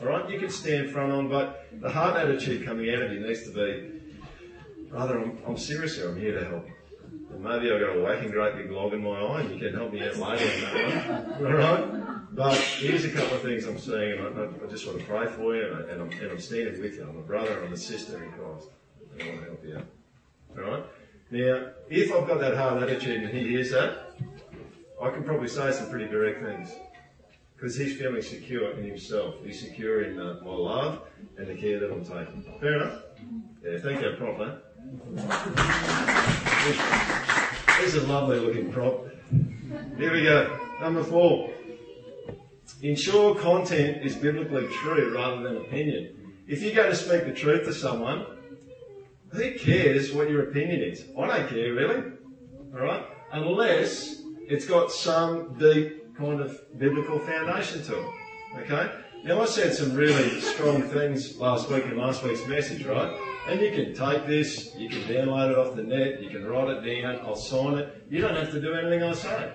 All 0.01 0.07
right, 0.07 0.29
you 0.29 0.39
can 0.39 0.51
stand 0.51 0.91
front 0.91 1.13
on, 1.13 1.29
but 1.29 1.67
the 1.81 1.91
heart 1.91 2.17
attitude 2.17 2.67
coming 2.67 2.91
out 2.91 3.03
of 3.03 3.13
you 3.13 3.21
needs 3.21 3.45
to 3.45 3.51
be, 3.51 3.93
brother, 4.91 5.19
I'm, 5.19 5.39
I'm 5.47 5.57
serious 5.57 5.97
here. 5.97 6.11
I'm 6.11 6.21
here 6.21 6.39
to 6.39 6.45
help. 6.45 6.67
And 7.33 7.43
maybe 7.43 7.73
I've 7.73 7.81
got 7.81 7.97
a 7.97 8.01
whacking 8.01 8.31
great 8.31 8.57
big 8.57 8.71
log 8.71 8.93
in 8.93 9.03
my 9.03 9.19
eye, 9.19 9.41
and 9.43 9.51
you 9.53 9.59
can 9.59 9.75
help 9.75 9.93
me 9.93 10.03
out 10.03 10.17
later. 10.17 11.37
All 11.39 11.53
right. 11.53 12.35
But 12.35 12.57
here's 12.57 13.05
a 13.05 13.11
couple 13.11 13.37
of 13.37 13.43
things 13.43 13.65
I'm 13.65 13.79
seeing, 13.79 14.19
and 14.19 14.39
I, 14.39 14.43
I 14.43 14.69
just 14.69 14.87
want 14.87 14.99
to 14.99 15.05
pray 15.05 15.27
for 15.29 15.57
you, 15.57 15.73
and, 15.91 16.03
I, 16.03 16.05
I'm 16.05 16.41
standing 16.41 16.81
with 16.81 16.97
you. 16.97 17.07
I'm 17.09 17.17
a 17.17 17.23
brother, 17.23 17.65
I'm 17.65 17.73
a 17.73 17.77
sister 17.77 18.23
in 18.23 18.31
Christ, 18.33 18.69
and 19.13 19.23
I 19.23 19.29
want 19.29 19.41
to 19.41 19.47
help 19.47 19.65
you 19.65 19.77
out. 19.77 19.87
All 20.59 20.71
right. 20.71 20.85
Now, 21.31 21.71
if 21.91 22.13
I've 22.13 22.27
got 22.27 22.39
that 22.41 22.57
hard 22.57 22.83
attitude 22.83 23.25
and 23.25 23.37
he 23.37 23.49
hears 23.49 23.71
that, 23.71 24.13
I 25.03 25.11
can 25.11 25.25
probably 25.25 25.49
say 25.49 25.73
some 25.73 25.91
pretty 25.91 26.07
direct 26.07 26.43
things. 26.43 26.73
Because 27.57 27.77
he's 27.77 27.97
feeling 27.97 28.23
secure 28.23 28.71
in 28.73 28.85
himself. 28.85 29.35
He's 29.45 29.61
secure 29.61 30.03
in 30.03 30.21
uh, 30.21 30.41
my 30.45 30.53
love 30.53 31.03
and 31.37 31.49
the 31.49 31.55
care 31.55 31.81
that 31.81 31.91
I'm 31.91 32.05
taking. 32.05 32.45
Fair 32.61 32.75
enough? 32.75 33.03
Yeah, 33.65 33.79
thank 33.79 34.03
you, 34.03 34.15
prop. 34.17 34.63
This 37.79 37.95
is 37.95 38.05
a 38.05 38.07
lovely 38.07 38.39
looking 38.39 38.71
prop. 38.71 39.07
Here 39.99 40.13
we 40.13 40.23
go. 40.23 40.57
Number 40.81 41.03
four. 41.03 41.51
Ensure 42.83 43.35
content 43.35 44.05
is 44.05 44.15
biblically 44.15 44.69
true 44.69 45.15
rather 45.17 45.43
than 45.43 45.57
opinion. 45.57 46.35
If 46.47 46.63
you're 46.63 46.75
going 46.75 46.91
to 46.91 46.97
speak 46.97 47.25
the 47.25 47.33
truth 47.33 47.65
to 47.65 47.73
someone, 47.73 48.27
who 49.29 49.59
cares 49.59 50.13
what 50.13 50.31
your 50.31 50.49
opinion 50.51 50.83
is? 50.83 51.05
I 51.19 51.27
don't 51.27 51.49
care 51.49 51.73
really. 51.73 52.13
Alright? 52.75 53.07
Unless 53.33 54.23
it's 54.49 54.67
got 54.67 54.91
some 54.91 55.59
deep 55.59 56.17
kind 56.17 56.41
of 56.41 56.79
biblical 56.79 57.19
foundation 57.19 57.83
to 57.85 58.01
it. 58.01 58.07
Okay? 58.59 58.91
Now 59.25 59.43
I 59.43 59.47
said 59.47 59.75
some 59.75 59.95
really 59.95 60.41
strong 60.41 60.83
things 60.83 61.37
last 61.39 61.69
week 61.69 61.85
in 61.85 61.97
last 61.97 62.23
week's 62.23 62.47
message, 62.47 62.85
right? 62.87 63.13
And 63.49 63.61
you 63.61 63.71
can 63.71 63.95
take 63.95 64.27
this, 64.27 64.75
you 64.77 64.89
can 64.89 65.03
download 65.03 65.51
it 65.51 65.59
off 65.59 65.75
the 65.75 65.83
net, 65.83 66.23
you 66.23 66.31
can 66.31 66.45
write 66.47 66.69
it 66.69 67.03
down, 67.03 67.21
I'll 67.27 67.37
sign 67.37 67.79
it. 67.79 68.07
You 68.09 68.21
don't 68.21 68.37
have 68.37 68.51
to 68.53 68.61
do 68.61 68.75
anything 68.75 69.03
I 69.03 69.13
say. 69.15 69.53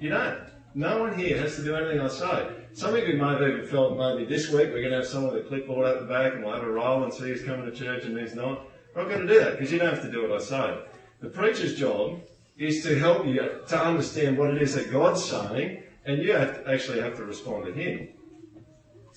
You 0.00 0.10
don't. 0.10 0.40
No 0.74 1.00
one 1.00 1.18
here 1.18 1.38
has 1.38 1.56
to 1.56 1.64
do 1.64 1.74
anything 1.74 2.00
I 2.00 2.08
say. 2.08 2.57
Some 2.78 2.94
of 2.94 3.08
you 3.08 3.14
may 3.14 3.24
have 3.24 3.42
even 3.42 3.66
felt 3.66 3.98
maybe 3.98 4.24
this 4.24 4.50
week 4.50 4.68
we're 4.68 4.82
going 4.82 4.92
to 4.92 4.98
have 4.98 5.06
someone 5.08 5.34
with 5.34 5.46
a 5.46 5.48
clipboard 5.48 5.84
out 5.84 5.98
the 5.98 6.06
back 6.06 6.34
and 6.34 6.44
we'll 6.44 6.54
have 6.54 6.62
a 6.62 6.70
roll 6.70 7.02
and 7.02 7.12
see 7.12 7.24
who's 7.24 7.42
coming 7.42 7.66
to 7.66 7.76
church 7.76 8.04
and 8.04 8.16
who's 8.16 8.36
not. 8.36 8.68
We're 8.94 9.02
not 9.02 9.10
going 9.10 9.26
to 9.26 9.34
do 9.34 9.40
that 9.40 9.58
because 9.58 9.72
you 9.72 9.80
don't 9.80 9.92
have 9.92 10.02
to 10.02 10.12
do 10.12 10.22
what 10.22 10.40
I 10.40 10.44
say. 10.44 10.78
The 11.18 11.28
preacher's 11.28 11.74
job 11.74 12.20
is 12.56 12.84
to 12.84 12.96
help 12.96 13.26
you 13.26 13.34
to 13.66 13.84
understand 13.84 14.38
what 14.38 14.50
it 14.50 14.62
is 14.62 14.76
that 14.76 14.92
God's 14.92 15.24
saying 15.24 15.82
and 16.06 16.22
you 16.22 16.32
have 16.34 16.62
to 16.62 16.72
actually 16.72 17.00
have 17.00 17.16
to 17.16 17.24
respond 17.24 17.64
to 17.64 17.72
Him. 17.72 18.10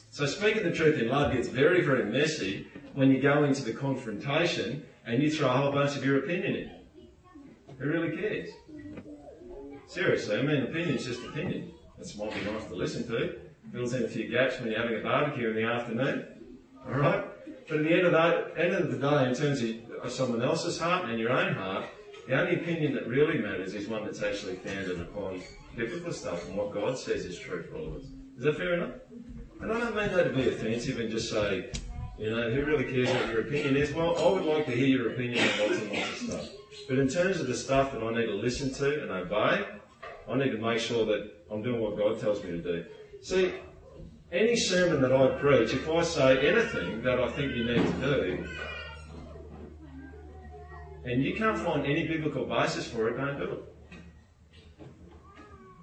So 0.09 0.25
speaking 0.25 0.63
the 0.63 0.71
truth 0.71 0.99
in 0.99 1.09
love 1.09 1.31
gets 1.31 1.47
very, 1.47 1.81
very 1.81 2.05
messy 2.05 2.65
when 2.95 3.11
you 3.11 3.21
go 3.21 3.43
into 3.43 3.63
the 3.63 3.73
confrontation 3.73 4.83
and 5.05 5.21
you 5.21 5.29
throw 5.29 5.49
a 5.49 5.51
whole 5.51 5.71
bunch 5.71 5.95
of 5.95 6.03
your 6.03 6.17
opinion 6.17 6.55
in. 6.55 6.71
Who 7.77 7.89
really 7.91 8.17
cares? 8.17 8.49
Seriously, 9.85 10.39
I 10.39 10.41
mean, 10.41 10.63
opinion's 10.63 11.05
just 11.05 11.23
opinion. 11.23 11.73
It 11.99 12.17
might 12.17 12.33
be 12.33 12.51
nice 12.51 12.65
to 12.65 12.73
listen 12.73 13.07
to. 13.09 13.40
Fills 13.71 13.93
in 13.93 14.03
a 14.03 14.07
few 14.07 14.27
gaps 14.27 14.59
when 14.59 14.71
you're 14.71 14.81
having 14.81 14.99
a 14.99 15.03
barbecue 15.03 15.49
in 15.49 15.55
the 15.55 15.63
afternoon. 15.63 16.25
Alright? 16.85 17.25
But 17.69 17.77
at 17.77 17.83
the 17.83 17.93
end 17.93 18.07
of, 18.07 18.11
the, 18.11 18.61
end 18.61 18.75
of 18.75 18.91
the 18.91 18.97
day, 18.97 19.29
in 19.29 19.35
terms 19.35 19.63
of 20.03 20.11
someone 20.11 20.41
else's 20.41 20.77
heart 20.77 21.09
and 21.09 21.17
your 21.17 21.31
own 21.31 21.53
heart, 21.53 21.85
the 22.27 22.39
only 22.39 22.55
opinion 22.55 22.93
that 22.95 23.07
really 23.07 23.37
matters 23.37 23.73
is 23.73 23.87
one 23.87 24.03
that's 24.03 24.21
actually 24.21 24.55
founded 24.55 24.99
upon 24.99 25.41
biblical 25.75 26.11
stuff 26.11 26.47
and 26.47 26.57
what 26.57 26.73
God 26.73 26.97
says 26.97 27.25
is 27.25 27.39
true 27.39 27.63
for 27.63 27.77
all 27.77 27.87
of 27.87 27.95
us. 27.95 28.03
Is 28.37 28.43
that 28.43 28.57
fair 28.57 28.73
enough? 28.73 28.91
And 29.61 29.71
I 29.71 29.79
don't 29.79 29.95
mean 29.95 30.11
that 30.11 30.23
to 30.23 30.29
be 30.31 30.49
offensive 30.49 30.99
and 30.99 31.09
just 31.09 31.29
say, 31.29 31.71
you 32.17 32.29
know, 32.29 32.51
who 32.51 32.65
really 32.65 32.83
cares 32.83 33.09
what 33.09 33.29
your 33.29 33.41
opinion 33.41 33.77
is? 33.77 33.93
Well, 33.93 34.17
I 34.17 34.31
would 34.33 34.45
like 34.45 34.65
to 34.65 34.71
hear 34.71 34.87
your 34.87 35.13
opinion 35.13 35.39
on 35.39 35.59
lots 35.59 35.81
and 35.81 35.91
lots 35.91 36.09
of 36.09 36.29
stuff. 36.29 36.49
But 36.89 36.99
in 36.99 37.07
terms 37.07 37.39
of 37.39 37.47
the 37.47 37.55
stuff 37.55 37.93
that 37.93 38.03
I 38.03 38.13
need 38.13 38.25
to 38.25 38.33
listen 38.33 38.73
to 38.73 39.01
and 39.01 39.11
obey, 39.11 39.65
I 40.29 40.35
need 40.35 40.51
to 40.51 40.57
make 40.57 40.79
sure 40.79 41.05
that 41.05 41.31
I'm 41.49 41.61
doing 41.61 41.81
what 41.81 41.97
God 41.97 42.19
tells 42.19 42.43
me 42.43 42.51
to 42.51 42.61
do. 42.61 42.85
See, 43.21 43.53
any 44.31 44.55
sermon 44.55 45.01
that 45.03 45.13
I 45.13 45.27
preach, 45.39 45.73
if 45.73 45.87
I 45.87 46.01
say 46.01 46.47
anything 46.47 47.03
that 47.03 47.19
I 47.19 47.29
think 47.29 47.55
you 47.55 47.65
need 47.65 47.85
to 47.85 47.93
do, 47.93 48.47
and 51.05 51.23
you 51.23 51.35
can't 51.35 51.57
find 51.57 51.85
any 51.85 52.07
biblical 52.07 52.45
basis 52.45 52.87
for 52.87 53.09
it, 53.09 53.17
don't 53.17 53.37
do 53.37 53.43
it. 53.43 53.59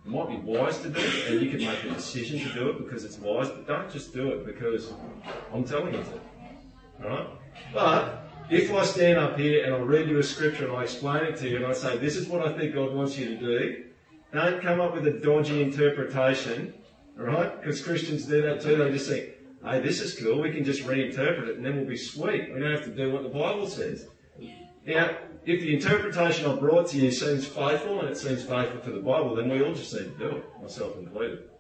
It 0.05 0.11
might 0.11 0.28
be 0.28 0.36
wise 0.36 0.78
to 0.78 0.89
do 0.89 0.99
it, 0.99 1.28
and 1.28 1.41
you 1.41 1.51
can 1.51 1.61
make 1.61 1.84
a 1.84 1.91
decision 1.91 2.41
to 2.41 2.53
do 2.55 2.70
it 2.70 2.78
because 2.78 3.05
it's 3.05 3.18
wise, 3.18 3.49
but 3.51 3.68
don't 3.68 3.91
just 3.91 4.12
do 4.12 4.30
it 4.32 4.45
because 4.45 4.93
I'm 5.55 5.62
telling 5.62 5.95
you 5.95 6.03
to. 6.03 7.05
Alright? 7.05 7.28
But 7.72 8.30
if 8.51 8.72
I 8.72 8.84
stand 8.84 9.18
up 9.18 9.39
here 9.39 9.64
and 9.64 9.74
I 9.74 9.78
read 9.78 10.09
you 10.09 10.18
a 10.18 10.22
scripture 10.24 10.66
and 10.66 10.76
I 10.76 10.82
explain 10.82 11.24
it 11.24 11.36
to 11.39 11.49
you 11.49 11.57
and 11.57 11.66
I 11.66 11.72
say, 11.72 11.99
this 11.99 12.16
is 12.16 12.26
what 12.26 12.45
I 12.45 12.57
think 12.59 12.74
God 12.74 12.93
wants 12.95 13.16
you 13.16 13.28
to 13.28 13.36
do, 13.36 13.84
don't 14.32 14.61
come 14.61 14.80
up 14.80 14.95
with 14.95 15.07
a 15.07 15.12
dodgy 15.12 15.62
interpretation, 15.62 16.74
alright? 17.19 17.61
Because 17.61 17.83
Christians 17.83 18.27
do 18.27 18.43
that 18.43 18.61
too. 18.61 18.77
They 18.77 18.91
just 18.91 19.09
think, 19.09 19.31
hey, 19.64 19.81
this 19.81 20.01
is 20.01 20.19
cool, 20.19 20.41
we 20.41 20.53
can 20.53 20.64
just 20.64 20.83
reinterpret 20.83 21.49
it 21.49 21.57
and 21.57 21.64
then 21.64 21.77
we'll 21.77 21.87
be 21.87 21.97
sweet. 21.97 22.53
We 22.53 22.61
don't 22.61 22.73
have 22.73 22.85
to 22.85 22.95
do 22.95 23.12
what 23.12 23.23
the 23.23 23.29
Bible 23.29 23.66
says. 23.66 24.07
Now, 24.87 25.16
if 25.45 25.61
the 25.61 25.75
interpretation 25.75 26.51
I 26.51 26.55
brought 26.57 26.89
to 26.89 26.99
you 26.99 27.11
seems 27.11 27.47
faithful 27.47 28.01
and 28.01 28.09
it 28.09 28.16
seems 28.16 28.43
faithful 28.45 28.81
to 28.81 28.91
the 28.91 29.01
Bible, 29.01 29.35
then 29.35 29.49
we 29.49 29.62
all 29.62 29.75
just 29.75 29.93
need 29.93 30.19
to 30.19 30.19
do 30.19 30.37
it, 30.37 30.45
myself 30.62 30.97
included. 30.97 31.51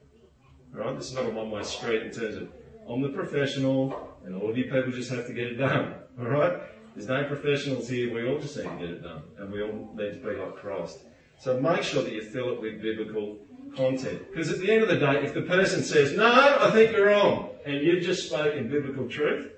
Alright, 0.74 0.96
this 0.96 1.08
is 1.08 1.14
not 1.14 1.26
a 1.26 1.30
one-way 1.30 1.62
street 1.62 2.02
in 2.02 2.10
terms 2.10 2.36
of 2.36 2.48
I'm 2.88 3.02
the 3.02 3.08
professional 3.10 4.16
and 4.24 4.34
all 4.34 4.50
of 4.50 4.56
you 4.56 4.64
people 4.64 4.90
just 4.92 5.10
have 5.10 5.26
to 5.26 5.32
get 5.32 5.48
it 5.48 5.56
done. 5.56 5.94
Alright? 6.18 6.60
There's 6.94 7.08
no 7.08 7.24
professionals 7.24 7.88
here, 7.88 8.12
we 8.12 8.28
all 8.28 8.38
just 8.38 8.56
need 8.56 8.64
to 8.64 8.76
get 8.76 8.90
it 8.90 9.02
done. 9.02 9.22
And 9.38 9.52
we 9.52 9.62
all 9.62 9.90
need 9.94 10.14
to 10.14 10.18
be 10.18 10.34
like 10.34 10.56
Christ. 10.56 11.00
So 11.38 11.60
make 11.60 11.82
sure 11.82 12.02
that 12.02 12.12
you 12.12 12.22
fill 12.22 12.54
it 12.54 12.60
with 12.60 12.82
biblical 12.82 13.38
content. 13.76 14.22
Because 14.30 14.50
at 14.50 14.58
the 14.60 14.70
end 14.70 14.82
of 14.82 14.88
the 14.88 14.96
day, 14.96 15.24
if 15.24 15.34
the 15.34 15.42
person 15.42 15.82
says, 15.82 16.16
no, 16.16 16.58
I 16.60 16.70
think 16.70 16.92
you're 16.92 17.08
wrong, 17.08 17.50
and 17.64 17.76
you've 17.82 18.02
just 18.02 18.26
spoken 18.26 18.68
biblical 18.68 19.08
truth, 19.08 19.52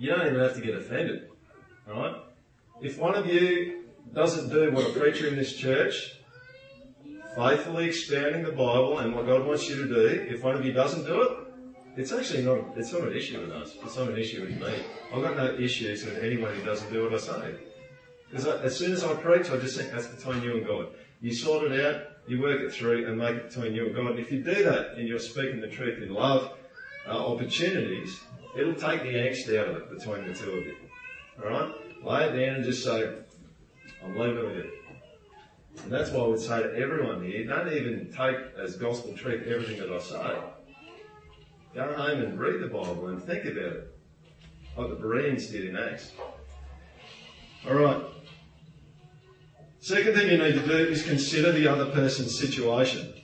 You 0.00 0.08
don't 0.10 0.26
even 0.26 0.40
have 0.40 0.54
to 0.54 0.62
get 0.62 0.74
offended. 0.74 1.28
Alright? 1.86 2.16
If 2.80 2.98
one 2.98 3.14
of 3.14 3.26
you 3.26 3.84
doesn't 4.14 4.48
do 4.48 4.72
what 4.72 4.86
a 4.88 4.98
preacher 4.98 5.28
in 5.28 5.36
this 5.36 5.54
church, 5.54 6.14
faithfully 7.36 7.84
expounding 7.84 8.42
the 8.42 8.52
Bible 8.52 9.00
and 9.00 9.14
what 9.14 9.26
God 9.26 9.46
wants 9.46 9.68
you 9.68 9.76
to 9.76 9.86
do, 9.86 10.26
if 10.28 10.42
one 10.42 10.56
of 10.56 10.64
you 10.64 10.72
doesn't 10.72 11.04
do 11.04 11.20
it, 11.20 11.38
it's 11.98 12.12
actually 12.12 12.42
not, 12.42 12.78
it's 12.78 12.92
not 12.94 13.02
an 13.02 13.12
issue 13.14 13.40
with 13.40 13.50
us. 13.50 13.76
It's 13.84 13.96
not 13.98 14.08
an 14.08 14.16
issue 14.16 14.40
with 14.40 14.58
me. 14.58 14.72
I've 15.14 15.22
got 15.22 15.36
no 15.36 15.54
issues 15.54 16.02
with 16.06 16.16
anyone 16.24 16.54
who 16.54 16.64
doesn't 16.64 16.90
do 16.90 17.04
what 17.04 17.12
I 17.12 17.18
say. 17.18 17.54
Because 18.30 18.46
as 18.46 18.78
soon 18.78 18.92
as 18.92 19.04
I 19.04 19.12
preach, 19.14 19.50
I 19.50 19.58
just 19.58 19.76
think 19.76 19.92
that's 19.92 20.06
between 20.06 20.42
you 20.42 20.56
and 20.56 20.66
God. 20.66 20.86
You 21.20 21.34
sort 21.34 21.70
it 21.70 21.84
out, 21.84 22.04
you 22.26 22.40
work 22.40 22.60
it 22.60 22.72
through, 22.72 23.06
and 23.06 23.18
make 23.18 23.36
it 23.36 23.48
between 23.48 23.74
you 23.74 23.86
and 23.86 23.94
God. 23.94 24.10
And 24.12 24.18
if 24.18 24.30
you 24.30 24.42
do 24.42 24.64
that 24.64 24.94
and 24.96 25.08
you're 25.08 25.18
speaking 25.18 25.60
the 25.60 25.68
truth 25.68 26.02
in 26.02 26.12
love, 26.12 26.52
uh, 27.06 27.10
opportunities, 27.10 28.20
it'll 28.56 28.74
take 28.74 29.02
the 29.02 29.14
angst 29.14 29.48
out 29.58 29.68
of 29.68 29.76
it 29.76 29.98
between 29.98 30.26
the 30.26 30.34
two 30.34 30.50
of 30.50 30.66
you. 30.66 30.76
Alright? 31.42 32.04
Lay 32.04 32.24
it 32.24 32.46
down 32.46 32.56
and 32.56 32.64
just 32.64 32.84
say, 32.84 33.12
I'm 34.04 34.18
leaving 34.18 34.44
with 34.44 34.56
you. 34.56 34.70
And 35.82 35.92
that's 35.92 36.10
why 36.10 36.24
I 36.24 36.26
would 36.28 36.40
say 36.40 36.62
to 36.62 36.76
everyone 36.76 37.24
here, 37.24 37.46
don't 37.46 37.72
even 37.72 38.12
take 38.12 38.36
as 38.62 38.76
gospel 38.76 39.14
truth 39.14 39.46
everything 39.46 39.78
that 39.78 39.90
I 39.90 39.98
say. 39.98 40.40
Go 41.74 41.94
home 41.94 42.22
and 42.22 42.38
read 42.38 42.60
the 42.60 42.66
Bible 42.66 43.08
and 43.08 43.22
think 43.22 43.44
about 43.44 43.64
it. 43.64 43.96
Like 44.76 44.90
the 44.90 44.96
Bereans 44.96 45.46
did 45.46 45.66
in 45.66 45.76
Acts. 45.76 46.12
Alright. 47.66 48.02
Second 49.82 50.14
thing 50.14 50.30
you 50.30 50.36
need 50.36 50.60
to 50.60 50.66
do 50.66 50.76
is 50.76 51.02
consider 51.02 51.52
the 51.52 51.66
other 51.66 51.86
person's 51.86 52.38
situation. 52.38 53.14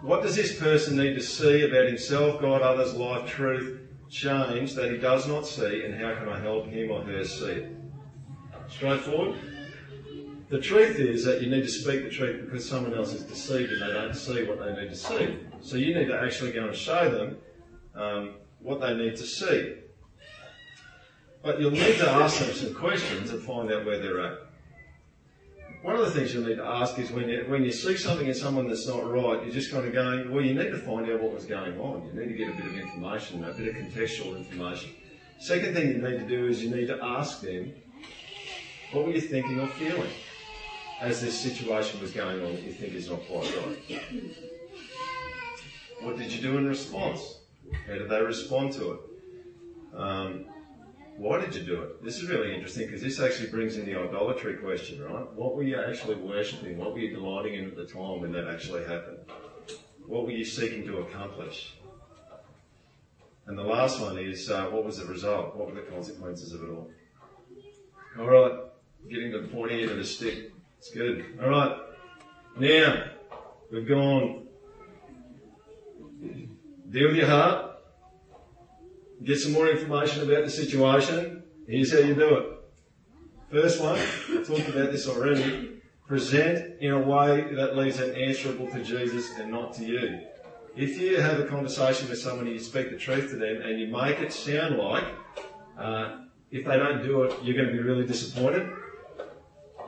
What 0.00 0.22
does 0.22 0.36
this 0.36 0.56
person 0.58 0.96
need 0.96 1.14
to 1.14 1.22
see 1.22 1.62
about 1.62 1.86
himself, 1.86 2.40
God, 2.40 2.62
others, 2.62 2.94
life, 2.94 3.28
truth, 3.28 3.80
change 4.08 4.74
that 4.74 4.92
he 4.92 4.98
does 4.98 5.26
not 5.26 5.44
see, 5.44 5.82
and 5.82 5.94
how 6.00 6.14
can 6.14 6.28
I 6.28 6.38
help 6.38 6.66
him 6.66 6.92
or 6.92 7.02
her 7.02 7.24
see 7.24 7.46
it? 7.46 7.76
Straightforward. 8.68 9.36
The 10.50 10.60
truth 10.60 11.00
is 11.00 11.24
that 11.24 11.42
you 11.42 11.50
need 11.50 11.62
to 11.62 11.68
speak 11.68 12.04
the 12.04 12.10
truth 12.10 12.44
because 12.44 12.68
someone 12.68 12.94
else 12.94 13.12
is 13.12 13.22
deceived 13.22 13.72
and 13.72 13.82
they 13.82 13.92
don't 13.92 14.14
see 14.14 14.44
what 14.44 14.60
they 14.60 14.72
need 14.80 14.90
to 14.90 14.96
see. 14.96 15.36
So 15.62 15.76
you 15.76 15.98
need 15.98 16.06
to 16.06 16.20
actually 16.20 16.52
go 16.52 16.66
and 16.68 16.76
show 16.76 17.10
them 17.10 17.38
um, 17.96 18.34
what 18.60 18.80
they 18.80 18.94
need 18.94 19.16
to 19.16 19.26
see. 19.26 19.78
But 21.42 21.60
you'll 21.60 21.72
need 21.72 21.98
to 21.98 22.08
ask 22.08 22.38
them 22.38 22.54
some 22.54 22.74
questions 22.74 23.30
and 23.30 23.42
find 23.42 23.72
out 23.72 23.84
where 23.84 23.98
they're 23.98 24.20
at. 24.20 24.43
One 25.84 25.96
of 25.96 26.00
the 26.06 26.12
things 26.12 26.32
you'll 26.32 26.46
need 26.46 26.56
to 26.56 26.64
ask 26.64 26.98
is 26.98 27.10
when 27.10 27.28
you, 27.28 27.44
when 27.46 27.62
you 27.62 27.70
see 27.70 27.98
something 27.98 28.26
in 28.26 28.32
someone 28.32 28.66
that's 28.66 28.88
not 28.88 29.06
right, 29.06 29.44
you're 29.44 29.52
just 29.52 29.70
kind 29.70 29.86
of 29.86 29.92
going, 29.92 30.32
well, 30.32 30.42
you 30.42 30.54
need 30.54 30.70
to 30.70 30.78
find 30.78 31.10
out 31.10 31.20
what 31.20 31.34
was 31.34 31.44
going 31.44 31.78
on. 31.78 32.06
You 32.06 32.18
need 32.18 32.28
to 32.28 32.32
get 32.32 32.48
a 32.48 32.52
bit 32.52 32.64
of 32.64 32.74
information, 32.74 33.44
a 33.44 33.52
bit 33.52 33.68
of 33.68 33.76
contextual 33.76 34.34
information. 34.38 34.92
Second 35.38 35.74
thing 35.74 35.88
you 35.88 35.98
need 35.98 36.20
to 36.20 36.26
do 36.26 36.46
is 36.46 36.64
you 36.64 36.74
need 36.74 36.86
to 36.86 36.98
ask 37.04 37.42
them, 37.42 37.74
what 38.92 39.04
were 39.04 39.12
you 39.12 39.20
thinking 39.20 39.60
or 39.60 39.66
feeling 39.66 40.08
as 41.02 41.20
this 41.20 41.38
situation 41.38 42.00
was 42.00 42.12
going 42.12 42.42
on 42.42 42.54
that 42.54 42.62
you 42.62 42.72
think 42.72 42.94
is 42.94 43.10
not 43.10 43.20
quite 43.26 43.54
right? 43.58 44.00
What 46.00 46.16
did 46.16 46.32
you 46.32 46.40
do 46.40 46.56
in 46.56 46.66
response? 46.66 47.40
How 47.86 47.92
did 47.92 48.08
they 48.08 48.22
respond 48.22 48.72
to 48.72 48.92
it? 48.92 49.00
Um, 49.94 50.46
why 51.16 51.40
did 51.40 51.54
you 51.54 51.62
do 51.62 51.82
it? 51.82 52.02
This 52.02 52.16
is 52.16 52.28
really 52.28 52.52
interesting 52.52 52.86
because 52.86 53.00
this 53.00 53.20
actually 53.20 53.50
brings 53.50 53.76
in 53.76 53.86
the 53.86 53.96
idolatry 53.96 54.56
question, 54.56 55.00
right? 55.02 55.32
What 55.34 55.54
were 55.54 55.62
you 55.62 55.80
actually 55.80 56.16
worshipping? 56.16 56.76
What 56.76 56.92
were 56.92 56.98
you 56.98 57.14
delighting 57.14 57.54
in 57.54 57.66
at 57.66 57.76
the 57.76 57.86
time 57.86 58.20
when 58.20 58.32
that 58.32 58.48
actually 58.48 58.84
happened? 58.84 59.18
What 60.06 60.24
were 60.24 60.32
you 60.32 60.44
seeking 60.44 60.84
to 60.86 60.98
accomplish? 60.98 61.76
And 63.46 63.56
the 63.56 63.62
last 63.62 64.00
one 64.00 64.18
is 64.18 64.50
uh, 64.50 64.66
what 64.66 64.84
was 64.84 64.98
the 64.98 65.06
result? 65.06 65.54
What 65.54 65.68
were 65.68 65.74
the 65.74 65.88
consequences 65.88 66.52
of 66.52 66.62
it 66.62 66.70
all? 66.70 66.90
All 68.18 68.28
right, 68.28 68.52
getting 69.08 69.30
the 69.30 69.48
pointy 69.48 69.82
end 69.82 69.92
of 69.92 69.98
the 69.98 70.04
stick. 70.04 70.52
It's 70.78 70.90
good. 70.90 71.38
All 71.42 71.48
right, 71.48 71.76
now 72.58 73.04
we've 73.70 73.86
gone. 73.86 74.46
Deal 76.90 77.08
with 77.08 77.16
your 77.16 77.26
heart 77.26 77.73
get 79.24 79.38
some 79.38 79.52
more 79.52 79.68
information 79.68 80.22
about 80.22 80.44
the 80.44 80.50
situation. 80.50 81.42
Here's 81.66 81.92
how 81.92 81.98
you 81.98 82.14
do 82.14 82.36
it. 82.36 82.46
First 83.50 83.80
one, 83.80 83.98
I 83.98 84.42
talked 84.42 84.68
about 84.68 84.92
this 84.92 85.08
already. 85.08 85.80
Present 86.06 86.80
in 86.80 86.92
a 86.92 87.00
way 87.00 87.54
that 87.54 87.76
leaves 87.76 87.98
it 87.98 88.16
answerable 88.16 88.70
to 88.72 88.84
Jesus 88.84 89.38
and 89.38 89.50
not 89.50 89.72
to 89.74 89.84
you. 89.84 90.20
If 90.76 90.98
you 90.98 91.20
have 91.20 91.40
a 91.40 91.46
conversation 91.46 92.08
with 92.10 92.18
someone 92.18 92.46
and 92.46 92.54
you 92.54 92.60
speak 92.60 92.90
the 92.90 92.98
truth 92.98 93.30
to 93.30 93.36
them 93.36 93.62
and 93.62 93.80
you 93.80 93.86
make 93.86 94.18
it 94.18 94.32
sound 94.32 94.76
like 94.76 95.04
uh, 95.78 96.16
if 96.50 96.66
they 96.66 96.76
don't 96.76 97.02
do 97.02 97.22
it, 97.22 97.34
you're 97.42 97.56
going 97.56 97.68
to 97.68 97.72
be 97.72 97.78
really 97.80 98.06
disappointed, 98.06 98.68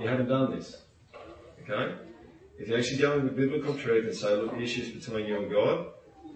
you 0.00 0.08
haven't 0.08 0.28
done 0.28 0.56
this. 0.56 0.82
Okay? 1.62 1.94
If 2.58 2.68
you 2.68 2.76
actually 2.76 2.98
go 2.98 3.18
with 3.18 3.36
biblical 3.36 3.74
truth 3.74 4.06
and 4.06 4.16
say, 4.16 4.34
look, 4.34 4.52
the 4.52 4.62
issue's 4.62 4.90
between 4.90 5.26
you 5.26 5.42
and 5.42 5.50
God, 5.50 5.86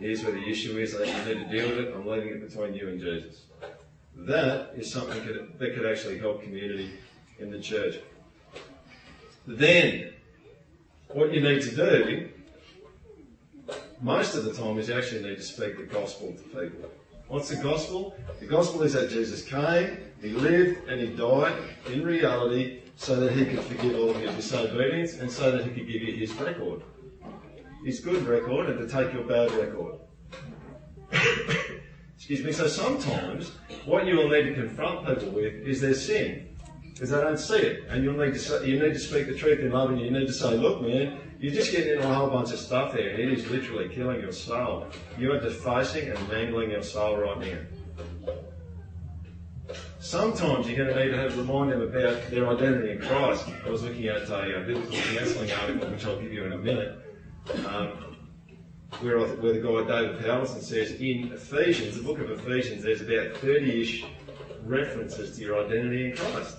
Here's 0.00 0.24
where 0.24 0.32
the 0.32 0.48
issue 0.48 0.78
is 0.78 0.94
you 0.94 1.00
need 1.00 1.24
to 1.24 1.44
deal 1.50 1.68
with 1.68 1.88
it. 1.88 1.94
I'm 1.94 2.06
leaving 2.06 2.28
it 2.28 2.48
between 2.48 2.72
you 2.72 2.88
and 2.88 2.98
Jesus. 2.98 3.42
That 4.16 4.70
is 4.74 4.90
something 4.90 5.26
that, 5.26 5.58
that 5.58 5.74
could 5.74 5.84
actually 5.84 6.18
help 6.18 6.42
community 6.42 6.92
in 7.38 7.50
the 7.50 7.60
church. 7.60 7.96
Then, 9.46 10.14
what 11.08 11.34
you 11.34 11.42
need 11.42 11.60
to 11.62 11.76
do, 11.76 12.28
most 14.00 14.34
of 14.34 14.44
the 14.44 14.54
time, 14.54 14.78
is 14.78 14.88
you 14.88 14.94
actually 14.94 15.22
need 15.22 15.36
to 15.36 15.42
speak 15.42 15.76
the 15.76 15.84
gospel 15.84 16.32
to 16.32 16.42
people. 16.44 16.90
What's 17.28 17.50
the 17.50 17.56
gospel? 17.56 18.16
The 18.40 18.46
gospel 18.46 18.82
is 18.82 18.94
that 18.94 19.10
Jesus 19.10 19.44
came, 19.44 19.98
he 20.22 20.30
lived, 20.30 20.88
and 20.88 20.98
he 20.98 21.08
died 21.08 21.56
in 21.92 22.04
reality 22.04 22.80
so 22.96 23.20
that 23.20 23.32
he 23.32 23.44
could 23.44 23.60
forgive 23.60 23.96
all 23.96 24.10
of 24.10 24.22
your 24.22 24.32
disobedience 24.32 25.18
and 25.18 25.30
so 25.30 25.50
that 25.50 25.64
he 25.64 25.70
could 25.70 25.86
give 25.86 26.02
you 26.02 26.16
his 26.16 26.32
record 26.34 26.80
his 27.84 28.00
good 28.00 28.26
record 28.26 28.70
and 28.70 28.78
to 28.78 28.88
take 28.88 29.12
your 29.12 29.24
bad 29.24 29.52
record. 29.52 29.96
Excuse 32.16 32.44
me. 32.44 32.52
So 32.52 32.66
sometimes 32.66 33.52
what 33.84 34.06
you 34.06 34.16
will 34.16 34.28
need 34.28 34.44
to 34.44 34.54
confront 34.54 35.06
people 35.06 35.30
with 35.30 35.54
is 35.66 35.80
their 35.80 35.94
sin. 35.94 36.46
Because 36.92 37.10
they 37.10 37.20
don't 37.20 37.38
see 37.38 37.56
it. 37.56 37.84
And 37.88 38.04
you'll 38.04 38.22
need 38.22 38.34
to 38.34 38.38
say, 38.38 38.66
you 38.66 38.78
need 38.78 38.92
to 38.92 38.98
speak 38.98 39.26
the 39.26 39.34
truth 39.34 39.60
in 39.60 39.72
love 39.72 39.90
and 39.90 40.00
you 40.00 40.10
need 40.10 40.26
to 40.26 40.32
say, 40.32 40.54
look 40.56 40.82
man, 40.82 41.18
you're 41.38 41.54
just 41.54 41.72
getting 41.72 41.94
into 41.94 42.08
a 42.08 42.14
whole 42.14 42.28
bunch 42.28 42.52
of 42.52 42.58
stuff 42.58 42.92
here. 42.92 43.08
It 43.08 43.32
is 43.32 43.48
literally 43.48 43.88
killing 43.88 44.20
your 44.20 44.32
soul. 44.32 44.86
You 45.16 45.32
are 45.32 45.40
defacing 45.40 46.10
and 46.10 46.28
mangling 46.28 46.72
your 46.72 46.82
soul 46.82 47.16
right 47.16 47.38
now. 47.38 47.58
Sometimes 50.00 50.68
you're 50.68 50.76
going 50.76 50.94
to 50.94 51.04
need 51.04 51.10
to 51.12 51.16
have, 51.16 51.36
remind 51.38 51.72
them 51.72 51.82
about 51.82 52.30
their 52.30 52.48
identity 52.48 52.92
in 52.92 53.00
Christ. 53.00 53.46
I 53.64 53.70
was 53.70 53.82
looking 53.82 54.08
at 54.08 54.28
a, 54.28 54.60
a 54.60 54.64
biblical 54.66 54.98
counselling 55.14 55.52
article, 55.52 55.88
which 55.90 56.04
I'll 56.04 56.20
give 56.20 56.32
you 56.32 56.44
in 56.44 56.52
a 56.52 56.58
minute, 56.58 56.98
um, 57.66 58.16
where, 59.00 59.18
where 59.18 59.52
the 59.52 59.60
guy 59.60 60.02
David 60.02 60.20
Powlison 60.20 60.62
says 60.62 60.92
in 60.92 61.32
Ephesians, 61.32 61.96
the 61.96 62.02
book 62.02 62.18
of 62.18 62.30
Ephesians, 62.30 62.82
there's 62.82 63.00
about 63.00 63.36
30 63.38 63.82
ish 63.82 64.04
references 64.64 65.36
to 65.36 65.42
your 65.42 65.64
identity 65.64 66.10
in 66.10 66.16
Christ. 66.16 66.56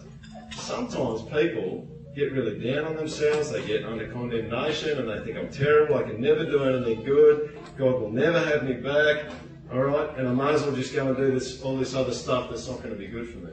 Sometimes 0.54 1.22
people 1.24 1.88
get 2.16 2.34
really 2.34 2.60
down 2.60 2.86
on 2.86 2.96
themselves, 2.96 3.52
they 3.52 3.66
get 3.66 3.86
under 3.86 4.12
condemnation, 4.12 5.00
and 5.00 5.10
they 5.10 5.24
think, 5.24 5.38
I'm 5.38 5.52
terrible, 5.52 5.96
I 5.96 6.04
can 6.04 6.20
never 6.20 6.46
do 6.46 6.64
anything 6.64 7.04
good, 7.04 7.58
God 7.78 8.02
will 8.02 8.12
never 8.12 8.40
have 8.40 8.64
me 8.64 8.74
back, 8.74 9.32
alright, 9.72 10.18
and 10.18 10.28
I 10.28 10.34
might 10.34 10.56
as 10.56 10.64
well 10.64 10.76
just 10.76 10.94
go 10.94 11.08
and 11.08 11.16
do 11.16 11.32
this, 11.32 11.62
all 11.62 11.78
this 11.78 11.96
other 11.96 12.14
stuff 12.14 12.50
that's 12.50 12.68
not 12.68 12.78
going 12.78 12.90
to 12.90 13.00
be 13.00 13.08
good 13.08 13.30
for 13.30 13.38
me. 13.38 13.52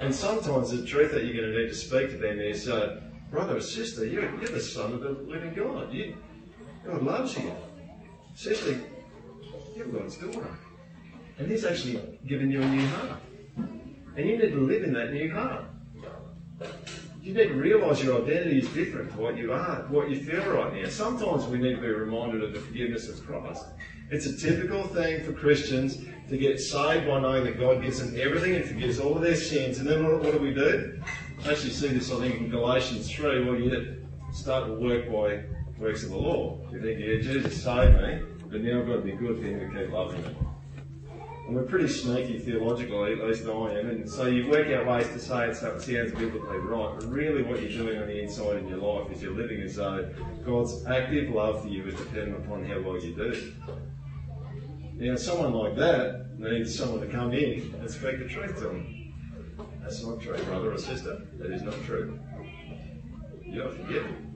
And 0.00 0.14
sometimes 0.14 0.70
the 0.70 0.84
truth 0.84 1.12
that 1.12 1.24
you're 1.24 1.34
going 1.34 1.50
to 1.50 1.58
need 1.58 1.68
to 1.68 1.74
speak 1.74 2.10
to 2.10 2.18
them 2.18 2.40
is, 2.40 2.68
uh, 2.68 3.00
brother 3.30 3.56
or 3.56 3.60
sister, 3.60 4.04
you're, 4.04 4.30
you're 4.38 4.50
the 4.50 4.60
son 4.60 4.92
of 4.92 5.00
the 5.00 5.10
living 5.10 5.54
God. 5.54 5.92
You, 5.92 6.16
God 6.86 7.02
loves 7.02 7.38
you. 7.38 7.52
Sister, 8.34 8.80
you're 9.76 9.86
God's 9.86 10.16
daughter. 10.16 10.56
And 11.38 11.50
He's 11.50 11.64
actually 11.64 12.18
given 12.26 12.50
you 12.50 12.60
a 12.60 12.66
new 12.66 12.86
heart. 12.86 13.20
And 14.16 14.28
you 14.28 14.38
need 14.38 14.50
to 14.50 14.60
live 14.60 14.84
in 14.84 14.92
that 14.92 15.12
new 15.12 15.32
heart. 15.32 15.64
You 17.22 17.32
need 17.32 17.48
to 17.48 17.54
realise 17.54 18.04
your 18.04 18.22
identity 18.22 18.58
is 18.58 18.68
different 18.68 19.10
to 19.12 19.16
what 19.16 19.36
you 19.36 19.52
are, 19.52 19.86
what 19.88 20.10
you 20.10 20.22
feel 20.22 20.44
right 20.52 20.74
now. 20.74 20.88
Sometimes 20.90 21.46
we 21.46 21.58
need 21.58 21.76
to 21.76 21.80
be 21.80 21.88
reminded 21.88 22.42
of 22.42 22.52
the 22.52 22.60
forgiveness 22.60 23.08
of 23.08 23.24
Christ. 23.26 23.64
It's 24.10 24.26
a 24.26 24.36
typical 24.36 24.82
thing 24.82 25.24
for 25.24 25.32
Christians 25.32 26.04
to 26.28 26.36
get 26.36 26.60
saved 26.60 27.06
by 27.06 27.20
knowing 27.20 27.44
that 27.44 27.58
God 27.58 27.82
gives 27.82 27.98
them 27.98 28.14
everything 28.20 28.56
and 28.56 28.64
forgives 28.64 29.00
all 29.00 29.16
of 29.16 29.22
their 29.22 29.36
sins. 29.36 29.78
And 29.78 29.88
then 29.88 30.04
what, 30.04 30.22
what 30.22 30.32
do 30.32 30.38
we 30.38 30.52
do? 30.52 31.00
I 31.44 31.52
actually 31.52 31.70
see 31.70 31.88
this, 31.88 32.12
I 32.12 32.18
think, 32.18 32.36
in 32.36 32.50
Galatians 32.50 33.10
3, 33.10 33.46
where 33.46 33.58
you 33.58 34.04
start 34.32 34.66
to 34.66 34.74
work 34.74 35.10
by 35.10 35.44
works 35.78 36.02
of 36.04 36.10
the 36.10 36.16
law. 36.16 36.58
You 36.70 36.80
think, 36.80 37.00
yeah, 37.00 37.20
Jesus 37.20 37.62
saved 37.62 38.00
me, 38.00 38.22
but 38.50 38.62
now 38.62 38.80
I've 38.80 38.86
got 38.86 38.96
to 38.96 39.00
be 39.02 39.12
good 39.12 39.38
for 39.38 39.44
him 39.44 39.60
to 39.60 39.78
keep 39.78 39.92
loving 39.92 40.22
me. 40.22 40.36
And 41.46 41.56
we're 41.56 41.64
pretty 41.64 41.88
sneaky 41.88 42.38
theologically, 42.38 43.12
at 43.12 43.26
least 43.26 43.46
I 43.46 43.78
am, 43.78 43.90
and 43.90 44.08
so 44.08 44.26
you 44.26 44.48
work 44.48 44.68
out 44.68 44.86
ways 44.86 45.08
to 45.08 45.18
say 45.18 45.50
it 45.50 45.56
so 45.56 45.74
it 45.74 45.82
sounds 45.82 46.12
biblically 46.12 46.56
right, 46.56 46.94
but 46.98 47.10
really 47.10 47.42
what 47.42 47.60
you're 47.60 47.84
doing 47.84 48.00
on 48.00 48.06
the 48.06 48.22
inside 48.22 48.56
in 48.56 48.68
your 48.68 48.78
life 48.78 49.12
is 49.12 49.22
you're 49.22 49.34
living 49.34 49.60
as 49.60 49.76
though 49.76 50.08
God's 50.46 50.86
active 50.86 51.34
love 51.34 51.60
for 51.60 51.68
you 51.68 51.86
is 51.86 51.94
dependent 51.96 52.44
upon 52.44 52.64
how 52.64 52.80
well 52.80 52.98
you 52.98 53.14
do. 53.14 53.52
Now, 54.94 55.16
someone 55.16 55.52
like 55.52 55.76
that 55.76 56.38
needs 56.38 56.78
someone 56.78 57.00
to 57.00 57.08
come 57.08 57.32
in 57.34 57.74
and 57.78 57.90
speak 57.90 58.20
the 58.20 58.28
truth 58.28 58.56
to 58.60 58.68
them. 58.68 59.12
That's 59.82 60.02
not 60.02 60.20
true, 60.20 60.38
brother 60.44 60.72
or 60.72 60.78
sister. 60.78 61.26
That 61.38 61.50
is 61.50 61.62
not 61.62 61.74
true. 61.84 62.18
You 63.42 63.64
are 63.64 63.70
forgiven. 63.70 64.33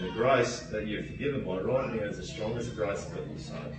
And 0.00 0.08
the 0.08 0.14
grace 0.14 0.60
that 0.72 0.86
you're 0.86 1.02
forgiven 1.02 1.44
by 1.44 1.60
right 1.60 1.94
now 1.94 2.04
is 2.04 2.16
the 2.16 2.74
grace 2.74 3.04
that 3.04 3.26
you 3.30 3.38
saved. 3.38 3.76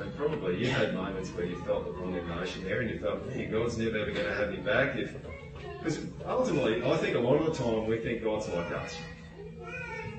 And 0.00 0.16
probably 0.16 0.56
you 0.58 0.68
had 0.68 0.94
moments 0.94 1.28
where 1.30 1.44
you 1.44 1.56
felt 1.64 1.84
the 1.84 1.90
wrong 1.92 2.16
emotion 2.16 2.64
there 2.64 2.80
and 2.80 2.88
you 2.88 2.98
felt, 2.98 3.30
hey, 3.30 3.44
God's 3.46 3.76
never 3.76 3.98
ever 3.98 4.10
going 4.10 4.26
to 4.26 4.34
have 4.34 4.50
me 4.50 4.56
back. 4.58 4.96
Because 4.96 5.98
ultimately, 6.24 6.82
I 6.82 6.96
think 6.96 7.16
a 7.16 7.18
lot 7.18 7.42
of 7.42 7.46
the 7.46 7.62
time 7.62 7.86
we 7.86 7.98
think 7.98 8.22
God's 8.24 8.48
like 8.48 8.72
us. 8.72 8.94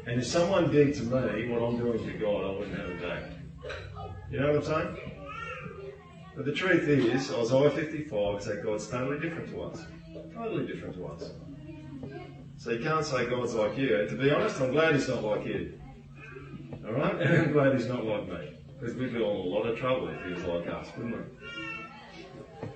And 0.05 0.19
if 0.19 0.27
someone 0.27 0.69
did 0.69 0.93
to 0.95 1.03
me 1.03 1.47
what 1.47 1.63
I'm 1.63 1.77
doing 1.77 2.05
to 2.05 2.13
God, 2.19 2.45
I 2.45 2.51
wouldn't 2.51 2.77
have 2.77 2.89
it 2.89 3.01
back. 3.01 3.23
You 4.29 4.41
know 4.41 4.53
what 4.53 4.57
I'm 4.57 4.95
saying? 4.95 5.11
But 6.35 6.45
the 6.45 6.53
truth 6.53 6.87
is, 6.87 7.31
Isaiah 7.31 7.71
55 7.71 8.39
is 8.39 8.45
that 8.45 8.63
God's 8.63 8.87
totally 8.87 9.19
different 9.19 9.49
to 9.51 9.61
us. 9.63 9.79
Totally 10.35 10.67
different 10.67 10.93
to 10.97 11.05
us. 11.07 11.31
So 12.57 12.71
you 12.71 12.83
can't 12.83 13.05
say 13.05 13.29
God's 13.29 13.55
like 13.55 13.77
you. 13.77 13.99
And 13.99 14.09
to 14.09 14.15
be 14.15 14.31
honest, 14.31 14.61
I'm 14.61 14.71
glad 14.71 14.95
He's 14.95 15.07
not 15.07 15.23
like 15.23 15.45
you. 15.45 15.79
Alright? 16.85 17.21
And 17.21 17.41
I'm 17.43 17.51
glad 17.51 17.73
He's 17.75 17.87
not 17.87 18.05
like 18.05 18.27
me. 18.27 18.53
Because 18.79 18.95
we'd 18.95 19.13
be 19.13 19.17
in 19.17 19.21
a 19.21 19.27
lot 19.27 19.63
of 19.63 19.77
trouble 19.77 20.09
if 20.09 20.23
He 20.25 20.33
was 20.33 20.43
like 20.43 20.67
us, 20.67 20.87
wouldn't 20.97 21.17
we? 21.17 22.69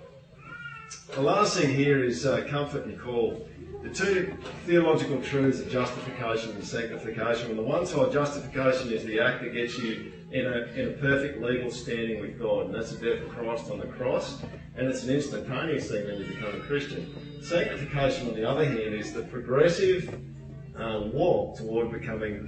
The 1.16 1.22
last 1.22 1.58
thing 1.58 1.74
here 1.74 2.04
is 2.04 2.26
uh, 2.26 2.46
comfort 2.50 2.86
and 2.86 3.00
call. 3.00 3.48
The 3.82 3.90
two 3.90 4.38
theological 4.66 5.22
truths 5.22 5.60
of 5.60 5.70
justification 5.72 6.52
and 6.52 6.64
sanctification. 6.64 7.52
On 7.52 7.58
the 7.58 7.64
one 7.64 7.86
side, 7.86 8.12
justification 8.12 8.92
is 8.92 9.06
the 9.06 9.20
act 9.20 9.42
that 9.44 9.54
gets 9.54 9.78
you 9.78 10.12
in 10.32 10.46
a, 10.46 10.58
in 10.76 10.90
a 10.90 10.92
perfect 10.94 11.42
legal 11.42 11.72
standing 11.72 12.20
with 12.20 12.38
God, 12.38 12.66
and 12.66 12.76
that's 12.76 12.92
the 12.92 13.06
death 13.06 13.24
of 13.24 13.30
Christ 13.30 13.72
on 13.72 13.80
the 13.80 13.88
cross, 13.88 14.42
and 14.76 14.88
it's 14.88 15.04
an 15.04 15.16
instantaneous 15.16 15.90
thing 15.90 16.06
when 16.06 16.20
you 16.20 16.26
become 16.26 16.56
a 16.56 16.60
Christian. 16.66 17.42
Sanctification, 17.42 18.28
on 18.28 18.36
the 18.36 18.48
other 18.48 18.66
hand, 18.66 18.94
is 18.94 19.14
the 19.14 19.24
progressive 19.24 20.14
uh, 20.78 21.04
walk 21.14 21.58
toward 21.58 21.92
becoming 21.92 22.48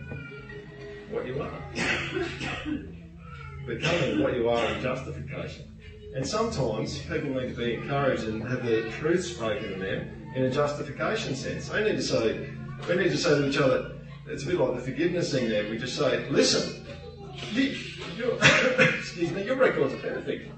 what 1.09 1.25
you 1.25 1.41
are. 1.41 1.51
becoming 3.65 4.21
what 4.21 4.36
you 4.36 4.49
are 4.49 4.73
in 4.73 4.82
justification. 4.82 5.65
And 6.15 6.27
sometimes 6.27 6.99
people 6.99 7.30
need 7.30 7.49
to 7.49 7.55
be 7.55 7.75
encouraged 7.75 8.23
and 8.23 8.41
have 8.47 8.65
the 8.65 8.89
truth 8.99 9.23
spoken 9.23 9.73
to 9.73 9.80
them 9.80 10.32
in 10.36 10.43
a 10.43 10.51
justification 10.51 11.36
sense. 11.36 11.69
They 11.69 11.84
need 11.84 11.95
to 11.95 12.01
say, 12.01 12.49
we 12.88 12.95
need 12.95 13.11
to 13.11 13.17
say 13.17 13.30
to 13.30 13.47
each 13.47 13.57
other, 13.57 13.95
it's 14.27 14.43
a 14.43 14.47
bit 14.47 14.59
like 14.59 14.75
the 14.75 14.82
forgiveness 14.82 15.32
thing 15.32 15.49
there. 15.49 15.69
We 15.69 15.77
just 15.77 15.95
say, 15.95 16.27
listen, 16.30 16.86
excuse 18.19 19.31
me, 19.31 19.45
your 19.45 19.55
record's 19.55 19.95
perfect. 20.01 20.51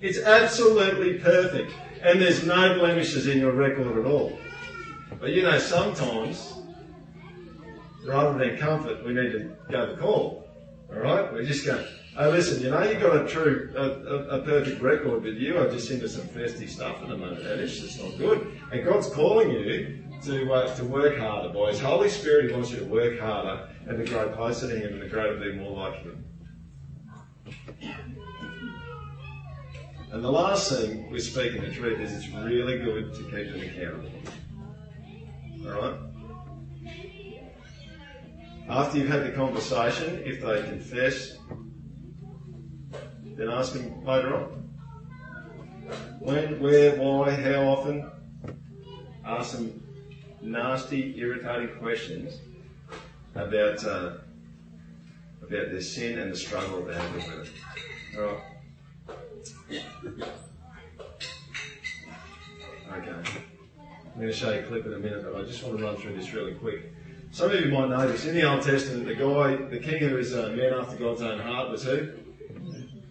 It's 0.00 0.18
absolutely 0.18 1.18
perfect. 1.18 1.72
And 2.02 2.20
there's 2.20 2.44
no 2.44 2.78
blemishes 2.78 3.26
in 3.26 3.38
your 3.38 3.52
record 3.52 3.98
at 3.98 4.10
all. 4.10 4.38
But 5.20 5.30
you 5.30 5.42
know, 5.42 5.58
sometimes, 5.58 6.54
rather 8.06 8.38
than 8.38 8.56
comfort, 8.58 9.04
we 9.04 9.12
need 9.12 9.32
to 9.32 9.56
go 9.70 9.86
to 9.86 9.96
call. 9.96 10.48
Alright? 10.90 11.32
We 11.32 11.44
just 11.46 11.64
go, 11.66 11.84
oh 12.16 12.30
listen, 12.30 12.62
you 12.62 12.70
know, 12.70 12.82
you've 12.82 13.00
got 13.00 13.24
a 13.24 13.28
true, 13.28 13.72
a, 13.76 13.82
a, 13.82 14.40
a, 14.40 14.42
perfect 14.42 14.80
record, 14.80 15.22
but 15.22 15.34
you 15.34 15.58
are 15.58 15.70
just 15.70 15.90
into 15.90 16.08
some 16.08 16.26
thirsty 16.28 16.66
stuff 16.66 16.96
at 17.02 17.08
the 17.08 17.16
moment. 17.16 17.44
That 17.44 17.58
is 17.58 17.78
just 17.78 18.02
not 18.02 18.16
good. 18.18 18.60
And 18.72 18.84
God's 18.84 19.08
calling 19.10 19.50
you 19.50 20.02
to, 20.22 20.52
uh, 20.52 20.74
to 20.76 20.84
work 20.84 21.18
harder. 21.18 21.52
boys. 21.52 21.80
Holy 21.80 22.08
Spirit, 22.08 22.50
He 22.50 22.52
wants 22.52 22.70
you 22.70 22.78
to 22.78 22.84
work 22.84 23.18
harder 23.18 23.68
and 23.86 23.98
to 23.98 24.04
grow 24.04 24.28
closer 24.30 24.68
to 24.68 24.78
Him 24.78 24.94
and 24.94 25.02
to 25.02 25.08
grow 25.08 25.34
to 25.34 25.40
be 25.40 25.52
more 25.52 25.72
like 25.72 26.02
Him. 26.02 26.24
And 30.12 30.24
the 30.24 30.30
last 30.30 30.72
thing 30.72 31.08
we're 31.10 31.20
speaking 31.20 31.62
the 31.62 31.70
truth 31.70 32.00
is 32.00 32.12
it's 32.12 32.28
really 32.34 32.78
good 32.78 33.14
to 33.14 33.22
keep 33.22 33.52
them 33.52 33.60
accountable. 33.60 34.10
Alright? 35.66 36.00
After 38.68 38.98
you've 38.98 39.08
had 39.08 39.24
the 39.24 39.32
conversation, 39.32 40.22
if 40.24 40.42
they 40.42 40.62
confess, 40.62 41.36
then 43.36 43.48
ask 43.50 43.72
them 43.72 44.04
later 44.04 44.34
on. 44.34 44.68
When, 46.20 46.60
where, 46.60 46.96
why, 46.96 47.30
how 47.30 47.62
often? 47.62 48.10
Ask 49.24 49.56
them 49.56 49.79
nasty, 50.40 51.18
irritating 51.18 51.76
questions 51.78 52.38
about 53.34 53.84
uh, 53.84 54.12
about 55.42 55.70
their 55.70 55.80
sin 55.80 56.18
and 56.18 56.32
the 56.32 56.36
struggle 56.36 56.82
they're 56.84 56.94
having 56.94 57.14
with 57.14 57.48
it. 57.48 58.18
All 58.18 58.24
right. 58.24 58.40
Okay. 62.92 63.10
I'm 63.10 64.16
going 64.16 64.26
to 64.26 64.32
show 64.32 64.52
you 64.52 64.60
a 64.60 64.62
clip 64.64 64.86
in 64.86 64.92
a 64.92 64.98
minute, 64.98 65.24
but 65.24 65.40
I 65.40 65.44
just 65.44 65.62
want 65.62 65.78
to 65.78 65.84
run 65.84 65.96
through 65.96 66.16
this 66.16 66.32
really 66.32 66.54
quick. 66.54 66.92
Some 67.30 67.50
of 67.50 67.60
you 67.60 67.70
might 67.70 67.88
know 67.88 68.10
this. 68.10 68.26
In 68.26 68.34
the 68.34 68.50
Old 68.50 68.62
Testament, 68.62 69.06
the 69.06 69.14
guy, 69.14 69.54
the 69.54 69.78
king 69.78 70.00
who 70.00 70.16
was 70.16 70.34
a 70.34 70.50
man 70.50 70.74
after 70.74 70.96
God's 70.96 71.22
own 71.22 71.38
heart 71.38 71.70
was 71.70 71.84
who? 71.84 72.08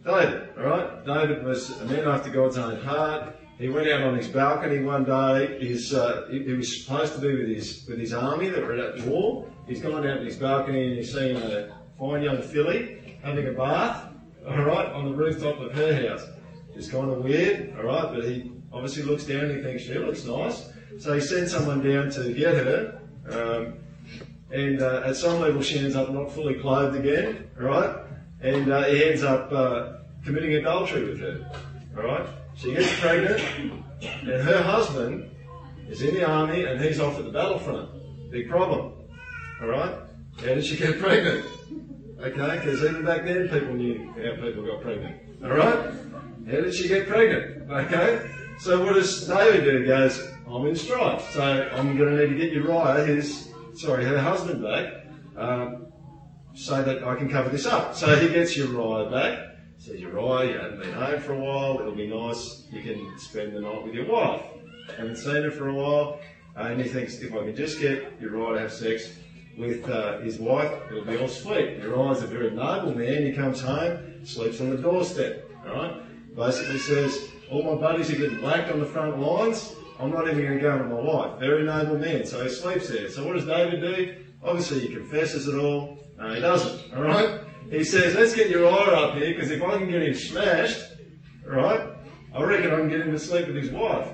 David, 0.05 0.49
alright? 0.57 1.05
David 1.05 1.43
was 1.43 1.79
a 1.81 1.85
man 1.85 2.05
after 2.07 2.29
God's 2.29 2.57
own 2.57 2.81
heart. 2.81 3.38
He 3.59 3.67
went 3.67 3.89
out 3.89 4.03
on 4.03 4.15
his 4.15 4.29
balcony 4.29 4.79
one 4.79 5.03
day. 5.03 5.57
He's, 5.59 5.93
uh, 5.93 6.27
he, 6.31 6.43
he, 6.43 6.53
was 6.53 6.81
supposed 6.81 7.13
to 7.15 7.19
be 7.19 7.35
with 7.35 7.49
his, 7.49 7.85
with 7.89 7.99
his 7.99 8.13
army 8.13 8.47
that 8.47 8.65
were 8.65 8.77
at 8.77 8.97
the 8.97 9.09
war. 9.09 9.45
He's 9.67 9.81
gone 9.81 10.07
out 10.07 10.19
on 10.19 10.25
his 10.25 10.37
balcony 10.37 10.87
and 10.87 10.95
he's 10.95 11.13
seen 11.13 11.35
a 11.35 11.75
fine 11.99 12.23
young 12.23 12.41
filly 12.41 13.19
having 13.21 13.47
a 13.49 13.51
bath, 13.51 14.13
alright, 14.47 14.87
on 14.93 15.11
the 15.11 15.13
rooftop 15.13 15.59
of 15.59 15.73
her 15.73 16.07
house. 16.07 16.25
It's 16.73 16.89
kind 16.89 17.11
of 17.11 17.17
weird, 17.17 17.75
alright, 17.77 18.13
but 18.13 18.23
he 18.23 18.49
obviously 18.71 19.03
looks 19.03 19.25
down 19.25 19.41
and 19.41 19.57
he 19.57 19.61
thinks 19.61 19.83
she 19.83 19.95
looks 19.95 20.23
nice. 20.23 20.69
So 20.97 21.13
he 21.13 21.19
sends 21.19 21.51
someone 21.51 21.85
down 21.85 22.09
to 22.11 22.33
get 22.33 22.53
her. 22.53 23.01
Um, 23.29 23.73
and 24.51 24.81
uh, 24.81 25.03
at 25.05 25.17
some 25.17 25.41
level 25.41 25.61
she 25.61 25.79
ends 25.79 25.97
up 25.97 26.09
not 26.11 26.31
fully 26.31 26.55
clothed 26.55 26.95
again, 26.95 27.49
all 27.59 27.67
right? 27.67 27.97
And 28.39 28.71
uh, 28.71 28.85
he 28.85 29.03
ends 29.03 29.21
up 29.21 29.51
uh, 29.51 29.97
committing 30.23 30.53
adultery 30.53 31.03
with 31.03 31.19
her, 31.19 31.51
alright? 31.97 32.25
She 32.59 32.73
gets 32.73 32.99
pregnant, 32.99 33.41
and 34.01 34.41
her 34.41 34.61
husband 34.61 35.31
is 35.89 36.01
in 36.01 36.15
the 36.15 36.29
army 36.29 36.65
and 36.65 36.81
he's 36.81 36.99
off 36.99 37.17
at 37.17 37.23
the 37.23 37.31
battlefront. 37.31 37.89
Big 38.31 38.49
problem, 38.49 38.91
alright? 39.61 39.95
How 40.39 40.45
did 40.45 40.65
she 40.65 40.75
get 40.75 40.99
pregnant? 40.99 41.45
Okay, 42.19 42.59
because 42.59 42.83
even 42.83 43.05
back 43.05 43.23
then 43.23 43.47
people 43.47 43.75
knew 43.75 44.11
how 44.11 44.43
people 44.43 44.65
got 44.65 44.81
pregnant, 44.81 45.21
alright? 45.41 45.93
How 46.47 46.61
did 46.61 46.73
she 46.73 46.89
get 46.89 47.07
pregnant? 47.07 47.71
Okay? 47.71 48.29
So 48.59 48.83
what 48.83 48.95
does 48.95 49.25
David 49.25 49.63
do? 49.63 49.79
He 49.79 49.85
goes, 49.85 50.29
I'm 50.45 50.65
in 50.65 50.75
strife, 50.75 51.31
so 51.31 51.69
I'm 51.73 51.97
going 51.97 52.17
to 52.17 52.27
need 52.27 52.33
to 52.33 52.45
get 52.45 52.51
Uriah, 52.51 53.05
his 53.05 53.53
sorry, 53.75 54.03
her 54.03 54.19
husband 54.19 54.61
back, 54.61 55.05
um, 55.37 55.87
so 56.55 56.83
that 56.83 57.05
I 57.05 57.15
can 57.15 57.29
cover 57.29 57.47
this 57.47 57.65
up. 57.65 57.95
So 57.95 58.13
he 58.17 58.27
gets 58.27 58.57
Uriah 58.57 59.09
back. 59.09 59.48
Says 59.79 60.01
Uriah, 60.01 60.51
you 60.51 60.59
haven't 60.59 60.81
been 60.81 60.91
home 60.91 61.21
for 61.21 61.33
a 61.33 61.39
while. 61.39 61.79
It'll 61.79 61.95
be 61.95 62.07
nice. 62.07 62.63
You 62.69 62.81
can 62.81 63.17
spend 63.17 63.55
the 63.55 63.61
night 63.61 63.81
with 63.81 63.93
your 63.93 64.11
wife. 64.11 64.41
Haven't 64.97 65.15
seen 65.15 65.41
her 65.41 65.51
for 65.51 65.69
a 65.69 65.73
while. 65.73 66.19
And 66.57 66.81
he 66.81 66.89
thinks 66.89 67.17
if 67.19 67.33
I 67.33 67.45
can 67.45 67.55
just 67.55 67.79
get 67.79 68.19
Uriah 68.19 68.55
to 68.55 68.59
have 68.59 68.73
sex 68.73 69.09
with 69.57 69.89
uh, 69.89 70.19
his 70.19 70.37
wife, 70.37 70.69
it'll 70.91 71.05
be 71.05 71.17
all 71.17 71.29
sweet. 71.29 71.77
Uriah's 71.77 72.21
a 72.21 72.27
very 72.27 72.51
noble 72.51 72.93
man. 72.93 73.25
He 73.25 73.31
comes 73.31 73.61
home, 73.61 74.25
sleeps 74.25 74.59
on 74.59 74.69
the 74.69 74.77
doorstep. 74.77 75.49
All 75.65 75.73
right. 75.73 76.35
Basically 76.35 76.77
says, 76.79 77.29
all 77.49 77.63
my 77.63 77.79
buddies 77.79 78.11
are 78.11 78.17
getting 78.17 78.41
blacked 78.41 78.69
on 78.69 78.81
the 78.81 78.85
front 78.85 79.17
lines. 79.17 79.75
I'm 79.97 80.11
not 80.11 80.27
even 80.27 80.41
going 80.41 80.55
to 80.55 80.59
go 80.59 80.77
with 80.77 80.87
my 80.87 80.99
wife. 80.99 81.39
Very 81.39 81.63
noble 81.63 81.97
man. 81.97 82.25
So 82.25 82.43
he 82.43 82.49
sleeps 82.49 82.89
there. 82.89 83.09
So 83.09 83.25
what 83.25 83.33
does 83.33 83.45
David 83.45 83.79
do? 83.79 84.25
Obviously 84.43 84.81
he 84.81 84.93
confesses 84.93 85.47
it 85.47 85.55
all. 85.55 86.03
No, 86.17 86.33
he 86.33 86.41
doesn't. 86.41 86.93
Alright? 86.93 87.43
He 87.69 87.83
says, 87.83 88.15
let's 88.15 88.33
get 88.33 88.49
your 88.49 88.61
Uriah 88.61 88.97
up 88.97 89.15
here, 89.15 89.33
because 89.33 89.51
if 89.51 89.61
I 89.61 89.77
can 89.77 89.89
get 89.89 90.01
him 90.01 90.15
smashed, 90.15 90.81
right, 91.45 91.87
I 92.33 92.43
reckon 92.43 92.71
I 92.71 92.77
can 92.77 92.89
get 92.89 93.01
him 93.01 93.11
to 93.11 93.19
sleep 93.19 93.47
with 93.47 93.55
his 93.55 93.69
wife. 93.69 94.07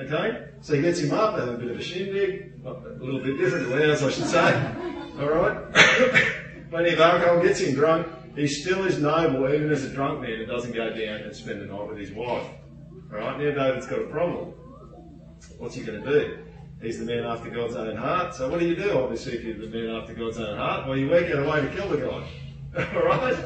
Okay? 0.00 0.46
So 0.60 0.74
he 0.74 0.82
gets 0.82 1.00
him 1.00 1.12
up, 1.12 1.38
have 1.38 1.48
a 1.48 1.56
bit 1.56 1.70
of 1.70 1.78
a 1.78 1.82
shindig, 1.82 2.52
a 2.64 2.70
little 3.02 3.20
bit 3.20 3.38
different 3.38 3.68
to 3.68 3.88
ours, 3.88 4.02
I 4.02 4.10
should 4.10 4.26
say. 4.26 4.74
Alright? 5.18 5.74
Plenty 6.70 6.90
of 6.90 7.00
alcohol, 7.00 7.42
gets 7.42 7.60
him 7.60 7.74
drunk. 7.74 8.06
He 8.36 8.46
still 8.46 8.84
is 8.84 8.98
noble, 9.00 9.52
even 9.52 9.70
as 9.70 9.84
a 9.84 9.90
drunk 9.90 10.22
man, 10.22 10.32
and 10.32 10.48
doesn't 10.48 10.72
go 10.72 10.90
down 10.90 11.20
and 11.22 11.34
spend 11.34 11.60
the 11.60 11.66
night 11.66 11.88
with 11.88 11.98
his 11.98 12.12
wife. 12.12 12.46
Alright? 13.12 13.40
Now 13.40 13.50
David's 13.50 13.86
got 13.86 13.98
a 13.98 14.06
problem. 14.06 14.54
What's 15.58 15.74
he 15.74 15.82
going 15.82 16.02
to 16.02 16.08
do? 16.08 16.38
He's 16.80 16.98
the 16.98 17.04
man 17.04 17.24
after 17.24 17.50
God's 17.50 17.74
own 17.74 17.96
heart. 17.96 18.34
So 18.34 18.48
what 18.48 18.60
do 18.60 18.66
you 18.66 18.76
do, 18.76 18.98
obviously, 18.98 19.34
if 19.34 19.44
you're 19.44 19.58
the 19.58 19.66
man 19.66 19.94
after 19.96 20.14
God's 20.14 20.38
own 20.38 20.56
heart? 20.56 20.86
Well, 20.86 20.96
you 20.96 21.10
work 21.10 21.26
out 21.30 21.44
a 21.44 21.48
way 21.48 21.60
to 21.60 21.68
kill 21.68 21.88
the 21.88 21.98
guy. 21.98 22.28
Alright? 22.78 23.36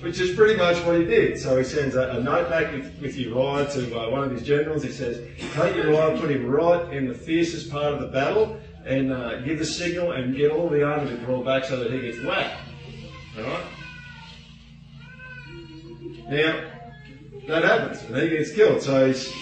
Which 0.00 0.20
is 0.20 0.36
pretty 0.36 0.56
much 0.56 0.76
what 0.84 0.98
he 0.98 1.04
did. 1.04 1.38
So 1.38 1.56
he 1.56 1.64
sends 1.64 1.94
a, 1.94 2.10
a 2.10 2.22
note 2.22 2.50
back 2.50 2.72
with, 2.72 3.00
with 3.00 3.16
Uriah 3.16 3.66
to 3.70 3.98
uh, 3.98 4.10
one 4.10 4.24
of 4.24 4.30
his 4.30 4.42
generals. 4.42 4.82
He 4.82 4.90
says, 4.90 5.26
take 5.54 5.74
Uriah, 5.76 6.18
put 6.18 6.30
him 6.30 6.46
right 6.46 6.92
in 6.92 7.08
the 7.08 7.14
fiercest 7.14 7.70
part 7.70 7.94
of 7.94 8.00
the 8.00 8.08
battle, 8.08 8.60
and 8.84 9.12
uh, 9.12 9.40
give 9.40 9.58
the 9.58 9.64
signal 9.64 10.12
and 10.12 10.36
get 10.36 10.52
all 10.52 10.68
the 10.68 10.84
army 10.84 11.10
to 11.10 11.16
draw 11.18 11.42
back 11.42 11.64
so 11.64 11.78
that 11.78 11.90
he 11.90 12.00
gets 12.00 12.22
whacked. 12.22 12.60
Alright? 13.38 13.64
Now, 16.28 16.70
that 17.48 17.64
happens, 17.64 18.02
and 18.02 18.16
he 18.16 18.28
gets 18.28 18.52
killed. 18.52 18.82
So 18.82 19.06
he's 19.06 19.32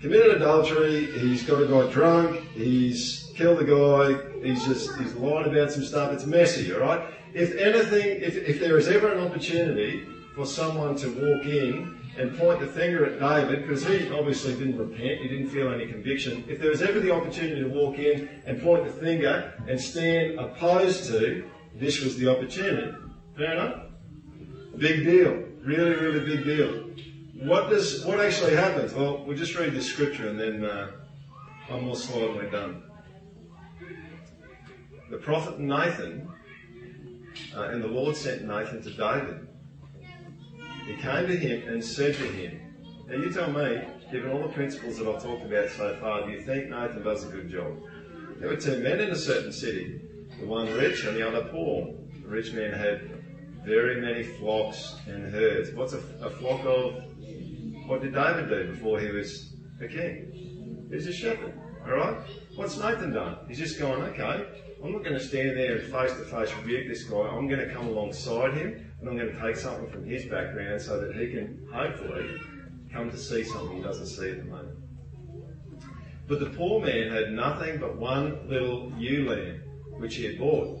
committed 0.00 0.36
adultery, 0.36 1.06
he's 1.06 1.44
got 1.44 1.62
a 1.62 1.66
guy 1.66 1.90
drunk, 1.92 2.40
he's 2.54 3.23
killed 3.34 3.58
the 3.58 3.64
guy, 3.64 4.42
he's 4.46 4.64
just, 4.64 4.96
he's 4.98 5.14
lied 5.14 5.46
about 5.46 5.72
some 5.72 5.84
stuff, 5.84 6.12
it's 6.12 6.24
messy, 6.24 6.72
alright? 6.72 7.02
If 7.32 7.56
anything, 7.56 8.22
if, 8.22 8.36
if 8.36 8.60
there 8.60 8.78
is 8.78 8.88
ever 8.88 9.12
an 9.12 9.24
opportunity 9.26 10.06
for 10.34 10.46
someone 10.46 10.96
to 10.96 11.08
walk 11.08 11.46
in 11.46 11.98
and 12.16 12.36
point 12.38 12.60
the 12.60 12.66
finger 12.66 13.04
at 13.04 13.18
David, 13.18 13.62
because 13.62 13.84
he 13.84 14.08
obviously 14.10 14.54
didn't 14.54 14.78
repent, 14.78 15.20
he 15.20 15.28
didn't 15.28 15.48
feel 15.48 15.72
any 15.72 15.86
conviction. 15.86 16.44
If 16.48 16.60
there 16.60 16.70
was 16.70 16.82
ever 16.82 17.00
the 17.00 17.12
opportunity 17.12 17.60
to 17.60 17.68
walk 17.68 17.98
in 17.98 18.28
and 18.46 18.62
point 18.62 18.84
the 18.84 18.92
finger 18.92 19.52
and 19.68 19.80
stand 19.80 20.38
opposed 20.38 21.06
to, 21.06 21.48
this 21.74 22.02
was 22.02 22.16
the 22.16 22.28
opportunity. 22.28 22.96
Fair 23.36 23.52
enough? 23.52 23.86
Big 24.76 25.04
deal. 25.04 25.42
Really, 25.64 25.96
really 25.96 26.20
big 26.20 26.44
deal. 26.44 26.84
What 27.42 27.68
does 27.68 28.04
what 28.04 28.20
actually 28.20 28.54
happens? 28.54 28.94
Well, 28.94 29.24
we'll 29.24 29.36
just 29.36 29.56
read 29.56 29.72
the 29.72 29.82
scripture 29.82 30.28
and 30.28 30.38
then 30.38 30.64
uh, 30.64 30.90
one 31.68 31.84
more 31.84 31.96
slide 31.96 32.34
we're 32.36 32.50
done. 32.50 32.82
The 35.14 35.20
prophet 35.20 35.60
Nathan, 35.60 36.28
uh, 37.54 37.68
and 37.68 37.80
the 37.80 37.86
Lord 37.86 38.16
sent 38.16 38.44
Nathan 38.44 38.82
to 38.82 38.90
David 38.90 39.46
he 40.88 40.96
came 40.96 41.28
to 41.28 41.36
him 41.36 41.68
and 41.68 41.84
said 41.84 42.16
to 42.16 42.24
him, 42.24 42.60
Now 43.06 43.14
you 43.14 43.30
tell 43.30 43.52
me, 43.52 43.80
given 44.10 44.32
all 44.32 44.42
the 44.42 44.48
principles 44.48 44.98
that 44.98 45.06
I've 45.06 45.22
talked 45.22 45.46
about 45.46 45.70
so 45.70 45.94
far, 46.00 46.26
do 46.26 46.32
you 46.32 46.40
think 46.40 46.68
Nathan 46.68 47.04
does 47.04 47.22
a 47.22 47.28
good 47.28 47.48
job? 47.48 47.78
There 48.40 48.48
were 48.48 48.56
two 48.56 48.82
men 48.82 48.98
in 48.98 49.12
a 49.12 49.16
certain 49.16 49.52
city, 49.52 50.00
the 50.40 50.46
one 50.46 50.66
rich 50.74 51.04
and 51.04 51.16
the 51.16 51.24
other 51.24 51.44
poor. 51.44 51.94
The 52.20 52.28
rich 52.28 52.52
man 52.52 52.72
had 52.72 53.22
very 53.64 54.00
many 54.00 54.24
flocks 54.24 54.96
and 55.06 55.32
herds. 55.32 55.70
What's 55.76 55.92
a, 55.92 56.02
a 56.20 56.30
flock 56.30 56.64
of? 56.64 57.04
What 57.86 58.02
did 58.02 58.14
David 58.14 58.48
do 58.48 58.72
before 58.72 58.98
he 58.98 59.12
was 59.12 59.54
a 59.80 59.86
king? 59.86 60.88
He's 60.90 61.06
a 61.06 61.12
shepherd. 61.12 61.54
Alright? 61.86 62.16
What's 62.56 62.78
Nathan 62.78 63.12
done? 63.12 63.36
He's 63.46 63.58
just 63.58 63.78
gone, 63.78 64.02
okay, 64.02 64.46
I'm 64.84 64.92
not 64.92 65.02
going 65.02 65.14
to 65.14 65.24
stand 65.24 65.56
there 65.56 65.76
and 65.78 65.90
face 65.90 66.12
to 66.12 66.24
face 66.24 66.54
rebuke 66.56 66.88
this 66.88 67.04
guy. 67.04 67.16
I'm 67.16 67.48
going 67.48 67.66
to 67.66 67.72
come 67.72 67.88
alongside 67.88 68.52
him 68.52 68.84
and 69.00 69.08
I'm 69.08 69.16
going 69.16 69.34
to 69.34 69.40
take 69.40 69.56
something 69.56 69.90
from 69.90 70.04
his 70.04 70.26
background 70.26 70.82
so 70.82 71.00
that 71.00 71.16
he 71.16 71.30
can 71.30 71.66
hopefully 71.72 72.38
come 72.92 73.10
to 73.10 73.16
see 73.16 73.44
something 73.44 73.78
he 73.78 73.82
doesn't 73.82 74.08
see 74.08 74.32
at 74.32 74.36
the 74.36 74.44
moment. 74.44 74.78
But 76.28 76.40
the 76.40 76.50
poor 76.50 76.84
man 76.84 77.10
had 77.10 77.32
nothing 77.32 77.80
but 77.80 77.96
one 77.96 78.46
little 78.46 78.92
ewe 78.98 79.26
lamb, 79.26 79.62
which 79.96 80.16
he 80.16 80.24
had 80.24 80.38
bought. 80.38 80.78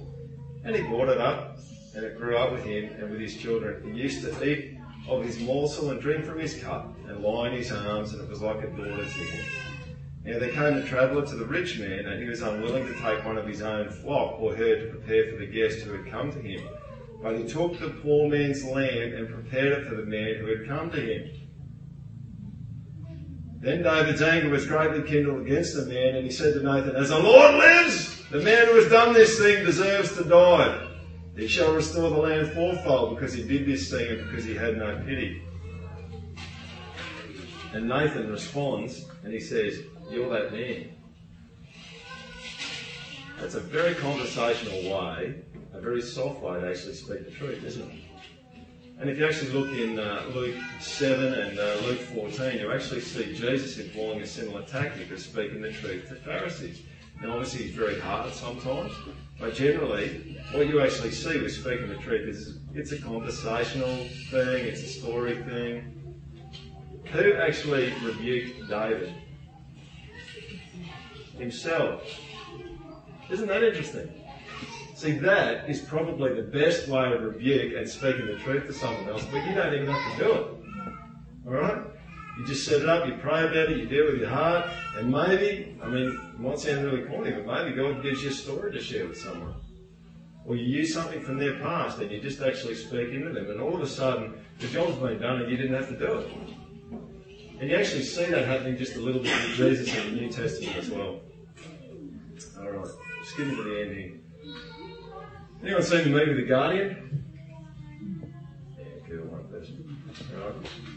And 0.64 0.76
he 0.76 0.82
brought 0.82 1.08
it 1.08 1.18
up, 1.18 1.58
and 1.94 2.04
it 2.04 2.18
grew 2.18 2.36
up 2.36 2.52
with 2.52 2.64
him 2.64 2.92
and 3.00 3.10
with 3.10 3.20
his 3.20 3.36
children. 3.36 3.90
He 3.90 4.00
used 4.00 4.22
to 4.22 4.44
eat 4.44 4.78
of 5.08 5.24
his 5.24 5.40
morsel 5.40 5.90
and 5.90 6.00
drink 6.00 6.26
from 6.26 6.38
his 6.38 6.62
cup, 6.62 6.94
and 7.08 7.22
lie 7.22 7.48
in 7.48 7.54
his 7.54 7.72
arms, 7.72 8.12
and 8.12 8.22
it 8.22 8.28
was 8.28 8.42
like 8.42 8.62
a 8.62 8.68
daughter 8.68 8.96
to 8.96 9.02
him. 9.02 9.73
Now 10.24 10.38
there 10.38 10.52
came 10.52 10.78
a 10.78 10.82
traveller 10.82 11.26
to 11.26 11.34
the 11.34 11.44
rich 11.44 11.78
man, 11.78 12.06
and 12.06 12.22
he 12.22 12.28
was 12.28 12.40
unwilling 12.40 12.86
to 12.86 12.94
take 12.94 13.24
one 13.26 13.36
of 13.36 13.46
his 13.46 13.60
own 13.60 13.90
flock 13.90 14.40
or 14.40 14.56
herd 14.56 14.80
to 14.80 14.96
prepare 14.96 15.30
for 15.30 15.36
the 15.36 15.46
guest 15.46 15.80
who 15.80 15.92
had 15.92 16.10
come 16.10 16.32
to 16.32 16.40
him. 16.40 16.66
But 17.22 17.36
he 17.36 17.44
took 17.44 17.78
the 17.78 17.90
poor 17.90 18.30
man's 18.30 18.64
lamb 18.64 19.14
and 19.14 19.28
prepared 19.28 19.72
it 19.72 19.86
for 19.86 19.96
the 19.96 20.06
man 20.06 20.36
who 20.36 20.46
had 20.46 20.66
come 20.66 20.90
to 20.92 21.00
him. 21.00 21.30
Then 23.60 23.82
David's 23.82 24.22
anger 24.22 24.48
was 24.48 24.66
greatly 24.66 25.02
kindled 25.08 25.46
against 25.46 25.74
the 25.74 25.86
man, 25.86 26.16
and 26.16 26.24
he 26.24 26.30
said 26.30 26.54
to 26.54 26.60
Nathan, 26.60 26.96
As 26.96 27.10
the 27.10 27.18
Lord 27.18 27.54
lives, 27.54 28.22
the 28.30 28.40
man 28.40 28.66
who 28.66 28.76
has 28.76 28.90
done 28.90 29.12
this 29.12 29.38
thing 29.38 29.64
deserves 29.64 30.16
to 30.16 30.24
die. 30.24 30.88
He 31.36 31.48
shall 31.48 31.74
restore 31.74 32.10
the 32.10 32.16
land 32.16 32.52
fourfold 32.52 33.16
because 33.16 33.32
he 33.32 33.42
did 33.42 33.66
this 33.66 33.90
thing 33.90 34.08
and 34.08 34.30
because 34.30 34.44
he 34.44 34.54
had 34.54 34.76
no 34.76 35.02
pity. 35.04 35.42
And 37.72 37.88
Nathan 37.88 38.30
responds 38.30 39.06
and 39.24 39.32
he 39.32 39.40
says, 39.40 39.80
you're 40.10 40.28
that 40.30 40.52
man. 40.52 40.90
That's 43.40 43.54
a 43.54 43.60
very 43.60 43.94
conversational 43.94 44.96
way, 44.96 45.34
a 45.72 45.80
very 45.80 46.02
soft 46.02 46.40
way 46.40 46.60
to 46.60 46.70
actually 46.70 46.94
speak 46.94 47.24
the 47.24 47.30
truth, 47.30 47.64
isn't 47.64 47.90
it? 47.90 48.00
And 49.00 49.10
if 49.10 49.18
you 49.18 49.26
actually 49.26 49.50
look 49.50 49.68
in 49.76 49.98
uh, 49.98 50.22
Luke 50.34 50.56
7 50.80 51.34
and 51.34 51.58
uh, 51.58 51.76
Luke 51.84 51.98
14, 51.98 52.60
you 52.60 52.72
actually 52.72 53.00
see 53.00 53.34
Jesus 53.34 53.78
employing 53.78 54.20
a 54.20 54.26
similar 54.26 54.62
tactic 54.62 55.10
of 55.10 55.18
speaking 55.18 55.60
the 55.60 55.72
truth 55.72 56.08
to 56.08 56.14
Pharisees. 56.14 56.82
Now, 57.20 57.32
obviously, 57.32 57.66
it's 57.66 57.74
very 57.74 57.98
hard 57.98 58.32
sometimes, 58.32 58.92
but 59.38 59.54
generally, 59.54 60.38
what 60.52 60.68
you 60.68 60.80
actually 60.80 61.10
see 61.10 61.40
with 61.40 61.52
speaking 61.52 61.88
the 61.88 61.96
truth 61.96 62.28
is 62.28 62.58
it's 62.72 62.92
a 62.92 63.00
conversational 63.00 64.06
thing, 64.30 64.66
it's 64.66 64.82
a 64.82 64.88
story 64.88 65.42
thing. 65.42 66.16
Who 67.12 67.34
actually 67.34 67.92
rebuked 68.02 68.68
David? 68.68 69.12
Himself. 71.38 72.02
Isn't 73.30 73.48
that 73.48 73.62
interesting? 73.62 74.08
See, 74.94 75.12
that 75.18 75.68
is 75.68 75.80
probably 75.80 76.34
the 76.34 76.42
best 76.42 76.88
way 76.88 77.12
of 77.12 77.22
rebuke 77.22 77.74
and 77.76 77.88
speaking 77.88 78.26
the 78.26 78.36
truth 78.36 78.66
to 78.66 78.72
someone 78.72 79.08
else, 79.08 79.24
but 79.24 79.44
you 79.46 79.54
don't 79.54 79.74
even 79.74 79.86
have 79.86 80.18
to 80.18 80.24
do 80.24 80.32
it. 80.32 80.46
Alright? 81.46 81.82
You 82.38 82.46
just 82.46 82.66
set 82.66 82.80
it 82.80 82.88
up, 82.88 83.06
you 83.06 83.14
pray 83.14 83.44
about 83.44 83.70
it, 83.70 83.76
you 83.76 83.86
deal 83.86 84.06
with 84.06 84.20
your 84.20 84.28
heart, 84.28 84.68
and 84.96 85.10
maybe, 85.10 85.76
I 85.82 85.88
mean, 85.88 86.08
it 86.34 86.40
might 86.40 86.58
sound 86.58 86.84
really 86.84 87.02
corny, 87.02 87.30
but 87.30 87.46
maybe 87.46 87.76
God 87.76 88.02
gives 88.02 88.22
you 88.22 88.30
a 88.30 88.32
story 88.32 88.72
to 88.72 88.80
share 88.80 89.06
with 89.06 89.18
someone. 89.18 89.54
Or 90.44 90.56
you 90.56 90.64
use 90.64 90.92
something 90.92 91.20
from 91.22 91.38
their 91.38 91.58
past 91.60 91.98
and 91.98 92.10
you 92.10 92.20
just 92.20 92.40
actually 92.40 92.74
speak 92.74 93.10
into 93.10 93.30
them, 93.30 93.50
and 93.50 93.60
all 93.60 93.74
of 93.74 93.82
a 93.82 93.86
sudden, 93.86 94.34
the 94.58 94.68
job's 94.68 94.96
been 94.96 95.20
done 95.20 95.42
and 95.42 95.50
you 95.50 95.56
didn't 95.56 95.74
have 95.74 95.88
to 95.88 95.98
do 95.98 96.18
it. 96.18 96.28
And 97.60 97.70
you 97.70 97.76
actually 97.76 98.02
see 98.02 98.26
that 98.26 98.46
happening 98.46 98.76
just 98.76 98.96
a 98.96 99.00
little 99.00 99.22
bit 99.22 99.32
with 99.32 99.56
Jesus 99.56 99.96
in 99.96 100.14
the 100.14 100.20
New 100.20 100.30
Testament 100.30 100.76
as 100.76 100.90
well. 100.90 101.20
Alright, 102.58 102.90
just 103.22 103.36
getting 103.36 103.56
to 103.56 103.62
the 103.62 103.80
end 103.80 103.96
here. 103.96 104.12
Anyone 105.62 105.82
seen 105.82 106.04
the 106.04 106.10
movie 106.10 106.34
The 106.34 106.48
Guardian? 106.48 107.24
Yeah, 108.76 108.84
cool, 109.08 109.26
one 109.26 109.44
person. 109.44 109.98
Alright. 110.36 110.56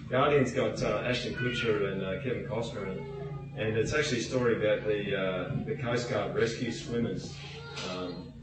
Guardian's 0.09 0.51
got 0.51 0.81
uh, 0.81 1.03
Ashton 1.05 1.35
Kutcher 1.35 1.91
and 1.91 2.01
uh, 2.01 2.21
Kevin 2.23 2.45
Costner 2.45 2.91
in 2.91 2.99
it. 2.99 3.17
And 3.57 3.77
it's 3.77 3.93
actually 3.93 4.19
a 4.19 4.23
story 4.23 4.57
about 4.57 4.85
the, 4.85 5.15
uh, 5.15 5.65
the 5.65 5.75
Coast 5.75 6.09
Guard 6.09 6.35
rescue 6.35 6.71
swimmers. 6.71 7.33
Um, 7.89 8.33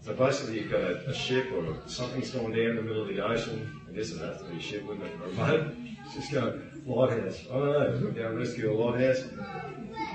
so 0.00 0.14
basically, 0.14 0.60
you've 0.60 0.70
got 0.70 0.80
a, 0.80 1.08
a, 1.08 1.14
ship 1.14 1.50
or 1.52 1.78
something's 1.86 2.30
gone 2.30 2.50
down 2.50 2.60
in 2.60 2.76
the 2.76 2.82
middle 2.82 3.02
of 3.02 3.08
the 3.08 3.24
ocean. 3.24 3.80
I 3.88 3.92
guess 3.92 4.10
it 4.10 4.20
has 4.20 4.38
to 4.38 4.44
be 4.44 4.58
a 4.58 4.60
ship, 4.60 4.84
wouldn't 4.84 5.06
it? 5.06 5.12
Or 5.22 5.28
a 5.28 5.32
boat. 5.32 5.74
It's 6.04 6.14
just 6.14 6.32
lighthouse. 6.86 7.40
I 7.50 7.54
don't 7.54 8.16
know. 8.16 8.26
And 8.26 8.38
rescue 8.38 8.72
a 8.72 8.74
lighthouse. 8.74 9.24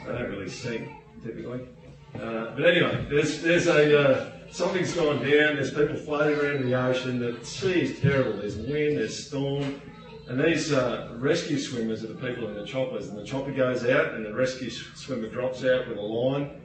They 0.06 0.12
don't 0.12 0.30
really 0.30 0.50
sink 0.50 0.90
typically. 1.24 1.68
Uh, 2.16 2.56
but 2.56 2.66
anyway, 2.66 3.06
there's 3.10 3.42
there's 3.42 3.68
a 3.68 4.00
uh, 4.00 4.32
something's 4.52 4.94
gone 4.94 5.18
down. 5.18 5.56
There's 5.56 5.74
people 5.74 5.96
floating 5.96 6.40
around 6.40 6.58
in 6.58 6.70
the 6.70 6.76
ocean. 6.76 7.20
The 7.20 7.44
sea 7.46 7.82
is 7.82 8.00
terrible. 8.00 8.38
There's 8.38 8.58
wind. 8.58 8.98
There's 8.98 9.28
storm. 9.28 9.82
And 10.28 10.40
these 10.40 10.72
uh, 10.72 11.16
rescue 11.18 11.58
swimmers 11.58 12.04
are 12.04 12.08
the 12.08 12.14
people 12.14 12.48
in 12.48 12.54
the 12.54 12.66
choppers. 12.66 13.08
And 13.08 13.18
the 13.18 13.26
chopper 13.26 13.52
goes 13.52 13.84
out, 13.86 14.14
and 14.14 14.24
the 14.24 14.34
rescue 14.34 14.70
swimmer 14.70 15.28
drops 15.28 15.64
out 15.64 15.88
with 15.88 15.98
a 15.98 16.02
line 16.02 16.62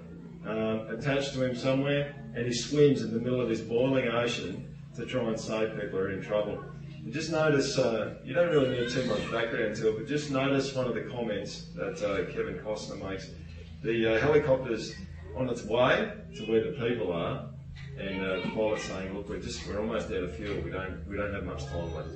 um, 0.46 0.86
attached 0.90 1.32
to 1.34 1.42
him 1.42 1.57
somewhere, 1.57 2.14
and 2.34 2.46
he 2.46 2.52
swims 2.52 3.02
in 3.02 3.12
the 3.12 3.18
middle 3.18 3.40
of 3.40 3.48
this 3.48 3.61
boiling 3.61 4.09
ocean 4.09 4.76
to 4.96 5.07
try 5.07 5.22
and 5.22 5.38
save 5.38 5.70
people 5.70 5.98
who 5.98 6.05
are 6.05 6.11
in 6.12 6.22
trouble. 6.22 6.62
And 7.05 7.12
just 7.12 7.30
notice, 7.30 7.76
uh, 7.76 8.14
you 8.24 8.32
don't 8.32 8.48
really 8.48 8.80
need 8.80 8.88
too 8.88 9.05
much 9.05 9.30
background 9.30 9.76
to 9.76 9.90
it, 9.90 9.98
but 9.98 10.09
just 10.09 10.30
notice 10.30 10.74
one 10.74 10.86
of 10.86 10.94
the 10.94 11.02
comments 11.02 11.66
that 11.74 12.02
uh, 12.02 12.32
Kevin 12.32 12.59
Costner 12.64 13.11
makes. 13.11 13.28
The 13.82 14.16
uh, 14.16 14.20
helicopter's 14.20 14.94
on 15.36 15.50
its 15.50 15.64
way 15.64 16.12
to 16.36 16.46
where 16.46 16.64
the 16.64 16.72
people 16.72 17.12
are, 17.12 17.50
and 17.98 18.22
uh, 18.22 18.36
the 18.36 18.50
pilot's 18.55 18.84
saying, 18.84 19.14
"Look, 19.14 19.28
we're 19.28 19.38
just 19.38 19.66
we're 19.66 19.80
almost 19.80 20.07
out 20.07 20.22
of 20.22 20.34
fuel. 20.34 20.59
We 20.62 20.70
don't 20.70 21.07
we 21.07 21.18
don't 21.18 21.34
have 21.34 21.44
much 21.44 21.66
time 21.66 21.94
left." 21.94 22.09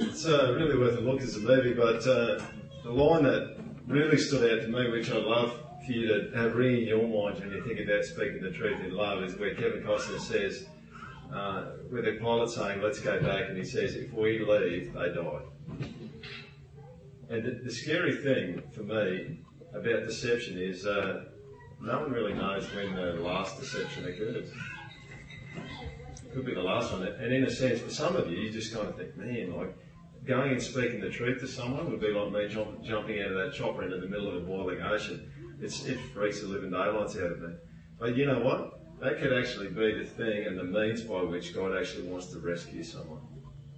It's 0.00 0.26
uh, 0.26 0.54
really 0.58 0.76
worth 0.76 0.98
a 0.98 1.00
look 1.00 1.20
as 1.20 1.36
a 1.36 1.40
movie, 1.40 1.74
but 1.74 2.04
uh, 2.08 2.42
the 2.82 2.90
line 2.90 3.22
that 3.22 3.56
really 3.86 4.18
stood 4.18 4.50
out 4.50 4.62
to 4.62 4.68
me, 4.68 4.90
which 4.90 5.12
I 5.12 5.18
love 5.18 5.60
for 5.84 5.92
you 5.92 6.06
to 6.08 6.36
have 6.36 6.54
ring 6.54 6.82
in 6.82 6.86
your 6.86 7.06
mind 7.06 7.40
when 7.40 7.50
you 7.50 7.62
think 7.64 7.80
about 7.80 8.04
speaking 8.04 8.40
the 8.40 8.50
truth 8.50 8.80
in 8.80 8.94
love 8.94 9.22
is 9.22 9.36
where 9.36 9.54
Kevin 9.54 9.82
Costner 9.82 10.20
says, 10.20 10.66
uh, 11.32 11.64
where 11.90 12.02
the 12.02 12.18
pilot's 12.20 12.54
saying, 12.54 12.80
let's 12.80 13.00
go 13.00 13.20
back, 13.20 13.48
and 13.48 13.56
he 13.56 13.64
says, 13.64 13.94
if 13.94 14.12
we 14.12 14.38
leave, 14.38 14.92
they 14.92 15.12
die. 15.12 15.40
And 17.30 17.44
the, 17.44 17.60
the 17.64 17.72
scary 17.72 18.16
thing 18.16 18.62
for 18.72 18.82
me 18.82 19.40
about 19.72 20.06
deception 20.06 20.58
is 20.58 20.86
uh, 20.86 21.24
no 21.80 22.00
one 22.00 22.12
really 22.12 22.34
knows 22.34 22.72
when 22.74 22.94
the 22.94 23.14
last 23.14 23.58
deception 23.58 24.06
occurs. 24.06 24.50
Could 26.32 26.46
be 26.46 26.54
the 26.54 26.62
last 26.62 26.92
one. 26.92 27.02
And 27.02 27.32
in 27.32 27.44
a 27.44 27.50
sense, 27.50 27.80
for 27.80 27.90
some 27.90 28.16
of 28.16 28.30
you, 28.30 28.38
you 28.38 28.50
just 28.50 28.74
kind 28.74 28.88
of 28.88 28.96
think, 28.96 29.16
man, 29.16 29.56
like, 29.56 29.76
going 30.26 30.52
and 30.52 30.62
speaking 30.62 31.00
the 31.00 31.10
truth 31.10 31.40
to 31.40 31.46
someone 31.46 31.90
would 31.90 32.00
be 32.00 32.08
like 32.08 32.32
me 32.32 32.48
jump, 32.48 32.82
jumping 32.82 33.20
out 33.20 33.32
of 33.32 33.34
that 33.34 33.52
chopper 33.54 33.84
into 33.84 33.98
the 33.98 34.06
middle 34.06 34.28
of 34.28 34.36
a 34.36 34.40
boiling 34.40 34.80
ocean. 34.80 35.30
It 35.60 35.98
freaks 36.12 36.40
the 36.40 36.48
living 36.48 36.70
daylights 36.70 37.16
out 37.16 37.32
of 37.32 37.40
me. 37.40 37.54
But 37.98 38.16
you 38.16 38.26
know 38.26 38.40
what? 38.40 38.74
that 39.04 39.18
could 39.18 39.32
actually 39.32 39.68
be 39.68 39.98
the 39.98 40.04
thing 40.04 40.46
and 40.46 40.58
the 40.58 40.64
means 40.64 41.02
by 41.02 41.22
which 41.22 41.54
God 41.54 41.76
actually 41.76 42.08
wants 42.08 42.26
to 42.28 42.38
rescue 42.38 42.82
someone. 42.82 43.20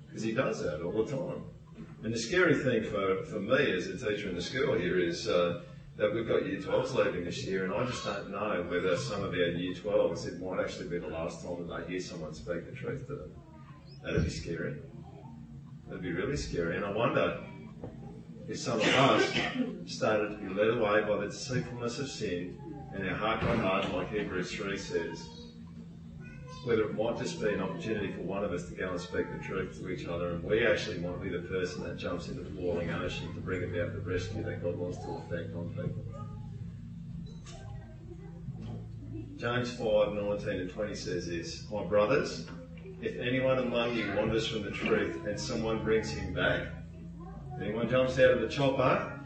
Because 0.07 0.23
He 0.23 0.33
does 0.33 0.63
that 0.63 0.83
all 0.83 1.05
the 1.05 1.11
time. 1.11 1.43
And 2.05 2.13
the 2.13 2.19
scary 2.19 2.55
thing 2.55 2.85
for, 2.85 3.25
for 3.25 3.41
me 3.41 3.73
as 3.73 3.89
a 3.89 3.99
teacher 3.99 4.29
in 4.29 4.37
the 4.37 4.43
school 4.43 4.75
here 4.75 4.99
is 4.99 5.27
uh, 5.29 5.63
that 5.97 6.15
we've 6.15 6.29
got 6.29 6.47
Year 6.47 6.61
12s 6.61 6.95
leaving 6.95 7.25
this 7.25 7.45
year, 7.45 7.65
and 7.65 7.75
I 7.75 7.85
just 7.87 8.05
don't 8.05 8.31
know 8.31 8.65
whether 8.69 8.97
some 8.97 9.25
of 9.25 9.33
our 9.33 9.37
Year 9.37 9.75
12s, 9.75 10.27
it 10.27 10.41
might 10.41 10.63
actually 10.63 10.89
be 10.89 10.99
the 10.99 11.09
last 11.09 11.45
time 11.45 11.67
that 11.67 11.87
they 11.87 11.93
hear 11.93 12.01
someone 12.01 12.33
speak 12.33 12.67
the 12.67 12.77
truth 12.77 13.07
to 13.09 13.17
them. 13.17 13.33
That'd 14.05 14.25
be 14.25 14.31
scary. 14.31 14.77
That'd 15.87 16.03
be 16.03 16.13
really 16.13 16.37
scary. 16.37 16.77
And 16.77 16.85
I 16.85 16.93
wonder 16.93 17.41
if 18.49 18.59
some 18.59 18.81
of 18.81 18.87
us 18.87 19.33
started 19.87 20.29
to 20.31 20.37
be 20.37 20.55
led 20.55 20.69
away 20.69 21.03
by 21.03 21.17
the 21.19 21.27
deceitfulness 21.27 21.99
of 21.99 22.09
sin 22.09 22.59
and 22.95 23.09
our 23.09 23.15
heart 23.15 23.41
got 23.41 23.59
hard, 23.59 23.93
like 23.93 24.11
Hebrews 24.11 24.53
3 24.53 24.77
says, 24.77 25.29
whether 26.65 26.83
it 26.83 26.95
might 26.97 27.17
just 27.17 27.41
be 27.41 27.51
an 27.51 27.61
opportunity 27.61 28.13
for 28.13 28.23
one 28.23 28.45
of 28.45 28.53
us 28.53 28.69
to 28.69 28.75
go 28.75 28.91
and 28.91 29.01
speak 29.01 29.27
the 29.33 29.45
truth 29.45 29.79
to 29.79 29.89
each 29.89 30.07
other, 30.07 30.31
and 30.31 30.43
we 30.43 30.67
actually 30.67 30.99
might 30.99 31.23
be 31.23 31.29
the 31.29 31.39
person 31.39 31.85
that 31.85 31.97
jumps 31.97 32.29
into 32.29 32.43
the 32.43 32.51
boiling 32.51 32.91
ocean 32.91 33.33
to 33.35 33.41
bring 33.41 33.63
about 33.63 33.93
the 33.93 34.01
rescue 34.01 34.43
that 34.43 34.63
God 34.63 34.77
wants 34.77 34.99
to 34.99 35.11
effect 35.13 35.55
on 35.55 35.71
people. 35.71 36.05
James 39.37 39.71
5 39.73 40.15
19 40.15 40.49
and 40.49 40.71
20 40.71 40.95
says 40.95 41.29
this 41.29 41.71
My 41.71 41.85
brothers, 41.85 42.47
if 43.01 43.17
anyone 43.19 43.59
among 43.59 43.95
you 43.95 44.13
wanders 44.17 44.49
from 44.49 44.63
the 44.63 44.71
truth 44.71 45.25
and 45.27 45.39
someone 45.39 45.85
brings 45.85 46.11
him 46.11 46.35
back, 46.35 46.67
anyone 47.61 47.89
jumps 47.89 48.19
out 48.19 48.31
of 48.31 48.41
the 48.41 48.49
chopper 48.49 49.21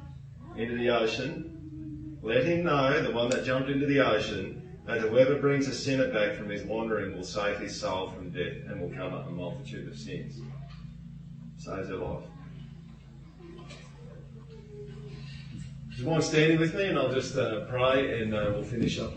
into 0.56 0.76
the 0.76 0.90
ocean, 0.90 2.18
let 2.22 2.44
him 2.44 2.64
know, 2.64 3.02
the 3.02 3.12
one 3.12 3.30
that 3.30 3.44
jumped 3.44 3.70
into 3.70 3.86
the 3.86 4.00
ocean, 4.00 4.60
that 4.86 5.00
whoever 5.00 5.36
brings 5.36 5.68
a 5.68 5.74
sinner 5.74 6.12
back 6.12 6.36
from 6.36 6.48
his 6.48 6.62
wandering 6.64 7.16
will 7.16 7.24
save 7.24 7.58
his 7.58 7.78
soul 7.78 8.10
from 8.10 8.30
death 8.30 8.56
and 8.68 8.80
will 8.80 8.90
cover 8.90 9.24
a 9.26 9.30
multitude 9.30 9.88
of 9.88 9.96
sins. 9.96 10.40
Saves 11.56 11.88
their 11.88 11.98
life. 11.98 12.24
Just 15.90 16.04
mind 16.04 16.24
standing 16.24 16.58
with 16.58 16.74
me 16.74 16.86
and 16.86 16.98
I'll 16.98 17.12
just 17.12 17.36
uh, 17.36 17.66
pray 17.66 18.22
and 18.22 18.34
uh, 18.34 18.50
we'll 18.54 18.64
finish 18.64 18.98
up. 18.98 19.12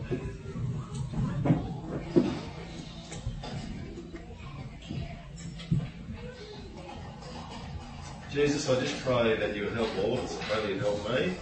Jesus, 8.34 8.68
I 8.68 8.80
just 8.80 9.00
pray 9.02 9.38
that 9.38 9.56
you 9.56 9.66
would 9.66 9.74
help 9.74 9.96
all 10.00 10.14
of 10.18 10.24
us. 10.24 10.40
I 10.40 10.44
pray 10.46 10.74
you 10.74 10.80
help 10.80 11.08
me 11.08 11.36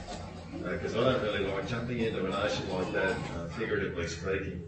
because 0.61 0.93
uh, 0.93 0.99
I 0.99 1.03
don't 1.13 1.23
really 1.23 1.47
like 1.49 1.65
jumping 1.65 1.99
into 1.99 2.25
an 2.25 2.33
ocean 2.33 2.69
like 2.69 2.91
that, 2.91 3.15
uh, 3.37 3.47
figuratively 3.57 4.09
speaking. 4.09 4.61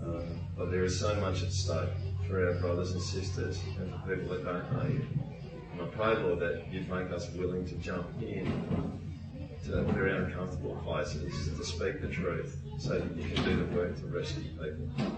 Uh, 0.00 0.20
but 0.56 0.70
there 0.70 0.84
is 0.84 1.00
so 1.00 1.16
much 1.16 1.42
at 1.42 1.50
stake 1.50 1.88
for 2.28 2.46
our 2.46 2.54
brothers 2.60 2.92
and 2.92 3.02
sisters 3.02 3.58
and 3.80 3.90
for 3.90 4.14
people 4.14 4.36
that 4.36 4.44
don't 4.44 4.72
know 4.72 4.88
you. 4.88 5.04
And 5.72 5.82
I 5.82 5.86
pray, 5.86 6.14
Lord, 6.14 6.38
that 6.38 6.62
you'd 6.70 6.88
make 6.88 7.10
us 7.10 7.28
willing 7.32 7.66
to 7.66 7.74
jump 7.74 8.06
in 8.22 9.00
to 9.64 9.82
very 9.82 10.12
uncomfortable 10.12 10.80
places 10.84 11.58
to 11.58 11.64
speak 11.64 12.02
the 12.02 12.08
truth 12.08 12.56
so 12.78 13.00
that 13.00 13.16
you 13.16 13.34
can 13.34 13.44
do 13.44 13.66
the 13.66 13.76
work 13.76 13.96
to 13.96 14.06
rescue 14.06 14.44
people. 14.44 15.10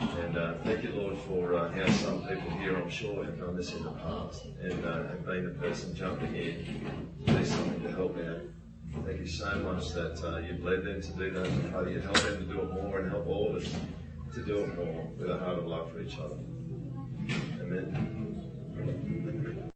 And 0.00 0.36
uh, 0.38 0.54
thank 0.62 0.84
you, 0.84 0.92
Lord, 0.92 1.18
for 1.18 1.54
uh, 1.54 1.72
how 1.72 1.90
some 1.90 2.20
people 2.22 2.50
here, 2.58 2.76
I'm 2.76 2.88
sure, 2.88 3.24
have 3.24 3.38
done 3.40 3.56
this 3.56 3.74
in 3.74 3.82
the 3.82 3.90
past 3.90 4.44
and 4.62 4.84
uh, 4.84 5.08
have 5.08 5.26
been 5.26 5.44
the 5.44 5.50
person 5.58 5.94
jumping 5.94 6.36
in 6.36 7.16
to 7.26 7.32
do 7.32 7.44
something 7.44 7.82
to 7.82 7.90
help 7.90 8.16
out. 8.18 8.40
Thank 9.04 9.20
you 9.20 9.26
so 9.26 9.58
much 9.58 9.90
that 9.94 10.22
uh, 10.24 10.38
you've 10.38 10.62
led 10.62 10.84
them 10.84 11.02
to 11.02 11.12
do 11.12 11.30
that. 11.32 11.46
I 11.46 11.82
pray 11.82 11.92
you 11.94 12.00
help 12.00 12.18
them 12.18 12.38
to 12.38 12.44
do 12.52 12.60
it 12.60 12.72
more 12.72 13.00
and 13.00 13.10
help 13.10 13.26
all 13.26 13.48
of 13.48 13.62
us 13.62 13.74
to 14.34 14.42
do 14.44 14.58
it 14.58 14.76
more 14.76 15.10
with 15.18 15.30
a 15.30 15.38
heart 15.38 15.58
of 15.58 15.66
love 15.66 15.90
for 15.90 16.00
each 16.00 16.16
other. 16.18 16.36
Amen. 17.60 19.24